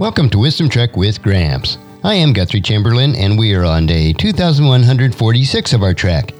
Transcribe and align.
Welcome 0.00 0.30
to 0.30 0.38
Wisdom 0.38 0.70
Trek 0.70 0.96
with 0.96 1.20
Gramps. 1.20 1.76
I 2.02 2.14
am 2.14 2.32
Guthrie 2.32 2.62
Chamberlain, 2.62 3.14
and 3.14 3.38
we 3.38 3.52
are 3.54 3.66
on 3.66 3.84
day 3.84 4.14
2146 4.14 5.74
of 5.74 5.82
our 5.82 5.92
trek. 5.92 6.32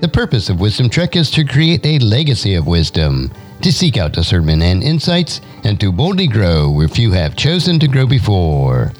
The 0.00 0.08
purpose 0.08 0.48
of 0.48 0.62
Wisdom 0.62 0.88
Trek 0.88 1.14
is 1.14 1.30
to 1.32 1.44
create 1.44 1.84
a 1.84 1.98
legacy 1.98 2.54
of 2.54 2.66
wisdom, 2.66 3.30
to 3.60 3.70
seek 3.70 3.98
out 3.98 4.14
discernment 4.14 4.62
and 4.62 4.82
insights, 4.82 5.42
and 5.62 5.78
to 5.78 5.92
boldly 5.92 6.26
grow 6.26 6.70
where 6.70 6.88
few 6.88 7.12
have 7.12 7.36
chosen 7.36 7.78
to 7.80 7.86
grow 7.86 8.06
before. 8.06 8.94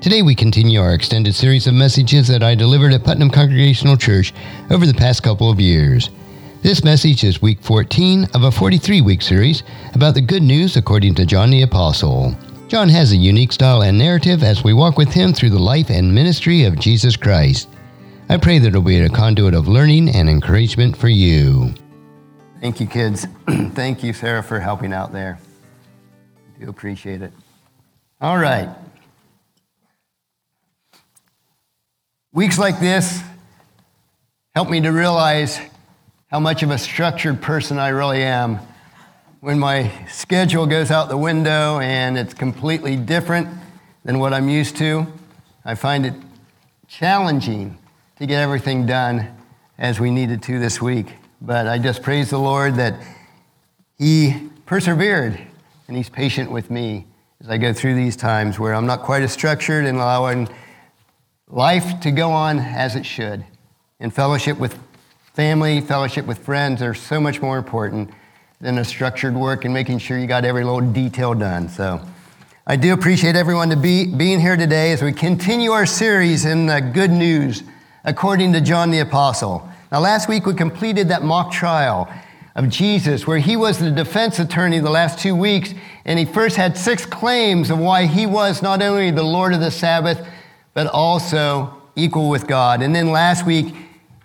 Today 0.00 0.22
we 0.22 0.36
continue 0.36 0.80
our 0.80 0.94
extended 0.94 1.34
series 1.34 1.66
of 1.66 1.74
messages 1.74 2.28
that 2.28 2.44
I 2.44 2.54
delivered 2.54 2.92
at 2.92 3.02
Putnam 3.02 3.30
Congregational 3.30 3.96
Church 3.96 4.32
over 4.70 4.86
the 4.86 4.94
past 4.94 5.24
couple 5.24 5.50
of 5.50 5.58
years. 5.58 6.10
This 6.62 6.84
message 6.84 7.24
is 7.24 7.42
week 7.42 7.60
14 7.62 8.28
of 8.32 8.44
a 8.44 8.52
43 8.52 9.00
week 9.00 9.22
series 9.22 9.64
about 9.92 10.14
the 10.14 10.20
good 10.20 10.44
news 10.44 10.76
according 10.76 11.16
to 11.16 11.26
John 11.26 11.50
the 11.50 11.62
Apostle. 11.62 12.36
John 12.70 12.88
has 12.88 13.10
a 13.10 13.16
unique 13.16 13.50
style 13.50 13.82
and 13.82 13.98
narrative 13.98 14.44
as 14.44 14.62
we 14.62 14.72
walk 14.72 14.96
with 14.96 15.12
him 15.12 15.32
through 15.32 15.50
the 15.50 15.58
life 15.58 15.90
and 15.90 16.14
ministry 16.14 16.62
of 16.62 16.78
Jesus 16.78 17.16
Christ. 17.16 17.68
I 18.28 18.36
pray 18.36 18.60
that 18.60 18.68
it'll 18.68 18.80
be 18.80 19.00
a 19.00 19.08
conduit 19.08 19.54
of 19.54 19.66
learning 19.66 20.10
and 20.10 20.30
encouragement 20.30 20.96
for 20.96 21.08
you. 21.08 21.74
Thank 22.60 22.78
you, 22.78 22.86
kids. 22.86 23.26
Thank 23.48 24.04
you, 24.04 24.12
Sarah, 24.12 24.44
for 24.44 24.60
helping 24.60 24.92
out 24.92 25.10
there. 25.10 25.40
I 26.54 26.62
do 26.62 26.70
appreciate 26.70 27.22
it. 27.22 27.32
All 28.20 28.38
right. 28.38 28.68
Weeks 32.32 32.56
like 32.56 32.78
this 32.78 33.20
help 34.54 34.70
me 34.70 34.80
to 34.82 34.90
realize 34.90 35.58
how 36.28 36.38
much 36.38 36.62
of 36.62 36.70
a 36.70 36.78
structured 36.78 37.42
person 37.42 37.80
I 37.80 37.88
really 37.88 38.22
am. 38.22 38.60
When 39.42 39.58
my 39.58 39.90
schedule 40.06 40.66
goes 40.66 40.90
out 40.90 41.08
the 41.08 41.16
window 41.16 41.80
and 41.80 42.18
it's 42.18 42.34
completely 42.34 42.94
different 42.94 43.48
than 44.04 44.18
what 44.18 44.34
I'm 44.34 44.50
used 44.50 44.76
to, 44.76 45.06
I 45.64 45.76
find 45.76 46.04
it 46.04 46.12
challenging 46.88 47.78
to 48.18 48.26
get 48.26 48.42
everything 48.42 48.84
done 48.84 49.34
as 49.78 49.98
we 49.98 50.10
needed 50.10 50.42
to 50.42 50.58
this 50.58 50.82
week. 50.82 51.14
But 51.40 51.66
I 51.66 51.78
just 51.78 52.02
praise 52.02 52.28
the 52.28 52.38
Lord 52.38 52.74
that 52.74 53.02
He 53.96 54.50
persevered 54.66 55.40
and 55.88 55.96
He's 55.96 56.10
patient 56.10 56.50
with 56.50 56.70
me 56.70 57.06
as 57.40 57.48
I 57.48 57.56
go 57.56 57.72
through 57.72 57.94
these 57.94 58.16
times 58.16 58.58
where 58.58 58.74
I'm 58.74 58.84
not 58.84 59.04
quite 59.04 59.22
as 59.22 59.32
structured 59.32 59.86
and 59.86 59.96
allowing 59.96 60.50
life 61.48 61.98
to 62.00 62.10
go 62.10 62.30
on 62.30 62.58
as 62.58 62.94
it 62.94 63.06
should. 63.06 63.42
And 64.00 64.12
fellowship 64.12 64.58
with 64.58 64.78
family, 65.32 65.80
fellowship 65.80 66.26
with 66.26 66.40
friends 66.40 66.82
are 66.82 66.92
so 66.92 67.18
much 67.22 67.40
more 67.40 67.56
important 67.56 68.10
than 68.60 68.76
a 68.76 68.84
structured 68.84 69.34
work 69.34 69.64
and 69.64 69.72
making 69.72 69.96
sure 69.96 70.18
you 70.18 70.26
got 70.26 70.44
every 70.44 70.62
little 70.62 70.82
detail 70.82 71.32
done. 71.32 71.66
So 71.66 71.98
I 72.66 72.76
do 72.76 72.92
appreciate 72.92 73.34
everyone 73.34 73.70
to 73.70 73.76
be 73.76 74.04
being 74.04 74.38
here 74.38 74.54
today 74.54 74.92
as 74.92 75.02
we 75.02 75.14
continue 75.14 75.70
our 75.70 75.86
series 75.86 76.44
in 76.44 76.66
the 76.66 76.78
good 76.80 77.10
news 77.10 77.62
according 78.04 78.52
to 78.52 78.60
John 78.60 78.90
the 78.90 78.98
Apostle. 78.98 79.66
Now, 79.90 80.00
last 80.00 80.28
week 80.28 80.44
we 80.44 80.52
completed 80.52 81.08
that 81.08 81.22
mock 81.22 81.52
trial 81.52 82.12
of 82.54 82.68
Jesus, 82.68 83.26
where 83.26 83.38
he 83.38 83.56
was 83.56 83.78
the 83.78 83.90
defense 83.90 84.38
attorney 84.38 84.78
the 84.78 84.90
last 84.90 85.18
two 85.18 85.34
weeks, 85.34 85.72
and 86.04 86.18
he 86.18 86.26
first 86.26 86.56
had 86.56 86.76
six 86.76 87.06
claims 87.06 87.70
of 87.70 87.78
why 87.78 88.04
he 88.04 88.26
was 88.26 88.60
not 88.60 88.82
only 88.82 89.10
the 89.10 89.22
Lord 89.22 89.54
of 89.54 89.60
the 89.60 89.70
Sabbath, 89.70 90.22
but 90.74 90.86
also 90.86 91.82
equal 91.96 92.28
with 92.28 92.46
God. 92.46 92.82
And 92.82 92.94
then 92.94 93.10
last 93.10 93.46
week, 93.46 93.74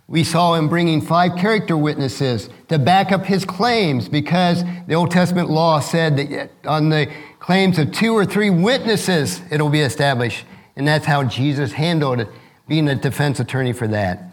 we 0.08 0.23
saw 0.23 0.53
him 0.53 0.70
bringing 0.70 1.02
five 1.02 1.36
character 1.36 1.75
witnesses 1.75 2.50
to 2.70 2.78
back 2.78 3.11
up 3.11 3.25
his 3.25 3.44
claims 3.44 4.08
because 4.08 4.64
the 4.88 4.94
Old 4.94 5.09
Testament 5.09 5.50
law 5.50 5.80
said 5.80 6.17
that 6.17 6.52
on 6.66 6.89
the 6.89 7.11
claims 7.39 7.80
of 7.80 7.92
two 7.92 8.14
or 8.14 8.26
three 8.26 8.52
witnesses, 8.52 9.42
it'll 9.50 9.70
be 9.70 9.80
established. 9.80 10.45
And 10.76 10.88
that's 10.88 11.05
how 11.05 11.23
Jesus 11.23 11.71
handled 11.71 12.20
it, 12.20 12.27
being 12.67 12.88
a 12.88 12.95
defense 12.95 13.39
attorney 13.39 13.73
for 13.73 13.88
that. 13.88 14.23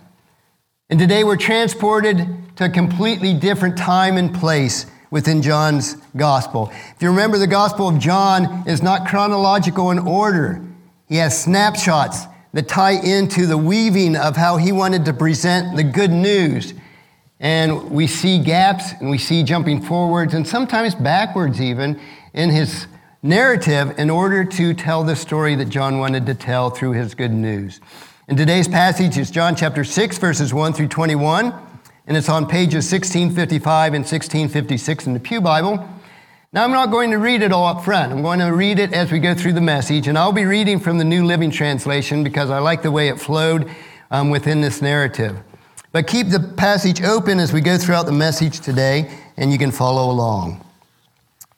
And 0.90 1.00
today 1.00 1.24
we're 1.24 1.36
transported 1.36 2.26
to 2.56 2.66
a 2.66 2.68
completely 2.68 3.32
different 3.32 3.78
time 3.78 4.18
and 4.18 4.34
place 4.34 4.84
within 5.10 5.40
John's 5.40 5.94
gospel. 6.16 6.70
If 6.94 6.96
you 7.00 7.08
remember, 7.08 7.38
the 7.38 7.46
gospel 7.46 7.88
of 7.88 7.98
John 7.98 8.64
is 8.66 8.82
not 8.82 9.06
chronological 9.06 9.90
in 9.90 9.98
order. 9.98 10.60
He 11.08 11.16
has 11.16 11.40
snapshots 11.40 12.26
that 12.52 12.68
tie 12.68 13.00
into 13.00 13.46
the 13.46 13.56
weaving 13.56 14.16
of 14.16 14.36
how 14.36 14.56
he 14.56 14.72
wanted 14.72 15.04
to 15.06 15.12
present 15.12 15.76
the 15.76 15.84
good 15.84 16.10
news. 16.10 16.74
And 17.40 17.90
we 17.90 18.06
see 18.06 18.38
gaps 18.38 18.92
and 19.00 19.10
we 19.10 19.18
see 19.18 19.42
jumping 19.42 19.82
forwards 19.82 20.34
and 20.34 20.46
sometimes 20.46 20.94
backwards 20.94 21.60
even 21.60 21.98
in 22.34 22.50
his 22.50 22.86
narrative 23.22 23.98
in 23.98 24.10
order 24.10 24.44
to 24.44 24.74
tell 24.74 25.02
the 25.04 25.16
story 25.16 25.54
that 25.54 25.68
John 25.68 25.98
wanted 25.98 26.26
to 26.26 26.34
tell 26.34 26.70
through 26.70 26.92
his 26.92 27.14
good 27.14 27.32
news. 27.32 27.80
And 28.28 28.38
today's 28.38 28.68
passage 28.68 29.18
is 29.18 29.30
John 29.30 29.56
chapter 29.56 29.84
6, 29.84 30.18
verses 30.18 30.54
1 30.54 30.72
through 30.72 30.88
21, 30.88 31.52
and 32.06 32.16
it's 32.16 32.28
on 32.28 32.46
pages 32.46 32.90
1655 32.90 33.94
and 33.94 34.04
1656 34.04 35.06
in 35.06 35.14
the 35.14 35.20
Pew 35.20 35.40
Bible. 35.40 35.88
Now, 36.54 36.64
I'm 36.64 36.70
not 36.70 36.90
going 36.90 37.12
to 37.12 37.16
read 37.16 37.40
it 37.40 37.50
all 37.50 37.66
up 37.66 37.82
front. 37.82 38.12
I'm 38.12 38.20
going 38.20 38.40
to 38.40 38.52
read 38.52 38.78
it 38.78 38.92
as 38.92 39.10
we 39.10 39.20
go 39.20 39.34
through 39.34 39.54
the 39.54 39.62
message, 39.62 40.06
and 40.06 40.18
I'll 40.18 40.32
be 40.32 40.44
reading 40.44 40.80
from 40.80 40.98
the 40.98 41.04
New 41.04 41.24
Living 41.24 41.50
Translation 41.50 42.22
because 42.22 42.50
I 42.50 42.58
like 42.58 42.82
the 42.82 42.90
way 42.90 43.08
it 43.08 43.18
flowed 43.18 43.70
um, 44.10 44.28
within 44.28 44.60
this 44.60 44.82
narrative. 44.82 45.38
But 45.92 46.06
keep 46.06 46.28
the 46.28 46.40
passage 46.40 47.00
open 47.00 47.38
as 47.38 47.54
we 47.54 47.62
go 47.62 47.78
throughout 47.78 48.04
the 48.04 48.12
message 48.12 48.60
today, 48.60 49.10
and 49.38 49.50
you 49.50 49.56
can 49.56 49.70
follow 49.70 50.10
along. 50.10 50.62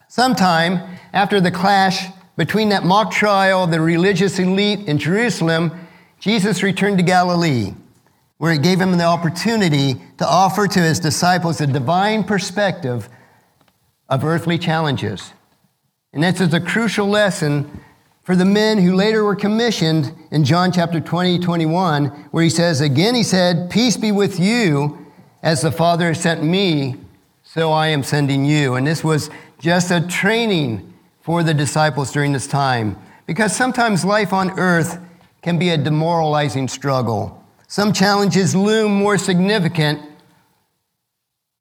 Sometime 0.06 0.78
after 1.12 1.40
the 1.40 1.50
clash 1.50 2.06
between 2.36 2.68
that 2.68 2.84
mock 2.84 3.10
trial 3.10 3.64
of 3.64 3.72
the 3.72 3.80
religious 3.80 4.38
elite 4.38 4.86
in 4.86 4.98
Jerusalem, 4.98 5.72
Jesus 6.20 6.62
returned 6.62 6.98
to 6.98 7.04
Galilee, 7.04 7.74
where 8.38 8.52
it 8.52 8.62
gave 8.62 8.80
him 8.80 8.96
the 8.96 9.02
opportunity 9.02 9.94
to 10.18 10.24
offer 10.24 10.68
to 10.68 10.78
his 10.78 11.00
disciples 11.00 11.60
a 11.60 11.66
divine 11.66 12.22
perspective 12.22 13.08
of 14.14 14.24
earthly 14.24 14.56
challenges. 14.56 15.32
And 16.12 16.22
this 16.22 16.40
is 16.40 16.54
a 16.54 16.60
crucial 16.60 17.08
lesson 17.08 17.80
for 18.22 18.36
the 18.36 18.44
men 18.44 18.78
who 18.78 18.94
later 18.94 19.24
were 19.24 19.34
commissioned 19.34 20.14
in 20.30 20.44
John 20.44 20.70
chapter 20.70 21.00
20, 21.00 21.40
21, 21.40 22.06
where 22.30 22.44
he 22.44 22.48
says, 22.48 22.80
Again, 22.80 23.16
he 23.16 23.24
said, 23.24 23.70
Peace 23.70 23.96
be 23.96 24.12
with 24.12 24.38
you, 24.38 25.04
as 25.42 25.62
the 25.62 25.72
Father 25.72 26.06
has 26.08 26.20
sent 26.20 26.44
me, 26.44 26.94
so 27.42 27.72
I 27.72 27.88
am 27.88 28.04
sending 28.04 28.44
you. 28.44 28.76
And 28.76 28.86
this 28.86 29.02
was 29.02 29.30
just 29.58 29.90
a 29.90 30.00
training 30.06 30.94
for 31.20 31.42
the 31.42 31.52
disciples 31.52 32.12
during 32.12 32.32
this 32.32 32.46
time, 32.46 32.96
because 33.26 33.54
sometimes 33.54 34.04
life 34.04 34.32
on 34.32 34.56
earth 34.60 35.00
can 35.42 35.58
be 35.58 35.70
a 35.70 35.76
demoralizing 35.76 36.68
struggle. 36.68 37.44
Some 37.66 37.92
challenges 37.92 38.54
loom 38.54 38.92
more 38.94 39.18
significant 39.18 40.00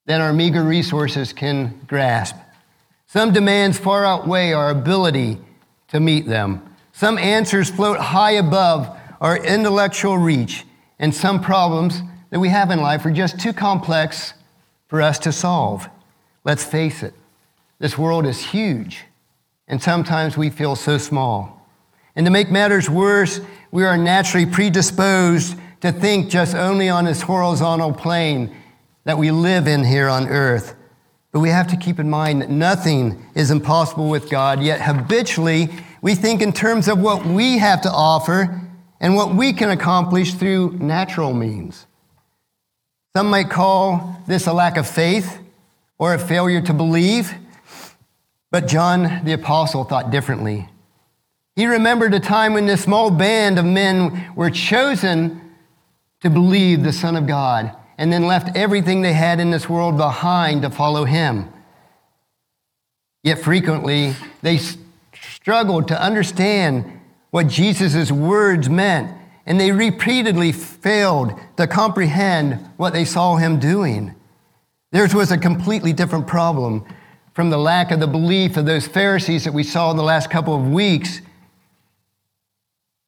than 0.06 0.20
our 0.20 0.32
meager 0.32 0.62
resources 0.62 1.32
can 1.32 1.80
grasp. 1.88 2.36
Some 3.06 3.32
demands 3.32 3.78
far 3.78 4.04
outweigh 4.04 4.52
our 4.52 4.70
ability 4.70 5.38
to 5.88 6.00
meet 6.00 6.26
them. 6.26 6.74
Some 6.92 7.18
answers 7.18 7.70
float 7.70 7.98
high 7.98 8.32
above 8.32 8.96
our 9.20 9.36
intellectual 9.36 10.18
reach, 10.18 10.64
and 10.98 11.14
some 11.14 11.40
problems 11.40 12.02
that 12.30 12.40
we 12.40 12.48
have 12.48 12.70
in 12.70 12.80
life 12.80 13.04
are 13.06 13.10
just 13.10 13.38
too 13.38 13.52
complex 13.52 14.34
for 14.88 15.00
us 15.00 15.18
to 15.20 15.32
solve. 15.32 15.88
Let's 16.44 16.64
face 16.64 17.02
it, 17.02 17.14
this 17.78 17.96
world 17.96 18.26
is 18.26 18.44
huge, 18.44 19.04
and 19.66 19.82
sometimes 19.82 20.36
we 20.36 20.50
feel 20.50 20.76
so 20.76 20.98
small. 20.98 21.68
And 22.16 22.26
to 22.26 22.30
make 22.30 22.50
matters 22.50 22.88
worse, 22.88 23.40
we 23.70 23.84
are 23.84 23.96
naturally 23.96 24.46
predisposed 24.46 25.56
to 25.80 25.90
think 25.92 26.30
just 26.30 26.54
only 26.54 26.88
on 26.88 27.04
this 27.04 27.22
horizontal 27.22 27.92
plane 27.92 28.54
that 29.04 29.18
we 29.18 29.30
live 29.30 29.66
in 29.66 29.84
here 29.84 30.08
on 30.08 30.28
earth. 30.28 30.74
But 31.34 31.40
we 31.40 31.48
have 31.48 31.66
to 31.66 31.76
keep 31.76 31.98
in 31.98 32.08
mind 32.08 32.42
that 32.42 32.50
nothing 32.50 33.20
is 33.34 33.50
impossible 33.50 34.08
with 34.08 34.30
God, 34.30 34.62
yet 34.62 34.80
habitually 34.80 35.68
we 36.00 36.14
think 36.14 36.40
in 36.40 36.52
terms 36.52 36.86
of 36.86 37.00
what 37.00 37.26
we 37.26 37.58
have 37.58 37.82
to 37.82 37.90
offer 37.90 38.62
and 39.00 39.16
what 39.16 39.34
we 39.34 39.52
can 39.52 39.70
accomplish 39.70 40.34
through 40.34 40.78
natural 40.78 41.34
means. 41.34 41.88
Some 43.16 43.30
might 43.30 43.50
call 43.50 44.22
this 44.28 44.46
a 44.46 44.52
lack 44.52 44.76
of 44.76 44.86
faith 44.86 45.40
or 45.98 46.14
a 46.14 46.20
failure 46.20 46.60
to 46.60 46.72
believe, 46.72 47.34
but 48.52 48.68
John 48.68 49.24
the 49.24 49.32
Apostle 49.32 49.82
thought 49.82 50.12
differently. 50.12 50.68
He 51.56 51.66
remembered 51.66 52.14
a 52.14 52.20
time 52.20 52.54
when 52.54 52.66
this 52.66 52.84
small 52.84 53.10
band 53.10 53.58
of 53.58 53.64
men 53.64 54.32
were 54.36 54.50
chosen 54.50 55.40
to 56.20 56.30
believe 56.30 56.84
the 56.84 56.92
Son 56.92 57.16
of 57.16 57.26
God 57.26 57.74
and 57.96 58.12
then 58.12 58.26
left 58.26 58.56
everything 58.56 59.02
they 59.02 59.12
had 59.12 59.40
in 59.40 59.50
this 59.50 59.68
world 59.68 59.96
behind 59.96 60.62
to 60.62 60.70
follow 60.70 61.04
him. 61.04 61.48
Yet 63.22 63.38
frequently, 63.38 64.14
they 64.42 64.58
struggled 65.12 65.88
to 65.88 66.02
understand 66.02 67.00
what 67.30 67.48
Jesus' 67.48 68.12
words 68.12 68.68
meant, 68.68 69.16
and 69.46 69.58
they 69.60 69.72
repeatedly 69.72 70.52
failed 70.52 71.32
to 71.56 71.66
comprehend 71.66 72.54
what 72.76 72.92
they 72.92 73.04
saw 73.04 73.36
him 73.36 73.58
doing. 73.58 74.14
Theirs 74.92 75.14
was 75.14 75.32
a 75.32 75.38
completely 75.38 75.92
different 75.92 76.26
problem 76.26 76.84
from 77.32 77.50
the 77.50 77.58
lack 77.58 77.90
of 77.90 77.98
the 77.98 78.06
belief 78.06 78.56
of 78.56 78.66
those 78.66 78.86
Pharisees 78.86 79.44
that 79.44 79.52
we 79.52 79.64
saw 79.64 79.90
in 79.90 79.96
the 79.96 80.02
last 80.02 80.30
couple 80.30 80.54
of 80.54 80.70
weeks 80.70 81.20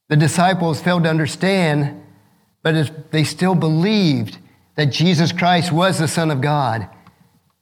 The 0.08 0.16
disciples 0.16 0.80
failed 0.80 1.02
to 1.04 1.10
understand, 1.10 2.00
but 2.62 3.10
they 3.10 3.24
still 3.24 3.54
believed 3.54 4.38
that 4.76 4.86
Jesus 4.86 5.32
Christ 5.32 5.72
was 5.72 5.98
the 5.98 6.08
Son 6.08 6.30
of 6.30 6.40
God. 6.40 6.88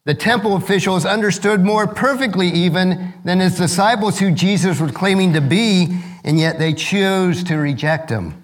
The 0.04 0.14
temple 0.14 0.54
officials 0.56 1.06
understood 1.06 1.64
more 1.64 1.86
perfectly, 1.86 2.48
even 2.48 3.14
than 3.24 3.40
his 3.40 3.56
disciples, 3.56 4.18
who 4.18 4.30
Jesus 4.30 4.78
was 4.78 4.92
claiming 4.92 5.32
to 5.32 5.40
be, 5.40 5.98
and 6.24 6.38
yet 6.38 6.58
they 6.58 6.74
chose 6.74 7.42
to 7.44 7.56
reject 7.56 8.10
him. 8.10 8.42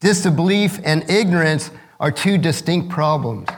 Disbelief 0.00 0.80
and 0.84 1.08
ignorance 1.10 1.70
are 2.00 2.10
two 2.10 2.38
distinct 2.38 2.88
problems. 2.88 3.48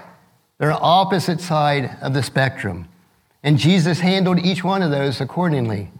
They're 0.58 0.72
opposite 0.72 1.40
side 1.40 1.96
of 2.02 2.14
the 2.14 2.22
spectrum. 2.22 2.88
And 3.42 3.58
Jesus 3.58 4.00
handled 4.00 4.38
each 4.40 4.64
one 4.64 4.82
of 4.82 4.90
those 4.90 5.20
accordingly. 5.20 5.90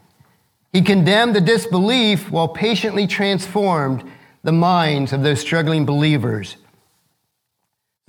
He 0.73 0.83
condemned 0.83 1.35
the 1.35 1.41
disbelief 1.41 2.31
while 2.31 2.49
patiently 2.49 3.07
transformed 3.07 4.05
the 4.43 4.53
minds 4.53 5.13
of 5.13 5.23
those 5.23 5.41
struggling 5.41 5.85
believers. 5.85 6.57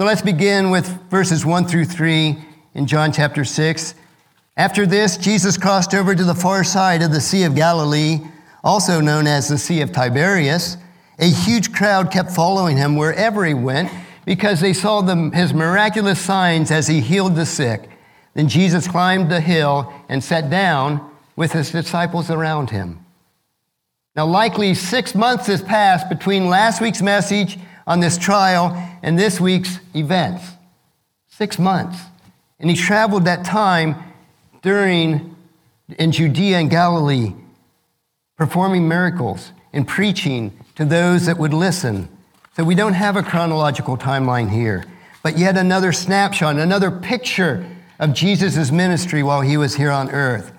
So 0.02 0.08
let's 0.08 0.24
begin 0.24 0.72
with 0.72 0.88
verses 1.12 1.46
1 1.46 1.68
through 1.68 1.86
3 1.86 2.36
in 2.74 2.88
John 2.88 3.12
chapter 3.12 3.46
6. 3.46 3.94
After 4.58 4.88
this, 4.88 5.16
Jesus 5.16 5.60
crossed 5.60 5.94
over 5.94 6.16
to 6.16 6.24
the 6.24 6.34
far 6.34 6.64
side 6.64 7.04
of 7.04 7.12
the 7.12 7.22
Sea 7.22 7.44
of 7.44 7.54
Galilee, 7.54 8.22
also 8.64 9.00
known 9.00 9.28
as 9.28 9.48
the 9.48 9.60
Sea 9.60 9.82
of 9.82 9.92
Tiberias. 9.92 10.78
A 11.20 11.30
huge 11.30 11.72
crowd 11.72 12.10
kept 12.10 12.32
following 12.32 12.78
him 12.78 12.96
wherever 12.96 13.46
he 13.46 13.54
went 13.54 13.92
because 14.26 14.60
they 14.60 14.74
saw 14.74 15.02
the, 15.02 15.30
his 15.36 15.54
miraculous 15.54 16.20
signs 16.20 16.72
as 16.72 16.88
he 16.88 17.00
healed 17.00 17.36
the 17.36 17.46
sick. 17.46 17.88
Then 18.34 18.48
Jesus 18.48 18.88
climbed 18.88 19.30
the 19.30 19.40
hill 19.40 19.94
and 20.10 20.24
sat 20.24 20.50
down 20.50 21.12
with 21.36 21.52
his 21.52 21.70
disciples 21.70 22.32
around 22.32 22.72
him. 22.72 23.06
Now, 24.16 24.26
likely 24.26 24.74
six 24.74 25.14
months 25.14 25.46
has 25.46 25.62
passed 25.62 26.10
between 26.10 26.50
last 26.50 26.82
week's 26.82 27.04
message 27.04 27.60
on 27.92 28.00
this 28.00 28.18
trial 28.18 28.72
and 29.04 29.20
this 29.20 29.42
week's 29.42 29.80
events. 29.94 30.46
Six 31.28 31.60
months. 31.60 32.00
And 32.58 32.70
he 32.70 32.76
traveled 32.78 33.26
that 33.26 33.44
time 33.44 33.96
during 34.62 35.36
in 36.00 36.14
Judea 36.14 36.60
and 36.60 36.70
Galilee, 36.70 37.34
performing 38.38 38.88
miracles 38.88 39.52
and 39.74 39.86
preaching 39.86 40.58
to 40.76 40.86
those 40.86 41.26
that 41.26 41.38
would 41.38 41.54
listen. 41.54 42.08
So 42.56 42.64
we 42.64 42.76
don't 42.76 42.94
have 42.94 43.18
a 43.18 43.24
chronological 43.24 43.98
timeline 43.98 44.50
here, 44.50 44.86
but 45.22 45.38
yet 45.38 45.58
another 45.58 45.92
snapshot, 45.92 46.56
another 46.56 46.92
picture 46.92 47.66
of 48.00 48.14
Jesus' 48.14 48.72
ministry 48.72 49.22
while 49.22 49.42
he 49.42 49.58
was 49.58 49.76
here 49.76 49.92
on 49.92 50.10
earth. 50.12 50.54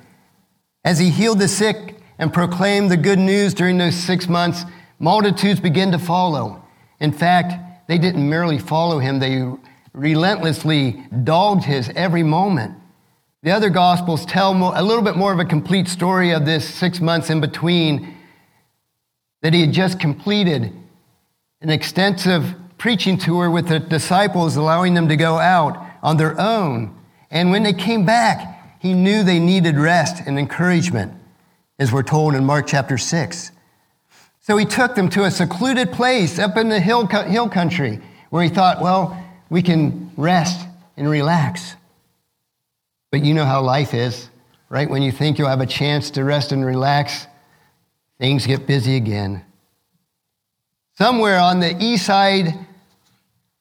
As 0.84 0.98
he 0.98 1.08
healed 1.08 1.38
the 1.38 1.48
sick 1.48 1.96
and 2.18 2.30
proclaimed 2.30 2.90
the 2.90 2.98
good 2.98 3.18
news 3.18 3.54
during 3.54 3.78
those 3.78 3.96
six 3.96 4.28
months, 4.28 4.64
multitudes 4.98 5.60
began 5.60 5.92
to 5.92 5.98
follow. 5.98 6.61
In 7.02 7.12
fact, 7.12 7.88
they 7.88 7.98
didn't 7.98 8.30
merely 8.30 8.58
follow 8.58 9.00
him, 9.00 9.18
they 9.18 9.44
relentlessly 9.92 11.02
dogged 11.24 11.64
his 11.64 11.90
every 11.96 12.22
moment. 12.22 12.76
The 13.42 13.50
other 13.50 13.70
gospels 13.70 14.24
tell 14.24 14.52
a 14.52 14.80
little 14.84 15.02
bit 15.02 15.16
more 15.16 15.32
of 15.32 15.40
a 15.40 15.44
complete 15.44 15.88
story 15.88 16.30
of 16.30 16.46
this 16.46 16.66
six 16.72 17.00
months 17.00 17.28
in 17.28 17.40
between 17.40 18.14
that 19.42 19.52
he 19.52 19.62
had 19.62 19.72
just 19.72 19.98
completed 19.98 20.72
an 21.60 21.70
extensive 21.70 22.54
preaching 22.78 23.18
tour 23.18 23.50
with 23.50 23.66
the 23.66 23.80
disciples, 23.80 24.54
allowing 24.54 24.94
them 24.94 25.08
to 25.08 25.16
go 25.16 25.38
out 25.38 25.84
on 26.04 26.18
their 26.18 26.40
own. 26.40 26.96
And 27.32 27.50
when 27.50 27.64
they 27.64 27.72
came 27.72 28.06
back, 28.06 28.78
he 28.78 28.94
knew 28.94 29.24
they 29.24 29.40
needed 29.40 29.76
rest 29.76 30.22
and 30.24 30.38
encouragement, 30.38 31.12
as 31.80 31.90
we're 31.90 32.04
told 32.04 32.36
in 32.36 32.44
Mark 32.44 32.68
chapter 32.68 32.96
6. 32.96 33.50
So 34.42 34.56
he 34.56 34.64
took 34.64 34.96
them 34.96 35.08
to 35.10 35.24
a 35.24 35.30
secluded 35.30 35.92
place 35.92 36.40
up 36.40 36.56
in 36.56 36.68
the 36.68 36.80
hill, 36.80 37.06
hill 37.06 37.48
country 37.48 38.00
where 38.30 38.42
he 38.42 38.48
thought, 38.48 38.82
well, 38.82 39.16
we 39.50 39.62
can 39.62 40.10
rest 40.16 40.66
and 40.96 41.08
relax. 41.08 41.76
But 43.12 43.24
you 43.24 43.34
know 43.34 43.44
how 43.44 43.62
life 43.62 43.94
is, 43.94 44.28
right? 44.68 44.90
When 44.90 45.02
you 45.02 45.12
think 45.12 45.38
you'll 45.38 45.48
have 45.48 45.60
a 45.60 45.66
chance 45.66 46.10
to 46.12 46.24
rest 46.24 46.50
and 46.50 46.66
relax, 46.66 47.26
things 48.18 48.46
get 48.46 48.66
busy 48.66 48.96
again. 48.96 49.44
Somewhere 50.98 51.38
on 51.38 51.60
the 51.60 51.76
east 51.80 52.06
side 52.06 52.48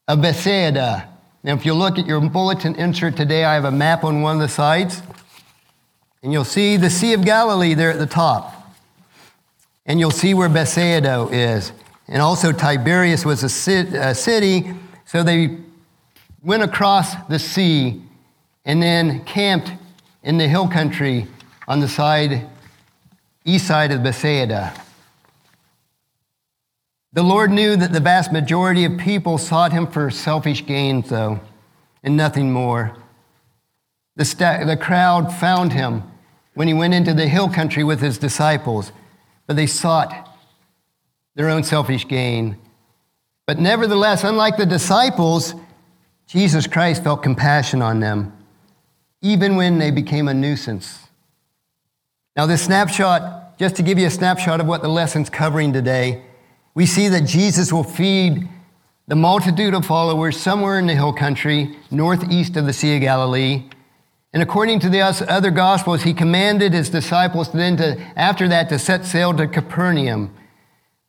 of 0.08 0.22
Bethsaida, 0.22 1.08
now 1.44 1.54
if 1.54 1.66
you 1.66 1.74
look 1.74 2.00
at 2.00 2.08
your 2.08 2.22
bulletin 2.22 2.76
insert 2.76 3.16
today, 3.16 3.44
I 3.44 3.54
have 3.54 3.66
a 3.66 3.72
map 3.72 4.04
on 4.04 4.22
one 4.22 4.38
of 4.38 4.42
the 4.42 4.50
sides, 4.50 5.04
and 6.24 6.34
you'll 6.34 6.44
see 6.44 6.78
the 6.78 6.90
Sea 6.90 7.14
of 7.14 7.24
Galilee 7.24 7.76
there 7.76 7.92
at 7.92 8.00
the 8.00 8.08
top. 8.08 8.61
And 9.86 10.00
you'll 10.00 10.12
see 10.12 10.34
where 10.34 10.50
Bethsaida 10.50 11.28
is. 11.32 11.72
And 12.08 12.22
also 12.22 12.52
Tiberias 12.52 13.26
was 13.26 13.44
a 13.44 13.50
city, 13.50 14.74
so 15.06 15.24
they 15.24 15.58
went 16.44 16.64
across 16.64 17.16
the 17.30 17.40
sea 17.40 18.02
and 18.66 18.82
then 18.82 19.24
camped 19.26 19.72
in 20.24 20.38
the 20.38 20.48
hill 20.48 20.68
country 20.68 21.28
on 21.68 21.80
the 21.80 21.88
side, 21.88 22.48
east 23.46 23.68
side 23.68 23.92
of 23.92 24.04
Bethsaida. 24.04 24.74
The 27.14 27.24
Lord 27.24 27.52
knew 27.52 27.76
that 27.76 27.92
the 27.92 28.00
vast 28.00 28.32
majority 28.32 28.86
of 28.86 28.98
people 28.98 29.38
sought 29.38 29.74
him 29.74 29.88
for 29.88 30.10
selfish 30.10 30.66
gains, 30.66 31.10
though, 31.10 31.42
and 32.04 32.16
nothing 32.16 32.52
more. 32.52 32.96
The, 34.16 34.26
sta- 34.26 34.64
the 34.66 34.78
crowd 34.78 35.34
found 35.34 35.74
him 35.74 36.04
when 36.54 36.68
he 36.68 36.74
went 36.74 36.94
into 36.94 37.14
the 37.14 37.28
hill 37.28 37.50
country 37.50 37.84
with 37.84 38.00
his 38.00 38.18
disciples, 38.18 38.92
but 39.52 39.58
they 39.58 39.68
sought 39.68 40.30
their 41.36 41.50
own 41.50 41.62
selfish 41.62 42.08
gain. 42.08 42.58
But 43.46 43.60
nevertheless, 43.60 44.24
unlike 44.24 44.56
the 44.56 44.66
disciples, 44.66 45.56
Jesus 46.26 46.68
Christ 46.68 47.04
felt 47.04 47.22
compassion 47.22 47.82
on 47.82 48.00
them, 48.00 48.32
even 49.20 49.58
when 49.58 49.78
they 49.78 49.92
became 49.92 50.30
a 50.30 50.34
nuisance. 50.34 51.06
Now, 52.38 52.46
this 52.46 52.64
snapshot, 52.64 53.60
just 53.60 53.76
to 53.76 53.84
give 53.84 54.00
you 54.00 54.08
a 54.08 54.10
snapshot 54.10 54.62
of 54.62 54.68
what 54.68 54.84
the 54.84 54.88
lesson's 54.88 55.30
covering 55.30 55.74
today, 55.74 56.24
we 56.74 56.86
see 56.86 57.10
that 57.10 57.26
Jesus 57.26 57.74
will 57.74 57.84
feed 57.84 58.48
the 59.10 59.18
multitude 59.18 59.74
of 59.74 59.86
followers 59.86 60.40
somewhere 60.40 60.80
in 60.80 60.88
the 60.88 60.96
hill 60.96 61.12
country, 61.12 61.76
northeast 61.92 62.56
of 62.56 62.66
the 62.66 62.72
Sea 62.72 62.96
of 62.96 63.02
Galilee. 63.02 63.66
And 64.34 64.42
according 64.42 64.80
to 64.80 64.90
the 64.90 65.02
other 65.02 65.52
gospels, 65.52 66.04
he 66.04 66.14
commanded 66.14 66.74
his 66.74 66.90
disciples 66.90 67.52
then 67.52 67.76
to, 67.78 68.00
after 68.16 68.48
that, 68.48 68.70
to 68.70 68.80
set 68.80 69.06
sail 69.06 69.34
to 69.34 69.48
Capernaum. 69.48 70.34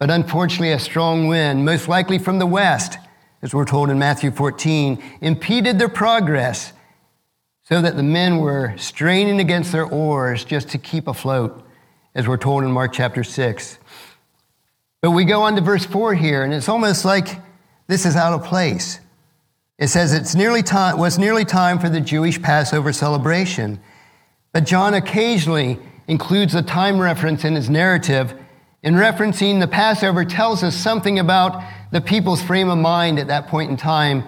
But 0.01 0.11
unfortunately, 0.11 0.73
a 0.73 0.81
strong 0.81 1.29
wind, 1.29 1.65
most 1.65 1.87
likely 1.87 2.19
from 2.19 2.41
the 2.41 2.47
west, 2.47 2.99
as 3.41 3.55
we're 3.55 3.65
told 3.65 3.91
in 3.91 3.99
Matthew 3.99 4.33
14, 4.33 5.01
impeded 5.21 5.79
their 5.79 5.89
progress 5.89 6.73
so 7.63 7.81
that 7.81 7.97
the 7.97 8.03
men 8.03 8.39
were 8.39 8.75
straining 8.77 9.39
against 9.39 9.71
their 9.71 9.87
oars 9.87 10.45
just 10.45 10.69
to 10.71 10.79
keep 10.79 11.07
afloat, 11.07 11.65
as 12.17 12.27
we're 12.27 12.37
told 12.37 12.65
in 12.65 12.73
Mark 12.73 12.93
chapter 12.93 13.23
6. 13.23 13.79
But 15.01 15.13
we 15.13 15.25
go 15.25 15.43
on 15.43 15.55
to 15.55 15.61
verse 15.61 15.87
4 15.87 16.15
here, 16.15 16.43
and 16.43 16.53
it's 16.53 16.69
almost 16.69 17.05
like 17.05 17.41
this 17.87 18.05
is 18.05 18.17
out 18.17 18.33
of 18.33 18.45
place. 18.45 18.99
It 19.83 19.89
says 19.89 20.13
it's 20.13 20.37
nearly 20.37 20.63
time, 20.63 20.97
was 20.97 21.19
nearly 21.19 21.45
time 21.45 21.81
for 21.81 21.89
the 21.89 22.01
Jewish 22.01 22.41
Passover 22.41 22.93
celebration. 22.93 23.81
But 24.53 24.65
John 24.65 24.95
occasionally 24.95 25.77
includes 26.07 26.55
a 26.55 26.63
time 26.63 27.01
reference 27.01 27.45
in 27.45 27.57
his 27.57 27.69
narrative. 27.69 28.33
In 28.85 28.95
referencing 28.95 29.59
the 29.59 29.67
Passover 29.67 30.25
tells 30.25 30.63
us 30.63 30.77
something 30.77 31.19
about 31.19 31.65
the 31.91 32.01
people's 32.01 32.41
frame 32.41 32.71
of 32.71 32.79
mind 32.79 33.19
at 33.19 33.27
that 33.27 33.49
point 33.49 33.73
in 33.73 33.77
time 33.77 34.23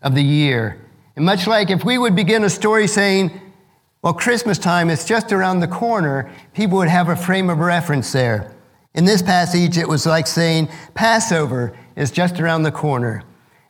of 0.00 0.14
the 0.14 0.22
year. 0.22 0.80
And 1.16 1.24
much 1.24 1.48
like 1.48 1.70
if 1.70 1.84
we 1.84 1.98
would 1.98 2.14
begin 2.14 2.44
a 2.44 2.48
story 2.48 2.86
saying, 2.86 3.32
well, 4.00 4.14
Christmas 4.14 4.58
time 4.58 4.90
is 4.90 5.04
just 5.04 5.32
around 5.32 5.58
the 5.58 5.66
corner, 5.66 6.30
people 6.52 6.78
would 6.78 6.86
have 6.86 7.08
a 7.08 7.16
frame 7.16 7.50
of 7.50 7.58
reference 7.58 8.12
there. 8.12 8.54
In 8.94 9.06
this 9.06 9.22
passage, 9.22 9.76
it 9.76 9.88
was 9.88 10.06
like 10.06 10.28
saying, 10.28 10.68
Passover 10.94 11.76
is 11.96 12.12
just 12.12 12.38
around 12.38 12.62
the 12.62 12.70
corner. 12.70 13.24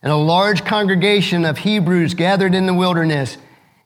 And 0.05 0.13
a 0.13 0.17
large 0.17 0.67
congregation 0.67 1.47
of 1.47 1.57
Hebrews 1.57 2.13
gathered 2.13 2.55
in 2.55 2.67
the 2.67 2.75
wilderness 2.75 3.39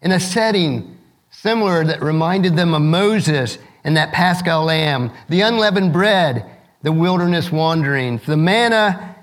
in 0.02 0.10
a 0.10 0.18
setting 0.18 0.98
similar 1.30 1.84
that 1.84 2.02
reminded 2.02 2.56
them 2.56 2.74
of 2.74 2.82
Moses 2.82 3.56
and 3.84 3.96
that 3.96 4.12
paschal 4.12 4.64
lamb, 4.64 5.12
the 5.28 5.42
unleavened 5.42 5.92
bread, 5.92 6.44
the 6.82 6.90
wilderness 6.90 7.52
wanderings, 7.52 8.26
the 8.26 8.36
manna 8.36 9.14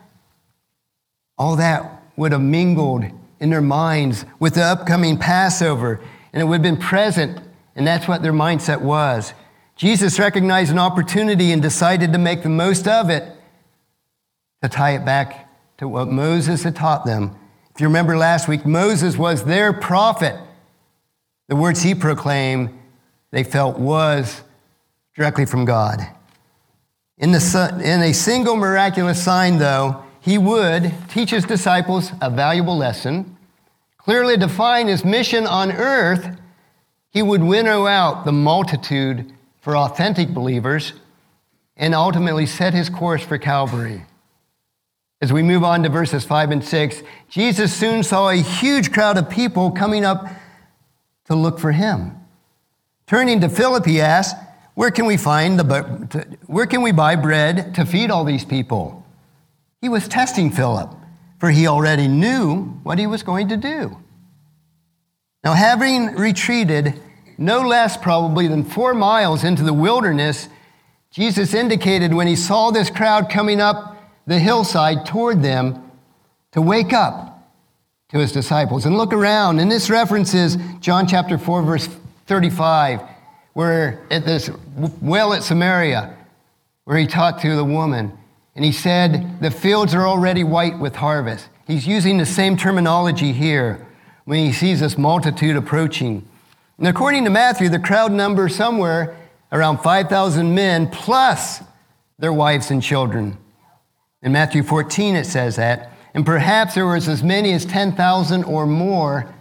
all 1.37 1.57
that 1.57 2.01
would 2.15 2.31
have 2.31 2.41
mingled 2.41 3.03
in 3.41 3.49
their 3.49 3.61
minds 3.61 4.23
with 4.39 4.53
the 4.53 4.63
upcoming 4.63 5.17
Passover, 5.17 5.99
and 6.31 6.41
it 6.41 6.45
would 6.45 6.55
have 6.55 6.61
been 6.61 6.77
present, 6.77 7.41
and 7.75 7.85
that's 7.85 8.07
what 8.07 8.23
their 8.23 8.31
mindset 8.31 8.79
was. 8.79 9.33
Jesus 9.75 10.17
recognized 10.17 10.71
an 10.71 10.79
opportunity 10.79 11.51
and 11.51 11.61
decided 11.61 12.13
to 12.13 12.17
make 12.17 12.41
the 12.41 12.47
most 12.47 12.87
of 12.87 13.09
it 13.09 13.29
to 14.63 14.69
tie 14.69 14.91
it 14.91 15.03
back 15.03 15.44
to 15.77 15.87
what 15.87 16.07
Moses 16.07 16.63
had 16.63 16.75
taught 16.75 17.05
them. 17.05 17.35
If 17.73 17.81
you 17.81 17.87
remember 17.87 18.17
last 18.17 18.47
week, 18.47 18.65
Moses 18.65 19.17
was 19.17 19.43
their 19.43 19.73
prophet. 19.73 20.35
The 21.47 21.55
words 21.55 21.81
he 21.81 21.93
proclaimed, 21.93 22.69
they 23.31 23.43
felt 23.43 23.77
was 23.77 24.41
directly 25.15 25.45
from 25.45 25.65
God. 25.65 26.07
In, 27.17 27.31
the, 27.31 27.81
in 27.83 28.01
a 28.01 28.13
single 28.13 28.55
miraculous 28.55 29.23
sign, 29.23 29.57
though, 29.57 30.03
he 30.19 30.37
would 30.37 30.93
teach 31.09 31.29
his 31.29 31.45
disciples 31.45 32.11
a 32.21 32.29
valuable 32.29 32.77
lesson, 32.77 33.37
clearly 33.97 34.37
define 34.37 34.87
his 34.87 35.05
mission 35.05 35.45
on 35.45 35.71
earth. 35.71 36.37
He 37.09 37.21
would 37.21 37.43
winnow 37.43 37.85
out 37.85 38.25
the 38.25 38.31
multitude 38.31 39.31
for 39.61 39.77
authentic 39.77 40.29
believers 40.29 40.93
and 41.77 41.93
ultimately 41.93 42.45
set 42.45 42.73
his 42.73 42.89
course 42.89 43.23
for 43.23 43.37
Calvary. 43.37 44.03
As 45.25 45.33
we 45.33 45.41
move 45.41 45.63
on 45.63 45.81
to 45.81 45.89
verses 45.89 46.23
5 46.23 46.51
and 46.51 46.63
6, 46.63 47.01
Jesus 47.29 47.73
soon 47.73 48.03
saw 48.03 48.29
a 48.29 48.35
huge 48.35 48.91
crowd 48.91 49.17
of 49.17 49.27
people 49.27 49.71
coming 49.71 50.05
up 50.05 50.27
to 51.25 51.33
look 51.33 51.57
for 51.57 51.71
him. 51.71 52.15
Turning 53.07 53.41
to 53.41 53.49
Philip, 53.49 53.87
he 53.87 53.99
asked, 53.99 54.35
where 54.75 54.91
can 54.91 55.07
we 55.07 55.17
find 55.17 55.59
the 55.59 56.37
where 56.45 56.67
can 56.67 56.83
we 56.83 56.91
buy 56.91 57.15
bread 57.15 57.73
to 57.73 57.87
feed 57.87 58.11
all 58.11 58.23
these 58.23 58.45
people? 58.45 59.03
He 59.81 59.89
was 59.89 60.07
testing 60.07 60.51
Philip, 60.51 60.93
for 61.39 61.49
he 61.49 61.65
already 61.65 62.07
knew 62.07 62.79
what 62.83 62.99
he 62.99 63.07
was 63.07 63.23
going 63.23 63.47
to 63.47 63.57
do. 63.57 63.97
Now, 65.43 65.53
having 65.53 66.13
retreated 66.13 67.01
no 67.39 67.61
less 67.67 67.97
probably 67.97 68.47
than 68.47 68.63
four 68.63 68.93
miles 68.93 69.43
into 69.43 69.63
the 69.63 69.73
wilderness, 69.73 70.49
Jesus 71.09 71.55
indicated 71.55 72.13
when 72.13 72.27
he 72.27 72.35
saw 72.35 72.69
this 72.69 72.91
crowd 72.91 73.27
coming 73.27 73.59
up 73.59 73.94
the 74.27 74.39
hillside 74.39 75.05
toward 75.05 75.41
them 75.41 75.91
to 76.51 76.61
wake 76.61 76.93
up 76.93 77.49
to 78.09 78.19
his 78.19 78.31
disciples 78.31 78.85
and 78.85 78.97
look 78.97 79.13
around. 79.13 79.59
And 79.59 79.71
this 79.71 79.89
references 79.89 80.57
John 80.79 81.07
chapter 81.07 81.37
4, 81.37 81.63
verse 81.63 81.89
35 82.27 83.01
where 83.55 84.01
at 84.11 84.25
this 84.25 84.49
well 85.01 85.33
at 85.33 85.41
Samaria, 85.41 86.13
where 86.83 86.97
he 86.97 87.07
talked 87.07 87.41
to 87.41 87.55
the 87.55 87.63
woman, 87.63 88.11
and 88.53 88.65
he 88.65 88.73
said, 88.73 89.39
The 89.41 89.49
fields 89.49 89.95
are 89.95 90.05
already 90.05 90.43
white 90.43 90.77
with 90.77 90.95
harvest. 90.95 91.47
He's 91.65 91.87
using 91.87 92.17
the 92.17 92.25
same 92.25 92.57
terminology 92.57 93.31
here 93.31 93.87
when 94.25 94.45
he 94.45 94.51
sees 94.51 94.81
this 94.81 94.97
multitude 94.97 95.55
approaching. 95.55 96.27
And 96.77 96.87
according 96.87 97.23
to 97.23 97.29
Matthew, 97.29 97.69
the 97.69 97.79
crowd 97.79 98.11
numbers 98.11 98.53
somewhere 98.53 99.15
around 99.53 99.77
5,000 99.77 100.53
men 100.53 100.89
plus 100.89 101.63
their 102.19 102.33
wives 102.33 102.71
and 102.71 102.83
children. 102.83 103.37
In 104.25 104.31
Matthew 104.31 104.63
14, 104.63 105.15
it 105.15 105.27
says 105.27 105.55
that. 105.57 105.91
And 106.15 106.25
perhaps 106.25 106.73
there 106.73 106.87
was 106.87 107.07
as 107.07 107.21
many 107.23 107.53
as 107.53 107.63
10,000 107.63 108.43
or 108.43 108.65
more 108.65 109.31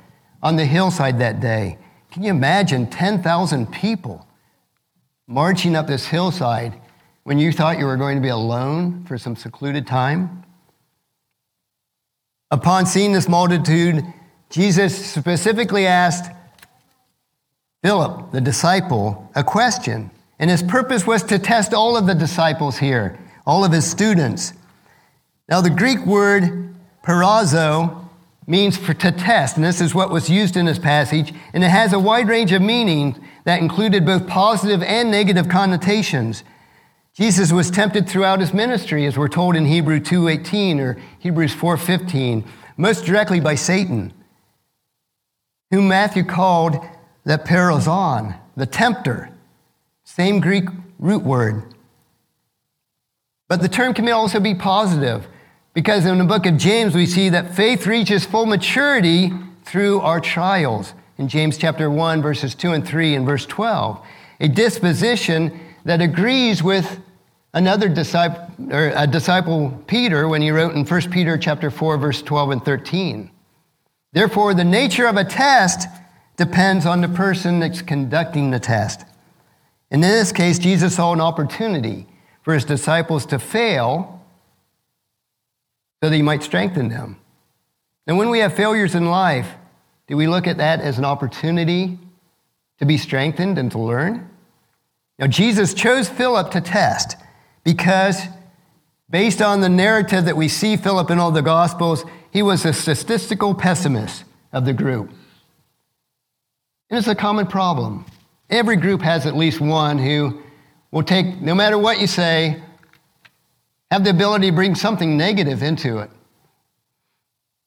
on 0.43 0.57
the 0.57 0.67
hillside 0.67 1.19
that 1.21 1.41
day. 1.41 1.79
Can 2.11 2.23
you 2.23 2.29
imagine 2.29 2.89
10,000 2.91 3.73
people 3.73 4.29
marching 5.27 5.75
up 5.75 5.87
this 5.87 6.07
hillside 6.07 6.75
when 7.23 7.39
you 7.39 7.51
thought 7.51 7.79
you 7.79 7.87
were 7.87 7.97
going 7.97 8.17
to 8.17 8.23
be 8.23 8.29
alone 8.29 9.05
for 9.07 9.17
some 9.17 9.35
secluded 9.35 9.87
time? 9.87 10.45
Upon 12.51 12.85
seeing 12.85 13.13
this 13.13 13.27
multitude, 13.27 14.05
Jesus 14.51 15.13
specifically 15.13 15.87
asked 15.87 16.31
Philip, 17.83 18.33
the 18.33 18.41
disciple, 18.41 19.31
a 19.35 19.43
question. 19.43 20.11
And 20.39 20.51
his 20.51 20.63
purpose 20.63 21.07
was 21.07 21.23
to 21.25 21.39
test 21.39 21.73
all 21.73 21.97
of 21.97 22.07
the 22.07 22.15
disciples 22.15 22.77
here, 22.77 23.19
all 23.47 23.65
of 23.65 23.73
his 23.73 23.91
students. 23.91 24.53
Now, 25.49 25.61
the 25.61 25.71
Greek 25.71 26.05
word 26.07 26.75
peirazo 27.05 28.09
means 28.47 28.77
for, 28.77 28.95
to 28.95 29.13
test, 29.13 29.57
and 29.57 29.65
this 29.65 29.81
is 29.81 29.95
what 29.95 30.11
was 30.11 30.31
used 30.31 30.57
in 30.57 30.67
this 30.67 30.79
passage, 30.79 31.33
and 31.53 31.63
it 31.63 31.71
has 31.71 31.93
a 31.93 31.99
wide 31.99 32.29
range 32.29 32.53
of 32.53 32.63
meanings 32.63 33.19
that 33.45 33.61
included 33.61 34.05
both 34.05 34.27
positive 34.27 34.83
and 34.83 35.11
negative 35.11 35.49
connotations. 35.49 36.45
Jesus 37.15 37.53
was 37.53 37.71
tempted 37.71 38.09
throughout 38.09 38.41
his 38.41 38.53
ministry, 38.53 39.07
as 39.07 39.17
we're 39.17 39.29
told 39.29 39.55
in 39.55 39.67
Hebrew 39.67 40.01
2.18 40.01 40.81
or 40.81 41.01
Hebrews 41.19 41.55
4.15, 41.55 42.47
most 42.77 43.05
directly 43.05 43.41
by 43.41 43.55
Satan, 43.55 44.13
whom 45.71 45.89
Matthew 45.89 46.25
called 46.25 46.77
the 47.25 47.39
peirazon, 47.39 48.39
the 48.57 48.67
tempter, 48.67 49.31
same 50.05 50.41
Greek 50.41 50.65
root 50.99 51.23
word. 51.23 51.75
But 53.49 53.63
the 53.63 53.69
term 53.69 53.95
can 53.95 54.09
also 54.09 54.41
be 54.41 54.55
positive. 54.55 55.29
Because 55.75 56.07
in 56.07 56.19
the 56.19 56.25
book 56.25 56.47
of 56.47 56.57
James, 56.57 56.95
we 56.95 57.05
see 57.05 57.29
that 57.31 57.57
faith 57.57 57.85
reaches 57.87 58.25
full 58.25 58.47
maturity 58.47 59.33
through 59.65 60.01
our 60.01 60.21
trials. 60.21 60.95
In 61.19 61.29
James 61.29 61.59
chapter 61.59 61.91
1, 61.91 62.23
verses 62.23 62.55
2 62.55 62.73
and 62.73 62.87
3, 62.87 63.17
and 63.17 63.27
verse 63.27 63.45
12, 63.45 64.01
a 64.41 64.49
disposition 64.49 65.61
that 65.85 66.01
agrees 66.01 66.63
with 66.63 67.01
another 67.55 67.89
disciple, 67.89 68.47
or 68.73 68.93
a 68.95 69.07
disciple 69.07 69.83
Peter 69.89 70.29
when 70.29 70.43
he 70.43 70.53
wrote 70.53 70.77
in 70.77 70.85
1 70.85 71.11
Peter 71.11 71.37
chapter 71.37 71.73
4, 71.73 71.99
verse 71.99 72.23
12 72.23 72.51
and 72.51 72.65
13. 72.65 73.31
Therefore, 74.13 74.55
the 74.55 74.65
nature 74.65 75.07
of 75.07 75.17
a 75.17 75.25
test 75.25 75.89
depends 76.37 76.87
on 76.87 77.01
the 77.01 77.09
person 77.09 77.59
that's 77.59 77.83
conducting 77.83 78.53
the 78.53 78.61
test. 78.61 79.05
And 79.91 80.05
in 80.05 80.11
this 80.11 80.31
case, 80.31 80.61
Jesus 80.61 80.97
saw 80.97 81.13
an 81.13 81.21
opportunity 81.21 82.07
for 82.43 82.55
his 82.55 82.65
disciples 82.65 83.27
to 83.27 83.41
fail 83.41 84.14
so 86.05 86.11
that 86.11 86.17
he 86.17 86.21
might 86.21 86.43
strengthen 86.43 86.91
them. 86.91 87.17
And 88.07 88.19
when 88.19 88.29
we 88.29 88.41
have 88.41 88.53
failures 88.53 88.95
in 88.95 89.07
life, 89.07 89.49
do 90.07 90.19
we 90.19 90.27
look 90.27 90.47
at 90.47 90.59
that 90.59 90.83
as 90.83 90.99
an 90.99 91.07
opportunity 91.07 91.99
to 92.79 92.85
be 92.85 92.99
strengthened 92.99 93.57
and 93.57 93.73
to 93.73 93.79
learn? 93.79 94.29
Now, 95.19 95.29
Jesus 95.29 95.73
chose 95.73 96.07
Philip 96.07 96.51
to 96.51 96.61
test 96.61 97.17
because, 97.65 98.21
based 99.09 99.41
on 99.41 99.63
the 99.63 99.71
narrative 99.71 100.27
that 100.27 100.37
we 100.37 100.47
see 100.47 100.77
Philip 100.77 101.11
in 101.11 101.19
all 101.19 101.31
the 101.31 101.41
Gospels, 101.41 102.05
he 102.31 102.43
was 102.43 102.67
a 102.67 102.75
statistical 102.75 103.55
pessimist 103.55 104.25
of 104.53 104.67
the 104.67 104.75
group. 104.75 105.09
And 106.91 106.99
it's 106.99 107.09
a 107.09 107.15
common 107.15 107.47
problem. 107.47 108.05
Every 108.51 108.77
group 108.77 109.01
has 109.01 109.25
at 109.25 109.35
least 109.35 109.59
one 109.59 109.97
who 109.97 110.43
will 110.91 111.03
take, 111.03 111.41
no 111.41 111.55
matter 111.55 111.79
what 111.79 111.99
you 111.99 112.07
say, 112.07 112.61
have 113.95 114.03
the 114.03 114.11
ability 114.11 114.51
to 114.51 114.53
bring 114.53 114.75
something 114.75 115.17
negative 115.17 115.63
into 115.63 115.99
it. 115.99 116.11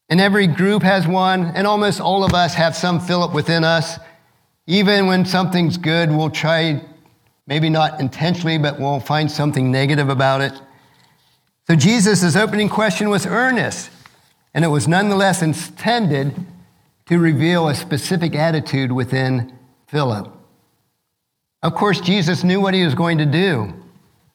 And 0.09 0.19
every 0.19 0.45
group 0.45 0.83
has 0.83 1.07
one, 1.07 1.53
and 1.55 1.65
almost 1.65 2.01
all 2.01 2.25
of 2.25 2.33
us 2.33 2.53
have 2.55 2.75
some 2.75 2.99
Philip 2.99 3.33
within 3.33 3.63
us. 3.63 3.97
Even 4.65 5.07
when 5.07 5.23
something's 5.23 5.77
good, 5.77 6.11
we'll 6.11 6.29
try, 6.29 6.83
maybe 7.45 7.69
not 7.69 8.01
intentionally, 8.01 8.57
but 8.57 8.77
we'll 8.77 8.99
find 8.99 9.31
something 9.31 9.71
negative 9.71 10.09
about 10.09 10.41
it. 10.41 10.51
So 11.65 11.75
Jesus' 11.75 12.35
opening 12.35 12.67
question 12.67 13.09
was 13.09 13.25
earnest, 13.25 13.89
and 14.53 14.65
it 14.65 14.67
was 14.67 14.85
nonetheless 14.85 15.41
intended 15.41 16.35
to 17.05 17.19
reveal 17.19 17.69
a 17.69 17.73
specific 17.73 18.35
attitude 18.35 18.91
within 18.91 19.57
Philip. 19.87 20.29
Of 21.63 21.73
course, 21.73 22.01
Jesus 22.01 22.43
knew 22.43 22.59
what 22.59 22.73
he 22.73 22.83
was 22.83 22.95
going 22.95 23.17
to 23.19 23.25
do 23.25 23.73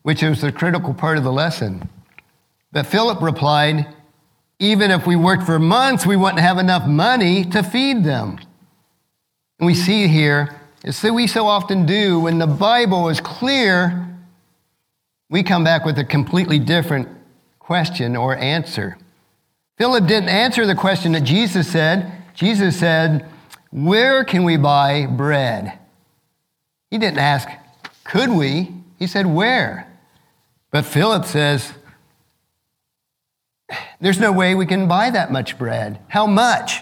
which 0.03 0.23
is 0.23 0.41
the 0.41 0.53
critical 0.53 0.95
part 0.95 1.19
of 1.19 1.25
the 1.25 1.33
lesson. 1.33 1.89
But 2.73 2.87
Philip 2.87 3.21
replied, 3.21 3.87
Even 4.59 4.91
if 4.91 5.07
we 5.07 5.17
worked 5.17 5.45
for 5.45 5.59
months, 5.59 6.07
we 6.07 6.17
wouldn't 6.17 6.41
have 6.41 6.59
enough 6.59 6.87
money 6.87 7.45
to 7.47 7.63
feed 7.63 8.05
them. 8.05 8.39
And 9.59 9.67
we 9.67 9.75
see 9.75 10.09
here, 10.09 10.61
as 10.85 11.03
we 11.03 11.27
so 11.27 11.47
often 11.47 11.87
do, 11.87 12.21
when 12.21 12.39
the 12.39 12.47
Bible 12.47 13.09
is 13.09 13.21
clear, 13.21 14.09
we 15.31 15.43
come 15.43 15.65
back 15.65 15.85
with 15.85 15.99
a 15.99 16.05
completely 16.05 16.59
different 16.59 17.09
question 17.59 18.17
or 18.17 18.37
answer. 18.37 18.99
Philip 19.79 20.07
didn't 20.07 20.29
answer 20.29 20.67
the 20.67 20.75
question 20.75 21.13
that 21.13 21.23
Jesus 21.23 21.71
said. 21.71 22.13
Jesus 22.35 22.79
said, 22.79 23.29
Where 23.71 24.25
can 24.25 24.45
we 24.45 24.57
buy 24.57 25.07
bread? 25.07 25.79
He 26.91 26.99
didn't 26.99 27.19
ask, 27.19 27.49
Could 28.05 28.31
we? 28.31 28.75
He 28.99 29.07
said, 29.07 29.27
Where? 29.27 29.92
But 30.73 30.87
Philip 30.87 31.27
says, 31.27 31.71
There's 34.01 34.19
no 34.19 34.33
way 34.33 34.55
we 34.55 34.67
can 34.67 34.89
buy 34.89 35.11
that 35.11 35.31
much 35.31 35.59
bread. 35.59 36.01
How 36.09 36.27
much? 36.27 36.81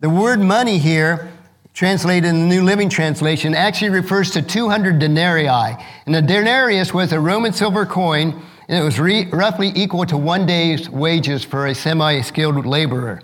The 0.00 0.10
word 0.10 0.40
money 0.40 0.76
here, 0.76 1.32
translated 1.72 2.28
in 2.28 2.40
the 2.40 2.54
New 2.54 2.62
Living 2.62 2.90
Translation, 2.90 3.54
actually 3.54 3.90
refers 3.90 4.30
to 4.32 4.42
200 4.42 4.98
denarii. 4.98 5.48
And 6.04 6.14
a 6.14 6.20
denarius 6.20 6.92
was 6.92 7.12
a 7.12 7.18
Roman 7.18 7.54
silver 7.54 7.86
coin, 7.86 8.42
and 8.68 8.78
it 8.78 8.84
was 8.84 9.00
re- 9.00 9.26
roughly 9.30 9.72
equal 9.74 10.04
to 10.04 10.18
one 10.18 10.44
day's 10.44 10.90
wages 10.90 11.42
for 11.42 11.66
a 11.66 11.74
semi 11.74 12.20
skilled 12.20 12.66
laborer. 12.66 13.22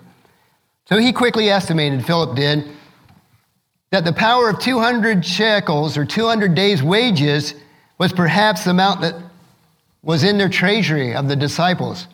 So 0.85 0.97
he 0.97 1.13
quickly 1.13 1.51
estimated, 1.51 2.03
Philip 2.05 2.35
did, 2.35 2.71
that 3.91 4.03
the 4.03 4.13
power 4.13 4.49
of 4.49 4.57
200 4.57 5.23
shekels 5.23 5.95
or 5.95 6.05
200 6.05 6.55
days' 6.55 6.81
wages 6.81 7.53
was 7.99 8.11
perhaps 8.11 8.63
the 8.63 8.71
amount 8.71 9.01
that 9.01 9.15
was 10.03 10.23
in 10.23 10.37
their 10.37 10.49
treasury 10.49 11.15
of 11.15 11.27
the 11.27 11.35
disciples. 11.35 12.07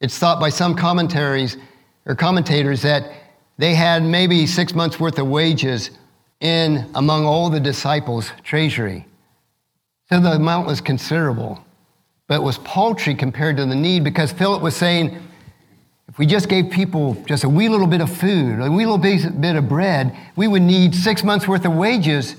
It's 0.00 0.18
thought 0.18 0.38
by 0.38 0.50
some 0.50 0.76
commentaries 0.76 1.56
or 2.06 2.14
commentators 2.14 2.82
that 2.82 3.10
they 3.58 3.74
had 3.74 4.02
maybe 4.02 4.46
six 4.46 4.74
months 4.74 5.00
worth 5.00 5.18
of 5.18 5.26
wages 5.26 5.90
in 6.40 6.90
among 6.94 7.26
all 7.26 7.50
the 7.50 7.60
disciples' 7.60 8.30
treasury. 8.44 9.06
So 10.08 10.20
the 10.20 10.32
amount 10.32 10.66
was 10.66 10.80
considerable, 10.80 11.62
but 12.26 12.42
was 12.42 12.58
paltry 12.58 13.14
compared 13.14 13.56
to 13.58 13.66
the 13.66 13.74
need 13.74 14.04
because 14.04 14.32
Philip 14.32 14.62
was 14.62 14.76
saying, 14.76 15.18
if 16.08 16.18
we 16.18 16.26
just 16.26 16.48
gave 16.48 16.70
people 16.70 17.14
just 17.26 17.44
a 17.44 17.48
wee 17.48 17.68
little 17.68 17.86
bit 17.86 18.00
of 18.00 18.10
food, 18.10 18.60
a 18.60 18.70
wee 18.70 18.84
little 18.84 18.98
bit 18.98 19.56
of 19.56 19.68
bread, 19.68 20.16
we 20.36 20.48
would 20.48 20.62
need 20.62 20.94
six 20.94 21.22
months 21.22 21.46
worth 21.46 21.64
of 21.64 21.74
wages 21.74 22.36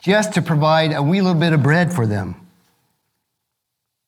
just 0.00 0.34
to 0.34 0.42
provide 0.42 0.92
a 0.92 1.02
wee 1.02 1.20
little 1.20 1.38
bit 1.38 1.52
of 1.52 1.62
bread 1.62 1.92
for 1.92 2.06
them. 2.06 2.43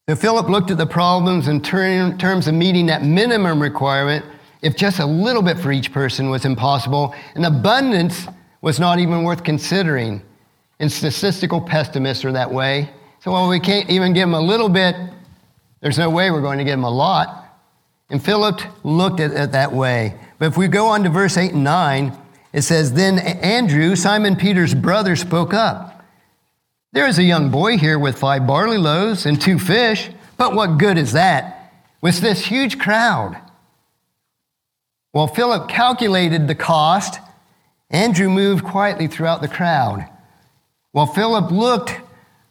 So 0.08 0.14
Philip 0.14 0.48
looked 0.48 0.70
at 0.70 0.78
the 0.78 0.86
problems 0.86 1.48
in 1.48 1.60
terms 1.60 2.46
of 2.46 2.54
meeting 2.54 2.86
that 2.86 3.02
minimum 3.02 3.60
requirement. 3.60 4.24
If 4.62 4.76
just 4.76 5.00
a 5.00 5.04
little 5.04 5.42
bit 5.42 5.58
for 5.58 5.72
each 5.72 5.92
person 5.92 6.30
was 6.30 6.44
impossible, 6.44 7.12
an 7.34 7.44
abundance 7.44 8.28
was 8.60 8.78
not 8.78 9.00
even 9.00 9.24
worth 9.24 9.42
considering. 9.42 10.22
And 10.78 10.92
statistical 10.92 11.60
pessimists 11.60 12.24
are 12.24 12.30
that 12.30 12.52
way. 12.52 12.88
So, 13.18 13.32
well, 13.32 13.48
we 13.48 13.58
can't 13.58 13.90
even 13.90 14.12
give 14.12 14.28
them 14.28 14.34
a 14.34 14.40
little 14.40 14.68
bit. 14.68 14.94
There's 15.80 15.98
no 15.98 16.08
way 16.08 16.30
we're 16.30 16.40
going 16.40 16.58
to 16.58 16.64
give 16.64 16.74
them 16.74 16.84
a 16.84 16.90
lot. 16.90 17.58
And 18.08 18.24
Philip 18.24 18.60
looked 18.84 19.18
at 19.18 19.32
it 19.32 19.50
that 19.50 19.72
way. 19.72 20.14
But 20.38 20.46
if 20.46 20.56
we 20.56 20.68
go 20.68 20.86
on 20.86 21.02
to 21.02 21.10
verse 21.10 21.36
8 21.36 21.52
and 21.52 21.64
9, 21.64 22.16
it 22.52 22.62
says, 22.62 22.92
Then 22.92 23.18
Andrew, 23.18 23.96
Simon 23.96 24.36
Peter's 24.36 24.72
brother, 24.72 25.16
spoke 25.16 25.52
up. 25.52 25.95
There 26.96 27.06
is 27.06 27.18
a 27.18 27.22
young 27.22 27.50
boy 27.50 27.76
here 27.76 27.98
with 27.98 28.16
five 28.16 28.46
barley 28.46 28.78
loaves 28.78 29.26
and 29.26 29.38
two 29.38 29.58
fish, 29.58 30.08
but 30.38 30.54
what 30.54 30.78
good 30.78 30.96
is 30.96 31.12
that 31.12 31.74
with 32.00 32.20
this 32.20 32.46
huge 32.46 32.78
crowd? 32.78 33.38
While 35.12 35.26
Philip 35.26 35.68
calculated 35.68 36.48
the 36.48 36.54
cost, 36.54 37.20
Andrew 37.90 38.30
moved 38.30 38.64
quietly 38.64 39.08
throughout 39.08 39.42
the 39.42 39.46
crowd. 39.46 40.08
While 40.92 41.04
Philip 41.04 41.50
looked 41.50 42.00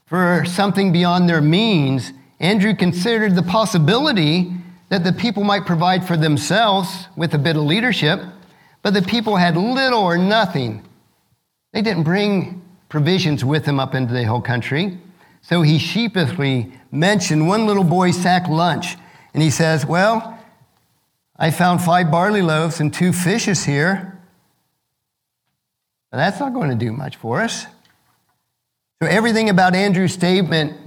for 0.05 0.45
something 0.45 0.91
beyond 0.91 1.27
their 1.27 1.41
means, 1.41 2.13
Andrew 2.39 2.75
considered 2.75 3.33
the 3.33 3.41
possibility 3.41 4.53
that 4.89 5.03
the 5.03 5.13
people 5.13 5.43
might 5.43 5.65
provide 5.65 6.05
for 6.05 6.17
themselves 6.17 7.07
with 7.17 7.33
a 7.33 7.39
bit 7.39 7.55
of 7.55 7.63
leadership, 7.63 8.21
but 8.83 8.93
the 8.93 9.01
people 9.01 9.37
had 9.37 9.57
little 9.57 10.01
or 10.01 10.19
nothing. 10.19 10.87
They 11.73 11.81
didn't 11.81 12.03
bring 12.03 12.61
provisions 12.95 13.43
with 13.43 13.65
him 13.65 13.77
up 13.77 13.93
into 13.93 14.13
the 14.13 14.23
hill 14.23 14.39
country. 14.39 14.97
So 15.41 15.63
he 15.63 15.79
sheepishly 15.79 16.71
mentioned 16.93 17.45
one 17.45 17.65
little 17.67 17.83
boy's 17.83 18.15
sack 18.15 18.47
lunch. 18.47 18.95
And 19.33 19.43
he 19.43 19.49
says, 19.49 19.85
Well, 19.85 20.39
I 21.35 21.51
found 21.51 21.81
five 21.81 22.09
barley 22.09 22.41
loaves 22.41 22.79
and 22.79 22.93
two 22.93 23.11
fishes 23.11 23.65
here. 23.65 24.17
But 26.09 26.19
that's 26.19 26.39
not 26.39 26.53
going 26.53 26.69
to 26.69 26.75
do 26.77 26.93
much 26.93 27.17
for 27.17 27.41
us. 27.41 27.65
So 29.01 29.09
everything 29.09 29.49
about 29.49 29.75
Andrew's 29.75 30.13
statement 30.13 30.77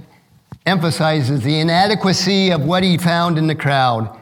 emphasizes 0.65 1.43
the 1.43 1.59
inadequacy 1.59 2.49
of 2.49 2.65
what 2.65 2.81
he 2.81 2.97
found 2.97 3.37
in 3.37 3.45
the 3.45 3.53
crowd. 3.53 4.19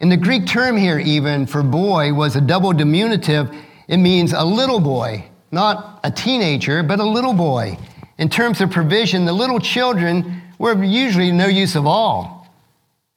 And 0.00 0.10
the 0.10 0.16
Greek 0.16 0.48
term 0.48 0.76
here, 0.76 0.98
even 0.98 1.46
for 1.46 1.62
boy, 1.62 2.12
was 2.12 2.34
a 2.34 2.40
double 2.40 2.72
diminutive. 2.72 3.54
It 3.86 3.98
means 3.98 4.32
a 4.32 4.44
little 4.44 4.80
boy, 4.80 5.29
not 5.52 6.00
a 6.04 6.10
teenager, 6.10 6.82
but 6.82 7.00
a 7.00 7.04
little 7.04 7.32
boy. 7.32 7.78
In 8.18 8.28
terms 8.28 8.60
of 8.60 8.70
provision, 8.70 9.24
the 9.24 9.32
little 9.32 9.58
children 9.58 10.42
were 10.58 10.82
usually 10.84 11.32
no 11.32 11.46
use 11.46 11.74
of 11.74 11.86
all. 11.86 12.46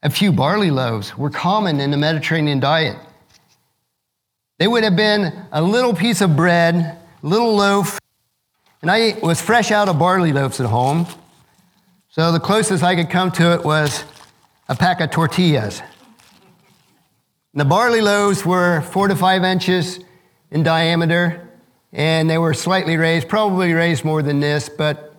A 0.02 0.10
few 0.10 0.32
barley 0.32 0.72
loaves 0.72 1.18
were 1.18 1.30
common 1.30 1.80
in 1.80 1.92
the 1.92 1.98
Mediterranean 1.98 2.60
diet. 2.60 2.98
They 4.60 4.68
would 4.68 4.84
have 4.84 4.96
been 4.96 5.34
a 5.52 5.62
little 5.62 5.94
piece 5.94 6.22
of 6.22 6.36
bread, 6.36 6.98
little 7.22 7.56
loaf, 7.56 8.00
and 8.82 8.92
I 8.92 9.18
was 9.22 9.42
fresh 9.42 9.72
out 9.72 9.88
of 9.88 9.98
barley 9.98 10.34
loaves 10.34 10.60
at 10.60 10.68
home. 10.68 11.08
So 12.10 12.32
the 12.32 12.40
closest 12.40 12.84
I 12.84 12.96
could 12.96 13.10
come 13.10 13.32
to 13.32 13.54
it 13.54 13.64
was 13.64 14.04
a 14.70 14.76
pack 14.76 15.02
of 15.02 15.12
tortillas. 15.12 15.82
The 17.54 17.66
barley 17.66 18.02
loaves 18.02 18.46
were 18.46 18.82
four 18.82 19.08
to 19.08 19.16
five 19.16 19.44
inches 19.44 20.00
in 20.52 20.64
diameter, 20.64 21.50
and 21.94 22.28
they 22.28 22.40
were 22.40 22.56
slightly 22.56 22.98
raised, 22.98 23.30
probably 23.30 23.72
raised 23.74 24.04
more 24.04 24.24
than 24.24 24.40
this, 24.40 24.68
but 24.68 25.16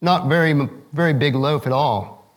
not 0.00 0.28
very, 0.28 0.68
very 0.92 1.12
big 1.12 1.34
loaf 1.34 1.66
at 1.66 1.72
all. 1.72 2.32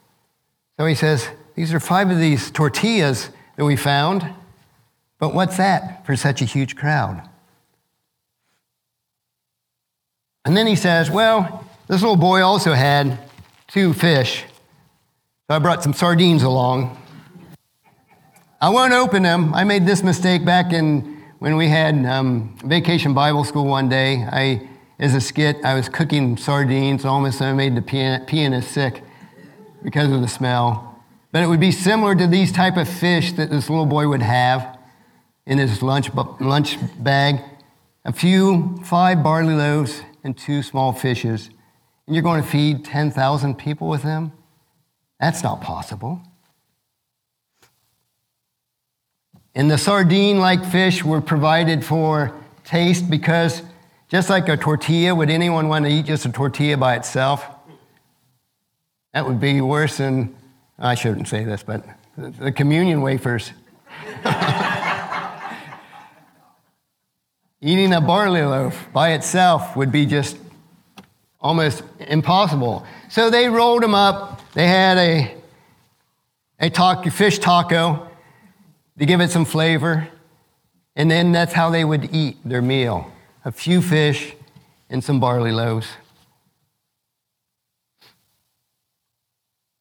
So 0.78 0.84
he 0.84 0.94
says, 0.94 1.28
These 1.54 1.72
are 1.72 1.80
five 1.80 2.10
of 2.10 2.18
these 2.18 2.50
tortillas 2.50 3.30
that 3.56 3.64
we 3.64 3.74
found, 3.74 4.34
but 5.18 5.34
what's 5.34 5.56
that 5.56 6.04
for 6.04 6.14
such 6.14 6.42
a 6.42 6.44
huge 6.44 6.76
crowd? 6.76 7.26
And 10.44 10.56
then 10.56 10.66
he 10.66 10.76
says, 10.76 11.10
Well, 11.10 11.64
this 11.88 12.02
little 12.02 12.16
boy 12.16 12.42
also 12.42 12.74
had 12.74 13.18
two 13.66 13.94
fish. 13.94 14.44
So 15.48 15.56
I 15.56 15.58
brought 15.58 15.82
some 15.82 15.94
sardines 15.94 16.42
along. 16.42 17.02
I 18.60 18.68
won't 18.68 18.92
open 18.92 19.22
them. 19.22 19.54
I 19.54 19.64
made 19.64 19.86
this 19.86 20.02
mistake 20.02 20.44
back 20.44 20.72
in 20.72 21.17
when 21.38 21.56
we 21.56 21.68
had 21.68 22.04
um, 22.06 22.56
vacation 22.64 23.14
Bible 23.14 23.44
school 23.44 23.66
one 23.66 23.88
day. 23.88 24.26
I, 24.30 24.68
as 24.98 25.14
a 25.14 25.20
skit, 25.20 25.64
I 25.64 25.74
was 25.74 25.88
cooking 25.88 26.36
sardines. 26.36 27.04
Almost 27.04 27.40
I 27.40 27.52
made 27.52 27.76
the 27.76 27.82
pianist 28.26 28.72
sick 28.72 29.02
because 29.82 30.10
of 30.10 30.20
the 30.20 30.28
smell. 30.28 31.02
But 31.30 31.42
it 31.42 31.46
would 31.46 31.60
be 31.60 31.72
similar 31.72 32.14
to 32.14 32.26
these 32.26 32.50
type 32.50 32.76
of 32.76 32.88
fish 32.88 33.32
that 33.32 33.50
this 33.50 33.70
little 33.70 33.86
boy 33.86 34.08
would 34.08 34.22
have 34.22 34.78
in 35.46 35.58
his 35.58 35.82
lunch, 35.82 36.10
lunch 36.40 36.78
bag. 36.98 37.40
A 38.04 38.12
few, 38.12 38.80
five 38.84 39.22
barley 39.22 39.54
loaves 39.54 40.02
and 40.24 40.36
two 40.36 40.62
small 40.62 40.92
fishes 40.92 41.50
and 42.08 42.14
you're 42.14 42.22
going 42.22 42.42
to 42.42 42.48
feed 42.48 42.86
10,000 42.86 43.56
people 43.56 43.86
with 43.86 44.02
them? 44.02 44.32
That's 45.20 45.42
not 45.42 45.60
possible. 45.60 46.22
And 49.58 49.68
the 49.68 49.76
sardine 49.76 50.38
like 50.38 50.64
fish 50.64 51.04
were 51.04 51.20
provided 51.20 51.84
for 51.84 52.32
taste 52.62 53.10
because 53.10 53.60
just 54.08 54.30
like 54.30 54.48
a 54.48 54.56
tortilla, 54.56 55.16
would 55.16 55.30
anyone 55.30 55.66
want 55.66 55.84
to 55.84 55.90
eat 55.90 56.04
just 56.06 56.24
a 56.24 56.28
tortilla 56.30 56.76
by 56.76 56.94
itself? 56.94 57.44
That 59.12 59.26
would 59.26 59.40
be 59.40 59.60
worse 59.60 59.96
than, 59.96 60.36
I 60.78 60.94
shouldn't 60.94 61.26
say 61.26 61.42
this, 61.42 61.64
but 61.64 61.84
the 62.16 62.52
communion 62.52 63.02
wafers. 63.02 63.50
Eating 67.60 67.92
a 67.94 68.00
barley 68.00 68.42
loaf 68.42 68.86
by 68.92 69.14
itself 69.14 69.74
would 69.76 69.90
be 69.90 70.06
just 70.06 70.36
almost 71.40 71.82
impossible. 71.98 72.86
So 73.08 73.28
they 73.28 73.48
rolled 73.48 73.82
them 73.82 73.96
up. 73.96 74.40
They 74.52 74.68
had 74.68 74.98
a, 74.98 75.34
a 76.60 76.70
taco, 76.70 77.10
fish 77.10 77.40
taco 77.40 78.07
to 78.98 79.06
give 79.06 79.20
it 79.20 79.30
some 79.30 79.44
flavor. 79.44 80.08
And 80.96 81.10
then 81.10 81.32
that's 81.32 81.52
how 81.52 81.70
they 81.70 81.84
would 81.84 82.14
eat 82.14 82.36
their 82.44 82.62
meal 82.62 83.12
a 83.44 83.52
few 83.52 83.80
fish 83.80 84.34
and 84.90 85.02
some 85.02 85.20
barley 85.20 85.52
loaves. 85.52 85.86